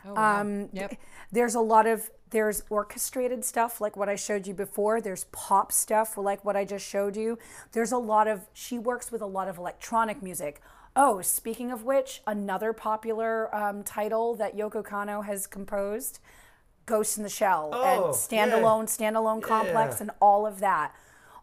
Oh, 0.05 0.13
wow. 0.13 0.41
Um, 0.41 0.69
yep. 0.71 0.95
There's 1.31 1.55
a 1.55 1.59
lot 1.59 1.87
of 1.87 2.11
there's 2.29 2.63
orchestrated 2.69 3.45
stuff 3.45 3.79
like 3.79 3.95
what 3.95 4.09
I 4.09 4.15
showed 4.15 4.45
you 4.47 4.53
before. 4.53 4.99
There's 4.99 5.25
pop 5.31 5.71
stuff 5.71 6.17
like 6.17 6.43
what 6.43 6.55
I 6.55 6.65
just 6.65 6.85
showed 6.87 7.15
you. 7.15 7.37
There's 7.71 7.91
a 7.91 7.97
lot 7.97 8.27
of 8.27 8.47
she 8.53 8.77
works 8.77 9.11
with 9.11 9.21
a 9.21 9.25
lot 9.25 9.47
of 9.47 9.57
electronic 9.57 10.21
music. 10.21 10.61
Oh, 10.95 11.21
speaking 11.21 11.71
of 11.71 11.83
which, 11.83 12.21
another 12.25 12.71
popular 12.71 13.53
um, 13.53 13.83
title 13.83 14.35
that 14.35 14.55
Yoko 14.55 14.83
Kanno 14.83 15.25
has 15.25 15.45
composed, 15.45 16.19
Ghost 16.85 17.17
in 17.17 17.23
the 17.23 17.29
Shell 17.29 17.69
Oh, 17.73 17.83
and 17.83 18.01
yeah. 18.31 18.45
standalone, 18.55 18.85
standalone 18.85 19.41
complex, 19.41 19.95
Yeah. 19.95 20.03
and 20.03 20.11
all 20.21 20.45
of 20.45 20.59
that. 20.59 20.93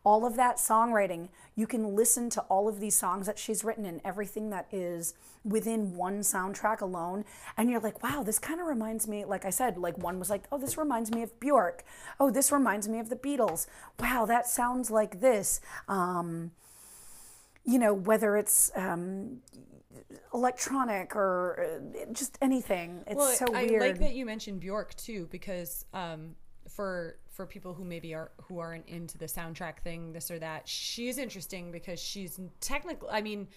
All 0.04 0.26
of 0.26 0.34
that 0.34 0.56
songwriting, 0.56 1.28
you 1.54 1.66
can 1.68 1.94
listen 1.94 2.28
to 2.30 2.40
all 2.42 2.68
of 2.68 2.80
these 2.80 2.96
songs 2.96 3.26
that 3.26 3.38
she's 3.38 3.62
written 3.62 3.84
and 3.86 4.00
everything 4.04 4.50
that 4.50 4.66
is 4.72 5.14
within 5.44 5.94
one 5.96 6.20
soundtrack 6.22 6.80
alone. 6.80 7.24
And 7.56 7.70
you're 7.70 7.78
like, 7.78 8.02
wow, 8.02 8.24
this 8.24 8.40
kind 8.40 8.60
of 8.60 8.66
reminds 8.66 9.06
me, 9.06 9.24
like 9.24 9.44
I 9.44 9.50
said, 9.50 9.78
like 9.78 9.96
one 9.96 10.18
was 10.18 10.28
like, 10.28 10.42
oh, 10.50 10.58
this 10.58 10.76
reminds 10.76 11.12
me 11.12 11.22
of 11.22 11.38
Bjork. 11.38 11.84
Oh, 12.18 12.30
this 12.32 12.50
reminds 12.50 12.88
me 12.88 12.98
of 12.98 13.10
the 13.10 13.16
Beatles. 13.16 13.66
Wow, 14.00 14.26
that 14.26 14.48
sounds 14.48 14.90
like 14.90 15.20
this. 15.20 15.60
Um, 15.86 16.50
you 17.64 17.78
know, 17.78 17.94
whether 17.94 18.36
it's 18.36 18.72
um, 18.74 19.40
electronic 20.32 21.14
or 21.14 21.80
uh, 21.80 22.12
just 22.12 22.38
anything. 22.40 23.04
It's 23.06 23.16
well, 23.16 23.32
so 23.32 23.46
I 23.54 23.66
weird. 23.66 23.82
I 23.82 23.86
like 23.86 23.98
that 24.00 24.14
you 24.14 24.26
mentioned 24.26 24.60
Bjork 24.60 24.94
too, 24.96 25.28
because 25.30 25.84
um, 25.92 26.34
for 26.68 27.18
for 27.28 27.46
people 27.46 27.74
who 27.74 27.84
maybe 27.84 28.14
are 28.14 28.32
who 28.42 28.58
aren't 28.58 28.88
into 28.88 29.18
the 29.18 29.26
soundtrack 29.26 29.80
thing, 29.80 30.12
this 30.12 30.30
or 30.30 30.38
that, 30.38 30.68
she's 30.68 31.18
interesting 31.18 31.72
because 31.72 32.00
she's 32.00 32.38
technically, 32.60 33.08
I 33.10 33.22
mean, 33.22 33.48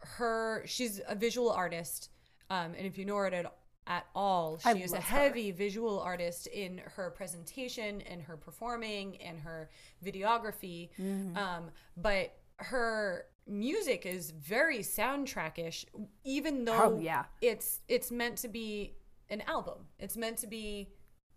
her 0.00 0.62
she's 0.66 1.00
a 1.06 1.14
visual 1.14 1.50
artist, 1.50 2.10
um, 2.50 2.74
and 2.76 2.86
if 2.86 2.98
you 2.98 3.04
know 3.04 3.16
her 3.16 3.26
at 3.26 3.52
at 3.86 4.06
all, 4.14 4.60
I 4.64 4.74
she 4.74 4.82
is 4.82 4.92
a 4.92 4.96
love 4.96 5.04
her. 5.04 5.16
heavy 5.18 5.50
visual 5.50 6.00
artist 6.00 6.46
in 6.46 6.80
her 6.96 7.10
presentation 7.10 8.02
and 8.02 8.20
her 8.22 8.36
performing 8.36 9.16
and 9.22 9.40
her 9.40 9.70
videography. 10.04 10.90
Mm-hmm. 11.00 11.36
Um, 11.36 11.70
but 11.96 12.34
her 12.56 13.24
music 13.48 14.06
is 14.06 14.30
very 14.30 14.78
soundtrackish, 14.80 15.84
even 16.24 16.64
though 16.64 16.94
Oh, 16.96 16.98
yeah. 17.00 17.24
it's 17.40 17.80
it's 17.88 18.10
meant 18.10 18.36
to 18.38 18.48
be 18.48 18.94
an 19.30 19.42
album. 19.42 19.78
It's 19.98 20.16
meant 20.16 20.38
to 20.38 20.46
be 20.46 20.88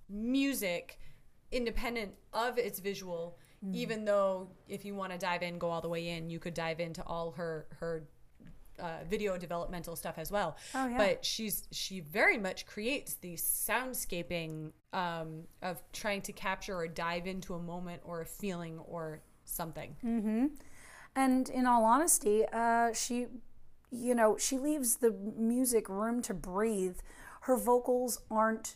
music 0.09 0.99
independent 1.51 2.13
of 2.33 2.57
its 2.57 2.79
visual. 2.79 3.37
Mm. 3.65 3.75
Even 3.75 4.05
though 4.05 4.49
if 4.67 4.85
you 4.85 4.95
want 4.95 5.11
to 5.11 5.17
dive 5.17 5.43
in, 5.43 5.57
go 5.59 5.69
all 5.69 5.81
the 5.81 5.89
way 5.89 6.09
in, 6.09 6.29
you 6.29 6.39
could 6.39 6.53
dive 6.53 6.79
into 6.79 7.03
all 7.05 7.31
her 7.33 7.67
her 7.79 8.07
uh, 8.79 9.03
video 9.07 9.37
developmental 9.37 9.95
stuff 9.95 10.17
as 10.17 10.31
well. 10.31 10.57
Oh, 10.73 10.87
yeah. 10.87 10.97
But 10.97 11.23
she's 11.25 11.67
she 11.71 11.99
very 11.99 12.37
much 12.37 12.65
creates 12.65 13.15
the 13.15 13.35
soundscaping 13.35 14.71
um, 14.93 15.43
of 15.61 15.81
trying 15.93 16.21
to 16.23 16.31
capture 16.33 16.75
or 16.75 16.87
dive 16.87 17.27
into 17.27 17.53
a 17.53 17.59
moment 17.59 18.01
or 18.03 18.21
a 18.21 18.25
feeling 18.25 18.79
or 18.79 19.21
something. 19.45 19.95
Mm. 20.03 20.49
And 21.15 21.49
in 21.49 21.65
all 21.65 21.83
honesty, 21.83 22.43
uh, 22.51 22.93
she, 22.93 23.27
you 23.91 24.15
know, 24.15 24.37
she 24.37 24.57
leaves 24.57 24.97
the 24.97 25.11
music 25.11 25.89
room 25.89 26.21
to 26.23 26.33
breathe. 26.33 26.97
Her 27.41 27.57
vocals 27.57 28.21
aren't 28.29 28.75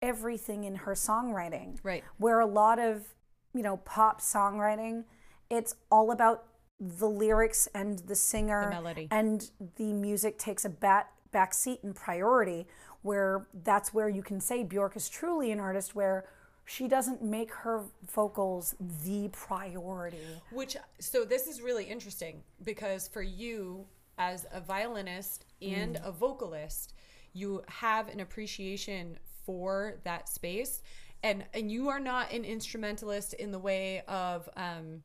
everything 0.00 0.64
in 0.64 0.74
her 0.76 0.92
songwriting. 0.92 1.78
Right. 1.82 2.04
Where 2.18 2.40
a 2.40 2.46
lot 2.46 2.78
of, 2.78 3.14
you 3.54 3.62
know, 3.62 3.78
pop 3.78 4.20
songwriting, 4.20 5.04
it's 5.48 5.74
all 5.90 6.10
about 6.10 6.44
the 6.80 7.08
lyrics 7.08 7.68
and 7.74 8.00
the 8.00 8.16
singer 8.16 8.64
The 8.64 8.70
melody. 8.70 9.08
and 9.10 9.50
the 9.76 9.92
music 9.92 10.36
takes 10.38 10.64
a 10.64 10.68
bat, 10.68 11.10
back 11.30 11.54
seat 11.54 11.80
and 11.84 11.94
priority 11.94 12.66
where 13.02 13.46
that's 13.64 13.94
where 13.94 14.08
you 14.08 14.22
can 14.22 14.40
say 14.40 14.62
Bjork 14.64 14.96
is 14.96 15.08
truly 15.08 15.52
an 15.52 15.60
artist 15.60 15.94
where 15.94 16.24
she 16.64 16.88
doesn't 16.88 17.22
make 17.22 17.52
her 17.52 17.82
vocals 18.14 18.74
the 19.04 19.28
priority. 19.28 20.18
Which 20.52 20.76
so 21.00 21.24
this 21.24 21.46
is 21.46 21.60
really 21.60 21.84
interesting 21.84 22.42
because 22.64 23.08
for 23.08 23.22
you 23.22 23.86
as 24.18 24.46
a 24.52 24.60
violinist 24.60 25.46
and 25.60 26.00
a 26.04 26.12
vocalist, 26.12 26.94
you 27.32 27.62
have 27.68 28.08
an 28.08 28.20
appreciation 28.20 29.18
for 29.44 30.00
that 30.04 30.28
space, 30.28 30.82
and 31.22 31.44
and 31.54 31.70
you 31.70 31.88
are 31.88 32.00
not 32.00 32.32
an 32.32 32.44
instrumentalist 32.44 33.34
in 33.34 33.50
the 33.50 33.58
way 33.58 34.02
of 34.06 34.48
um, 34.56 35.02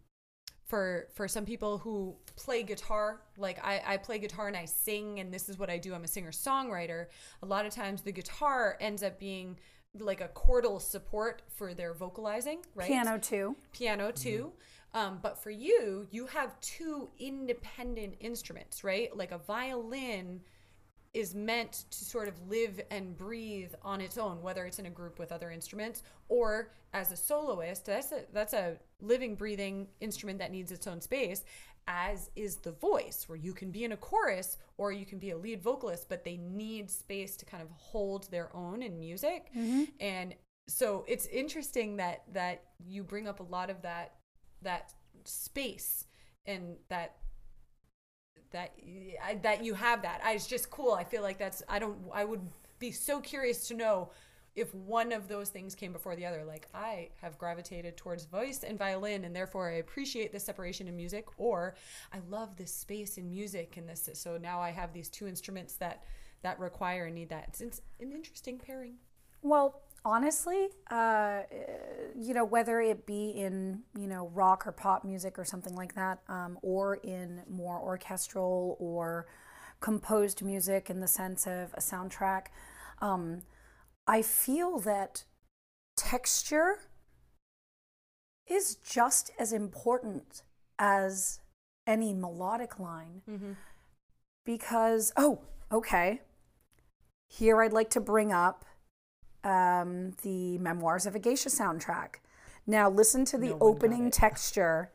for 0.68 1.08
for 1.14 1.28
some 1.28 1.46
people 1.46 1.78
who 1.78 2.16
play 2.36 2.62
guitar 2.62 3.22
like 3.38 3.58
I, 3.64 3.82
I 3.86 3.98
play 3.98 4.20
guitar 4.20 4.48
and 4.48 4.58
i 4.58 4.66
sing 4.66 5.20
and 5.20 5.34
this 5.34 5.48
is 5.50 5.58
what 5.58 5.70
i 5.70 5.78
do. 5.78 5.94
I'm 5.94 6.04
a 6.04 6.08
singer 6.08 6.32
songwriter 6.32 7.06
a 7.42 7.46
lot 7.46 7.66
of 7.66 7.74
times 7.74 8.02
the 8.02 8.12
guitar 8.12 8.78
ends 8.82 9.02
up 9.02 9.18
being 9.18 9.58
like 10.02 10.22
a 10.22 10.30
chordal 10.30 10.82
support 10.82 11.42
for 11.48 11.74
their 11.74 11.94
vocalizing 11.94 12.60
right 12.76 12.88
Piano 12.88 13.18
too. 13.18 13.56
piano 13.74 14.12
too. 14.12 14.52
Um, 14.94 15.20
but 15.22 15.38
for 15.44 15.52
you, 15.52 16.08
you 16.12 16.26
have 16.28 16.60
two 16.62 17.10
independent 17.20 18.16
instruments, 18.20 18.84
right? 18.84 19.16
Like 19.16 19.32
a 19.32 19.38
violin 19.38 20.42
is 21.14 21.34
meant 21.34 21.86
to 21.92 22.06
sort 22.06 22.28
of 22.28 22.34
live 22.48 22.80
and 22.92 23.18
breathe 23.18 23.74
on 23.82 24.02
its 24.02 24.18
own, 24.18 24.42
whether 24.42 24.66
it's 24.66 24.80
in 24.80 24.86
a 24.86 24.90
group 24.90 25.20
with 25.20 25.32
other 25.32 25.52
instruments 25.52 26.04
or 26.30 26.72
as 26.94 27.12
a 27.12 27.18
soloist. 27.18 27.86
That's 27.86 28.12
a 28.12 28.22
that's 28.34 28.54
a 28.54 28.78
living, 29.02 29.36
breathing 29.36 29.88
instrument 30.00 30.40
that 30.40 30.52
needs 30.52 30.72
its 30.72 30.88
own 30.88 31.02
space. 31.02 31.44
As 31.88 32.30
is 32.36 32.58
the 32.58 32.74
voice, 32.74 33.26
where 33.28 33.38
you 33.38 33.54
can 33.54 33.72
be 33.72 33.84
in 33.86 33.94
a 33.94 33.98
chorus 33.98 34.58
or 34.78 34.92
you 34.92 35.06
can 35.06 35.20
be 35.20 35.32
a 35.32 35.38
lead 35.38 35.62
vocalist, 35.62 36.10
but 36.10 36.24
they 36.24 36.38
need 36.38 36.92
space 36.92 37.38
to 37.38 37.46
kind 37.46 37.64
of 37.64 37.70
hold 37.72 38.30
their 38.30 38.54
own 38.56 38.84
in 38.84 39.00
music. 39.00 39.48
Mm-hmm. 39.56 39.84
And 40.00 40.36
so 40.68 41.06
it's 41.08 41.28
interesting 41.28 41.98
that 41.98 42.24
that 42.34 42.64
you 42.86 43.04
bring 43.04 43.28
up 43.28 43.40
a 43.40 43.44
lot 43.44 43.70
of 43.70 43.82
that 43.84 44.16
that 44.62 44.94
space 45.24 46.06
and 46.46 46.76
that 46.90 47.16
that 48.52 48.74
I, 49.24 49.36
that 49.36 49.64
you 49.64 49.74
have 49.74 50.02
that. 50.02 50.22
I, 50.24 50.34
it's 50.34 50.48
just 50.48 50.70
cool. 50.70 50.94
I 50.94 51.04
feel 51.04 51.22
like 51.22 51.38
that's 51.38 51.64
I 51.68 51.80
don't 51.80 51.98
I 52.14 52.26
would 52.26 52.42
be 52.80 52.92
so 52.92 53.20
curious 53.20 53.68
to 53.70 53.74
know 53.74 54.12
if 54.58 54.74
one 54.74 55.14
of 55.14 55.28
those 55.28 55.50
things 55.50 55.76
came 55.76 55.94
before 55.94 56.16
the 56.16 56.26
other. 56.26 56.44
Like 56.44 56.68
I 56.74 57.10
have 57.22 57.38
gravitated 57.38 57.96
towards 57.96 58.26
voice 58.26 58.64
and 58.64 58.78
violin 58.78 59.24
and 59.24 59.36
therefore 59.36 59.70
I 59.70 59.76
appreciate 59.76 60.34
the 60.34 60.40
separation 60.40 60.88
in 60.88 60.96
music 60.96 61.28
or 61.38 61.76
I 62.12 62.18
love 62.30 62.58
this 62.58 62.74
space 62.74 63.18
in 63.18 63.30
music 63.30 63.78
and 63.78 63.88
this 63.88 64.10
so 64.14 64.38
now 64.38 64.60
I 64.60 64.72
have 64.72 64.94
these 64.94 65.10
two 65.10 65.28
instruments 65.28 65.76
that 65.76 66.04
that 66.42 66.60
require 66.60 67.06
and 67.06 67.16
need 67.16 67.30
that. 67.30 67.46
It's, 67.50 67.62
it's 67.62 67.82
an 68.00 68.12
interesting 68.12 68.58
pairing. 68.58 68.96
Well, 69.44 69.82
honestly, 70.04 70.70
uh, 70.90 71.42
you 72.16 72.34
know, 72.34 72.46
whether 72.46 72.82
it 72.82 73.06
be 73.06 73.30
in 73.30 73.82
you 73.96 74.08
know 74.08 74.32
rock 74.34 74.66
or 74.66 74.72
pop 74.72 75.06
music 75.06 75.38
or 75.38 75.46
something 75.46 75.76
like 75.76 75.94
that, 75.94 76.20
um, 76.28 76.58
or 76.64 76.96
in 76.96 77.44
more 77.48 77.80
orchestral 77.80 78.76
or 78.80 79.28
composed 79.82 80.44
music 80.44 80.90
in 80.90 81.00
the 81.00 81.08
sense 81.08 81.46
of 81.46 81.74
a 81.76 81.80
soundtrack, 81.80 82.48
um, 83.02 83.42
I 84.08 84.22
feel 84.22 84.80
that 84.80 85.26
texture 85.98 86.80
is 88.48 88.76
just 88.76 89.32
as 89.38 89.52
important 89.52 90.44
as 90.80 91.40
any 91.86 92.14
melodic 92.14 92.80
line 92.80 93.22
because 94.46 95.12
oh 95.18 95.40
okay. 95.72 96.22
Here 97.30 97.62
i'd 97.62 97.74
like 97.74 97.90
to 97.92 98.00
bring 98.00 98.32
up 98.32 98.64
um, 99.44 100.12
the 100.24 100.58
memoirs 100.58 101.06
of 101.06 101.16
a 101.16 101.20
geisha 101.20 101.50
soundtrack. 101.50 102.16
Now 102.66 102.90
listen 102.90 103.26
to 103.26 103.38
the 103.38 103.50
No 103.50 103.58
opening 103.62 104.12
texture 104.12 104.92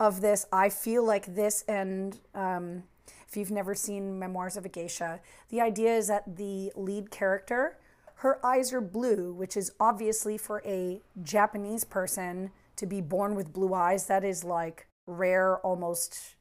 of 0.00 0.20
this. 0.20 0.46
I 0.52 0.68
feel 0.68 1.04
like 1.06 1.34
this 1.34 1.64
and 1.68 2.18
um, 2.34 2.82
if 3.28 3.36
you've 3.36 3.50
never 3.50 3.74
seen 3.74 4.18
memoirs 4.18 4.56
of 4.58 4.66
a 4.66 4.68
geisha 4.68 5.20
the 5.48 5.60
idea 5.62 5.96
is 5.96 6.08
that 6.08 6.36
the 6.36 6.72
lead 6.76 7.10
character 7.10 7.78
her 8.22 8.44
eyes 8.46 8.72
are 8.72 8.80
blue 8.80 9.32
which 9.32 9.56
is 9.56 9.72
obviously 9.80 10.38
for 10.38 10.62
a 10.64 11.00
japanese 11.22 11.84
person 11.84 12.50
to 12.76 12.86
be 12.86 13.00
born 13.00 13.34
with 13.34 13.52
blue 13.52 13.74
eyes 13.74 14.06
that 14.06 14.24
is 14.24 14.44
like 14.44 14.86
rare 15.06 15.58
almost 15.58 16.36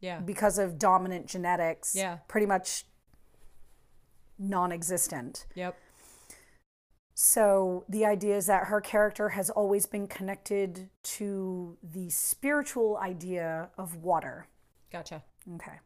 Yeah. 0.00 0.20
because 0.20 0.58
of 0.58 0.78
dominant 0.78 1.26
genetics 1.26 1.94
Yeah. 1.94 2.18
pretty 2.28 2.46
much 2.46 2.84
non-existent 4.38 5.46
Yep. 5.54 5.76
so 7.14 7.84
the 7.88 8.04
idea 8.06 8.36
is 8.36 8.46
that 8.46 8.64
her 8.66 8.80
character 8.80 9.28
has 9.30 9.50
always 9.50 9.86
been 9.86 10.08
connected 10.08 10.90
to 11.02 11.76
the 11.82 12.10
spiritual 12.10 12.96
idea 12.98 13.70
of 13.78 13.96
water 13.96 14.46
Gotcha. 14.90 15.22
okay 15.54 15.78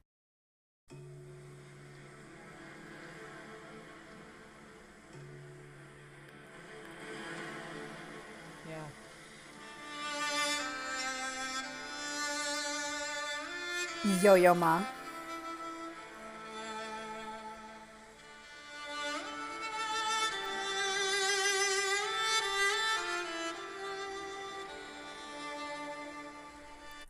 yo-yo 14.22 14.54
ma 14.54 14.82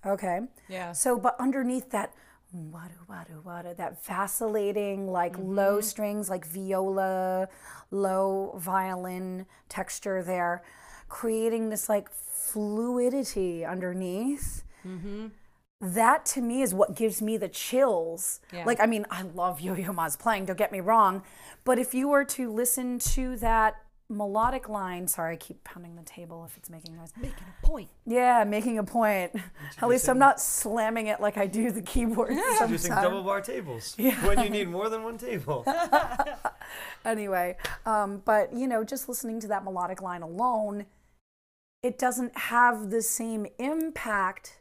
okay 0.07 0.41
Yeah. 0.69 0.93
So, 0.93 1.19
but 1.19 1.37
underneath 1.39 1.91
that, 1.91 2.15
wadu 2.55 2.99
wadu 3.09 3.43
wadu, 3.45 3.77
that 3.77 4.05
vacillating, 4.05 5.11
like 5.11 5.35
mm-hmm. 5.35 5.55
low 5.55 5.81
strings, 5.81 6.31
like 6.31 6.47
viola, 6.47 7.49
low 7.91 8.55
violin 8.57 9.47
texture 9.69 10.23
there, 10.23 10.63
creating 11.09 11.71
this 11.71 11.89
like 11.89 12.11
fluidity 12.11 13.65
underneath. 13.65 14.65
Mm-hmm. 14.87 15.29
That 15.85 16.25
to 16.27 16.41
me 16.41 16.63
is 16.63 16.73
what 16.73 16.97
gives 16.97 17.21
me 17.21 17.37
the 17.37 17.49
chills. 17.49 18.41
Yeah. 18.53 18.65
Like, 18.65 18.81
I 18.81 18.87
mean, 18.87 19.05
I 19.11 19.23
love 19.23 19.61
Yo 19.61 19.75
Yo 19.75 19.93
Ma's 19.93 20.17
playing, 20.17 20.47
don't 20.47 20.59
get 20.59 20.73
me 20.73 20.81
wrong. 20.81 21.23
But 21.65 21.79
if 21.79 21.95
you 21.95 22.09
were 22.09 22.25
to 22.25 22.51
listen 22.51 22.99
to 23.01 23.37
that 23.37 23.77
melodic 24.09 24.69
line, 24.69 25.09
sorry, 25.09 25.35
I 25.35 25.37
keep 25.37 25.65
pounding 25.65 25.97
the 25.97 26.03
table 26.03 26.45
if 26.45 26.57
it's 26.57 26.71
making 26.71 26.97
noise. 26.97 27.13
Making 27.21 27.45
a 27.63 27.67
point. 27.67 27.89
Yeah, 28.07 28.45
making 28.45 28.79
a 28.79 28.85
point. 28.85 29.33
At 29.81 29.89
least 29.89 30.09
I'm 30.09 30.19
not 30.19 30.41
slamming 30.41 31.07
it 31.09 31.21
like 31.21 31.37
I 31.37 31.47
do 31.47 31.71
the 31.71 31.83
keyboard. 31.83 32.31
Using 32.31 32.79
sometimes. 32.79 33.03
double 33.03 33.23
bar 33.23 33.41
tables 33.41 33.95
when 34.23 34.43
you 34.43 34.51
need 34.51 34.69
more 34.69 34.89
than 34.89 35.03
one 35.03 35.19
table. 35.19 35.67
Anyway, 37.05 37.55
um, 37.85 38.23
but 38.25 38.53
you 38.55 38.67
know, 38.67 38.83
just 38.83 39.09
listening 39.09 39.39
to 39.39 39.47
that 39.49 39.63
melodic 39.63 40.01
line 40.01 40.23
alone, 40.23 40.87
it 41.83 41.99
doesn't 41.99 42.37
have 42.37 42.91
the 42.91 43.03
same 43.03 43.47
impact 43.59 44.59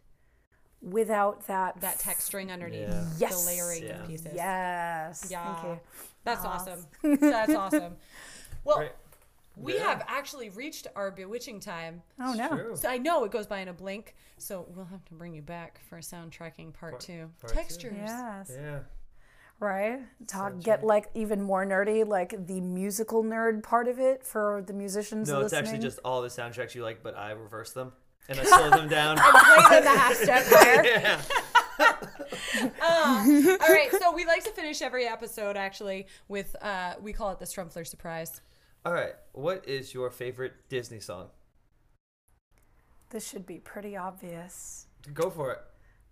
without 0.84 1.48
that. 1.48 1.80
That 1.82 1.98
texturing 1.98 2.52
underneath 2.52 2.90
Yeah. 2.90 3.06
Yes. 3.18 3.42
the 3.44 3.48
layering 3.52 3.84
Yeah. 3.84 4.02
of 4.02 4.08
pieces. 4.08 4.28
Yes. 4.36 5.28
Yeah. 5.32 5.56
Thank 5.56 5.66
you. 5.68 5.80
That's 6.24 6.46
awesome. 6.46 6.86
That's 7.20 7.56
awesome. 7.56 7.96
Well, 8.64 8.80
Right. 8.80 8.96
we 9.58 9.76
Yeah. 9.76 9.84
have 9.90 10.04
actually 10.08 10.50
reached 10.50 10.88
our 10.96 11.12
bewitching 11.12 11.60
time. 11.60 12.02
Oh 12.20 12.34
no. 12.34 12.76
So 12.76 12.90
I 12.90 12.98
know 12.98 13.24
it 13.24 13.32
goes 13.32 13.48
by 13.48 13.60
in 13.60 13.68
a 13.68 13.74
blink, 13.74 14.16
so 14.38 14.66
we'll 14.70 14.86
have 14.86 15.04
to 15.06 15.14
bring 15.14 15.34
you 15.34 15.42
back 15.42 15.80
for 15.90 15.98
a 15.98 16.02
soundtracking 16.02 16.74
part, 16.74 16.94
Part- 16.94 17.00
two. 17.02 17.30
part 17.40 17.52
two. 17.54 17.56
Textures. 17.60 17.94
Yes. 17.96 18.52
Yeah. 18.54 18.80
Right. 19.60 20.02
Talk. 20.28 20.60
Get 20.60 20.84
like 20.84 21.10
even 21.14 21.42
more 21.42 21.66
nerdy, 21.66 22.06
like 22.06 22.48
the 22.48 22.60
musical 22.60 23.24
nerd 23.24 23.64
part 23.64 23.88
of 23.88 24.00
it 24.00 24.26
for 24.26 24.62
the 24.66 24.74
musicians 24.74 25.30
No, 25.30 25.40
it's 25.42 25.54
actually 25.54 25.78
just 25.80 26.00
all 26.04 26.22
the 26.22 26.28
soundtracks 26.28 26.76
you 26.76 26.84
like, 26.84 27.02
but 27.04 27.16
I 27.16 27.32
reverse 27.32 27.72
them 27.72 27.94
and 28.30 28.40
I 28.40 28.44
slow 28.44 28.70
them 28.70 28.88
down. 28.90 29.18
I 29.22 29.66
play 29.68 29.82
the 29.82 29.88
hashtag 29.88 30.50
there. 30.50 30.86
yeah. 30.86 31.22
All 33.62 33.74
right, 33.74 33.90
so 34.00 34.14
we 34.14 34.26
like 34.26 34.44
to 34.44 34.52
finish 34.52 34.82
every 34.82 35.06
episode 35.08 35.58
actually 35.58 36.08
with 36.28 36.56
uh, 36.62 36.94
we 37.02 37.14
call 37.14 37.32
it 37.32 37.40
the 37.40 37.46
Strumpler 37.46 37.84
surprise. 37.86 38.42
All 38.86 38.94
right. 38.94 39.14
What 39.32 39.68
is 39.68 39.94
your 39.94 40.10
favorite 40.12 40.54
Disney 40.70 41.00
song? 41.00 41.28
This 43.10 43.28
should 43.28 43.46
be 43.46 43.60
pretty 43.60 43.96
obvious. 43.96 44.88
Go 45.14 45.30
for 45.30 45.52
it. 45.54 45.60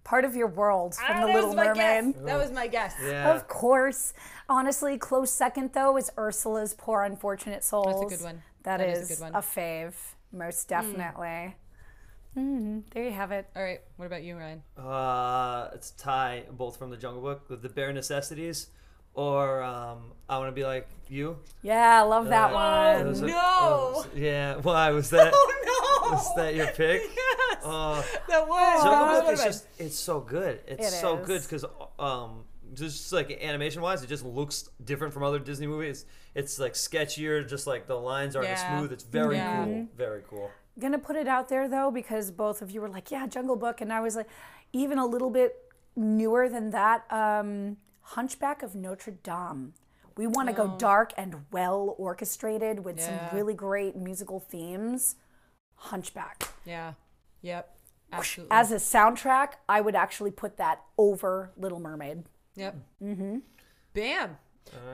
Part 0.04 0.26
of 0.26 0.36
your 0.36 0.48
world 0.48 0.96
from 0.96 1.18
Ah, 1.18 1.28
The 1.28 1.34
Little 1.34 1.54
Mermaid. 1.54 2.16
That 2.26 2.38
was 2.38 2.52
my 2.52 2.68
guess. 2.68 2.96
Yeah. 3.04 3.34
Of 3.34 3.48
course. 3.48 4.14
Honestly, 4.50 4.98
close 4.98 5.32
second 5.32 5.74
though 5.74 5.98
is 5.98 6.12
Ursula's 6.18 6.74
Poor 6.74 7.04
Unfortunate 7.04 7.64
Souls. 7.64 8.00
That's 8.02 8.14
a 8.14 8.18
good 8.18 8.24
one. 8.26 8.44
that 8.64 8.78
That 8.78 8.90
is, 8.90 9.12
is 9.12 9.22
a 9.22 9.26
good 9.26 9.36
a, 9.36 9.40
fave, 9.40 9.94
most 10.32 10.68
definitely. 10.68 11.56
Mhm. 12.38 12.84
There 12.94 13.04
you 13.04 13.12
have 13.12 13.32
it. 13.32 13.48
All 13.56 13.62
right, 13.64 13.82
what 13.98 14.06
about 14.06 14.24
you, 14.24 14.38
Ryan? 14.38 14.64
Uh, 14.78 15.70
it's 15.74 15.92
Ty, 15.92 16.44
both 16.52 16.78
from 16.78 16.90
the 16.90 16.98
Jungle 16.98 17.22
Book 17.22 17.50
with 17.50 17.62
the 17.62 17.70
bare 17.70 17.92
necessities, 17.92 18.68
or 19.14 19.62
um, 19.64 20.14
I 20.30 20.38
want 20.38 20.48
to 20.48 20.54
be 20.54 20.64
like 20.66 20.88
you. 21.10 21.38
Yeah, 21.62 22.00
I 22.02 22.06
love 22.06 22.28
that 22.30 22.52
Uh, 22.52 22.54
one. 22.54 23.06
those 23.06 23.24
are- 23.24 23.28
no. 23.28 23.36
oh, 23.38 24.06
yeah. 24.16 24.56
Why 24.58 24.92
was 24.92 25.10
that? 25.10 25.34
Oh 25.44 26.08
no! 26.10 26.16
Was 26.16 26.36
that 26.36 26.56
your 26.56 26.68
pick? 26.68 27.02
Yes, 27.16 27.66
Uh, 27.66 28.02
that 28.28 28.48
was. 28.48 28.84
Jungle 28.84 28.92
That 29.06 29.14
Book 29.14 29.26
would've 29.26 29.40
is 29.40 29.44
just 29.46 29.68
it's 29.78 29.96
so 29.96 30.20
good. 30.20 30.62
It's 30.68 30.88
It 30.88 30.92
so 31.00 31.18
good 31.18 31.42
because 31.44 31.64
um 32.00 32.46
just 32.74 33.12
like 33.14 33.30
animation 33.44 33.82
wise, 33.82 34.02
it 34.04 34.08
just 34.08 34.24
looks 34.26 34.70
different 34.84 35.14
from 35.14 35.24
other 35.24 35.38
Disney 35.40 35.68
movies. 35.68 36.06
It's 36.34 36.58
like 36.60 36.74
sketchier, 36.74 37.48
just 37.48 37.68
like 37.68 37.86
the 37.88 37.96
lines 38.00 38.36
aren't 38.36 38.48
as 38.50 38.62
smooth. 38.62 38.92
It's 38.94 39.04
very 39.04 39.36
Yeah. 39.36 39.64
cool. 39.66 39.88
Very 39.96 40.24
cool. 40.28 40.50
Gonna 40.80 41.00
put 41.00 41.16
it 41.16 41.28
out 41.28 41.50
there 41.50 41.68
though, 41.68 41.92
because 41.92 42.32
both 42.32 42.62
of 42.62 42.72
you 42.72 42.82
were 42.82 42.90
like, 42.90 43.12
yeah, 43.12 43.28
Jungle 43.28 43.56
Book. 43.56 43.82
And 43.82 43.92
I 43.92 44.00
was 44.00 44.16
like, 44.16 44.28
even 44.74 44.98
a 44.98 45.06
little 45.06 45.30
bit 45.30 45.56
newer 45.96 46.48
than 46.50 46.72
that, 46.72 47.06
um, 47.12 47.78
Hunchback 48.02 48.64
of 48.64 48.74
Notre 48.76 49.12
Dame. 49.12 49.74
We 50.18 50.28
want 50.28 50.50
to 50.50 50.54
go 50.54 50.76
dark 50.78 51.14
and 51.18 51.46
well 51.52 51.96
orchestrated 51.98 52.84
with 52.84 52.98
Yeah. 53.00 53.30
some 53.30 53.38
really 53.38 53.54
great 53.54 53.96
musical 53.96 54.40
themes. 54.40 55.16
Hunchback. 55.76 56.50
Yeah. 56.66 56.94
Yep. 57.42 57.78
Absolutely. 58.14 58.56
As 58.56 58.72
a 58.72 58.76
soundtrack, 58.76 59.54
I 59.70 59.82
would 59.82 59.96
actually 59.96 60.32
put 60.32 60.58
that 60.58 60.82
over 60.98 61.52
Little 61.58 61.80
Mermaid. 61.80 62.24
yep. 62.56 62.76
Mm-hmm. 63.02 63.38
Bam. 63.94 64.38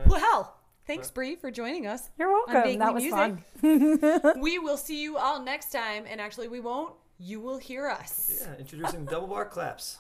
Well, 0.07 0.56
thanks, 0.87 1.11
Bree, 1.11 1.35
for 1.35 1.51
joining 1.51 1.85
us. 1.85 2.09
You're 2.17 2.31
welcome. 2.31 2.63
Bake 2.63 2.79
That 2.79 2.93
was 2.93 3.03
Music. 3.03 3.37
fun. 3.61 4.41
we 4.41 4.57
will 4.59 4.77
see 4.77 5.01
you 5.01 5.17
all 5.17 5.41
next 5.43 5.71
time, 5.71 6.05
and 6.09 6.19
actually, 6.19 6.47
we 6.47 6.59
won't. 6.59 6.93
You 7.19 7.39
will 7.39 7.57
hear 7.57 7.87
us. 7.87 8.41
Yeah, 8.41 8.55
introducing 8.59 9.05
double 9.05 9.27
bar 9.27 9.45
claps. 9.45 9.97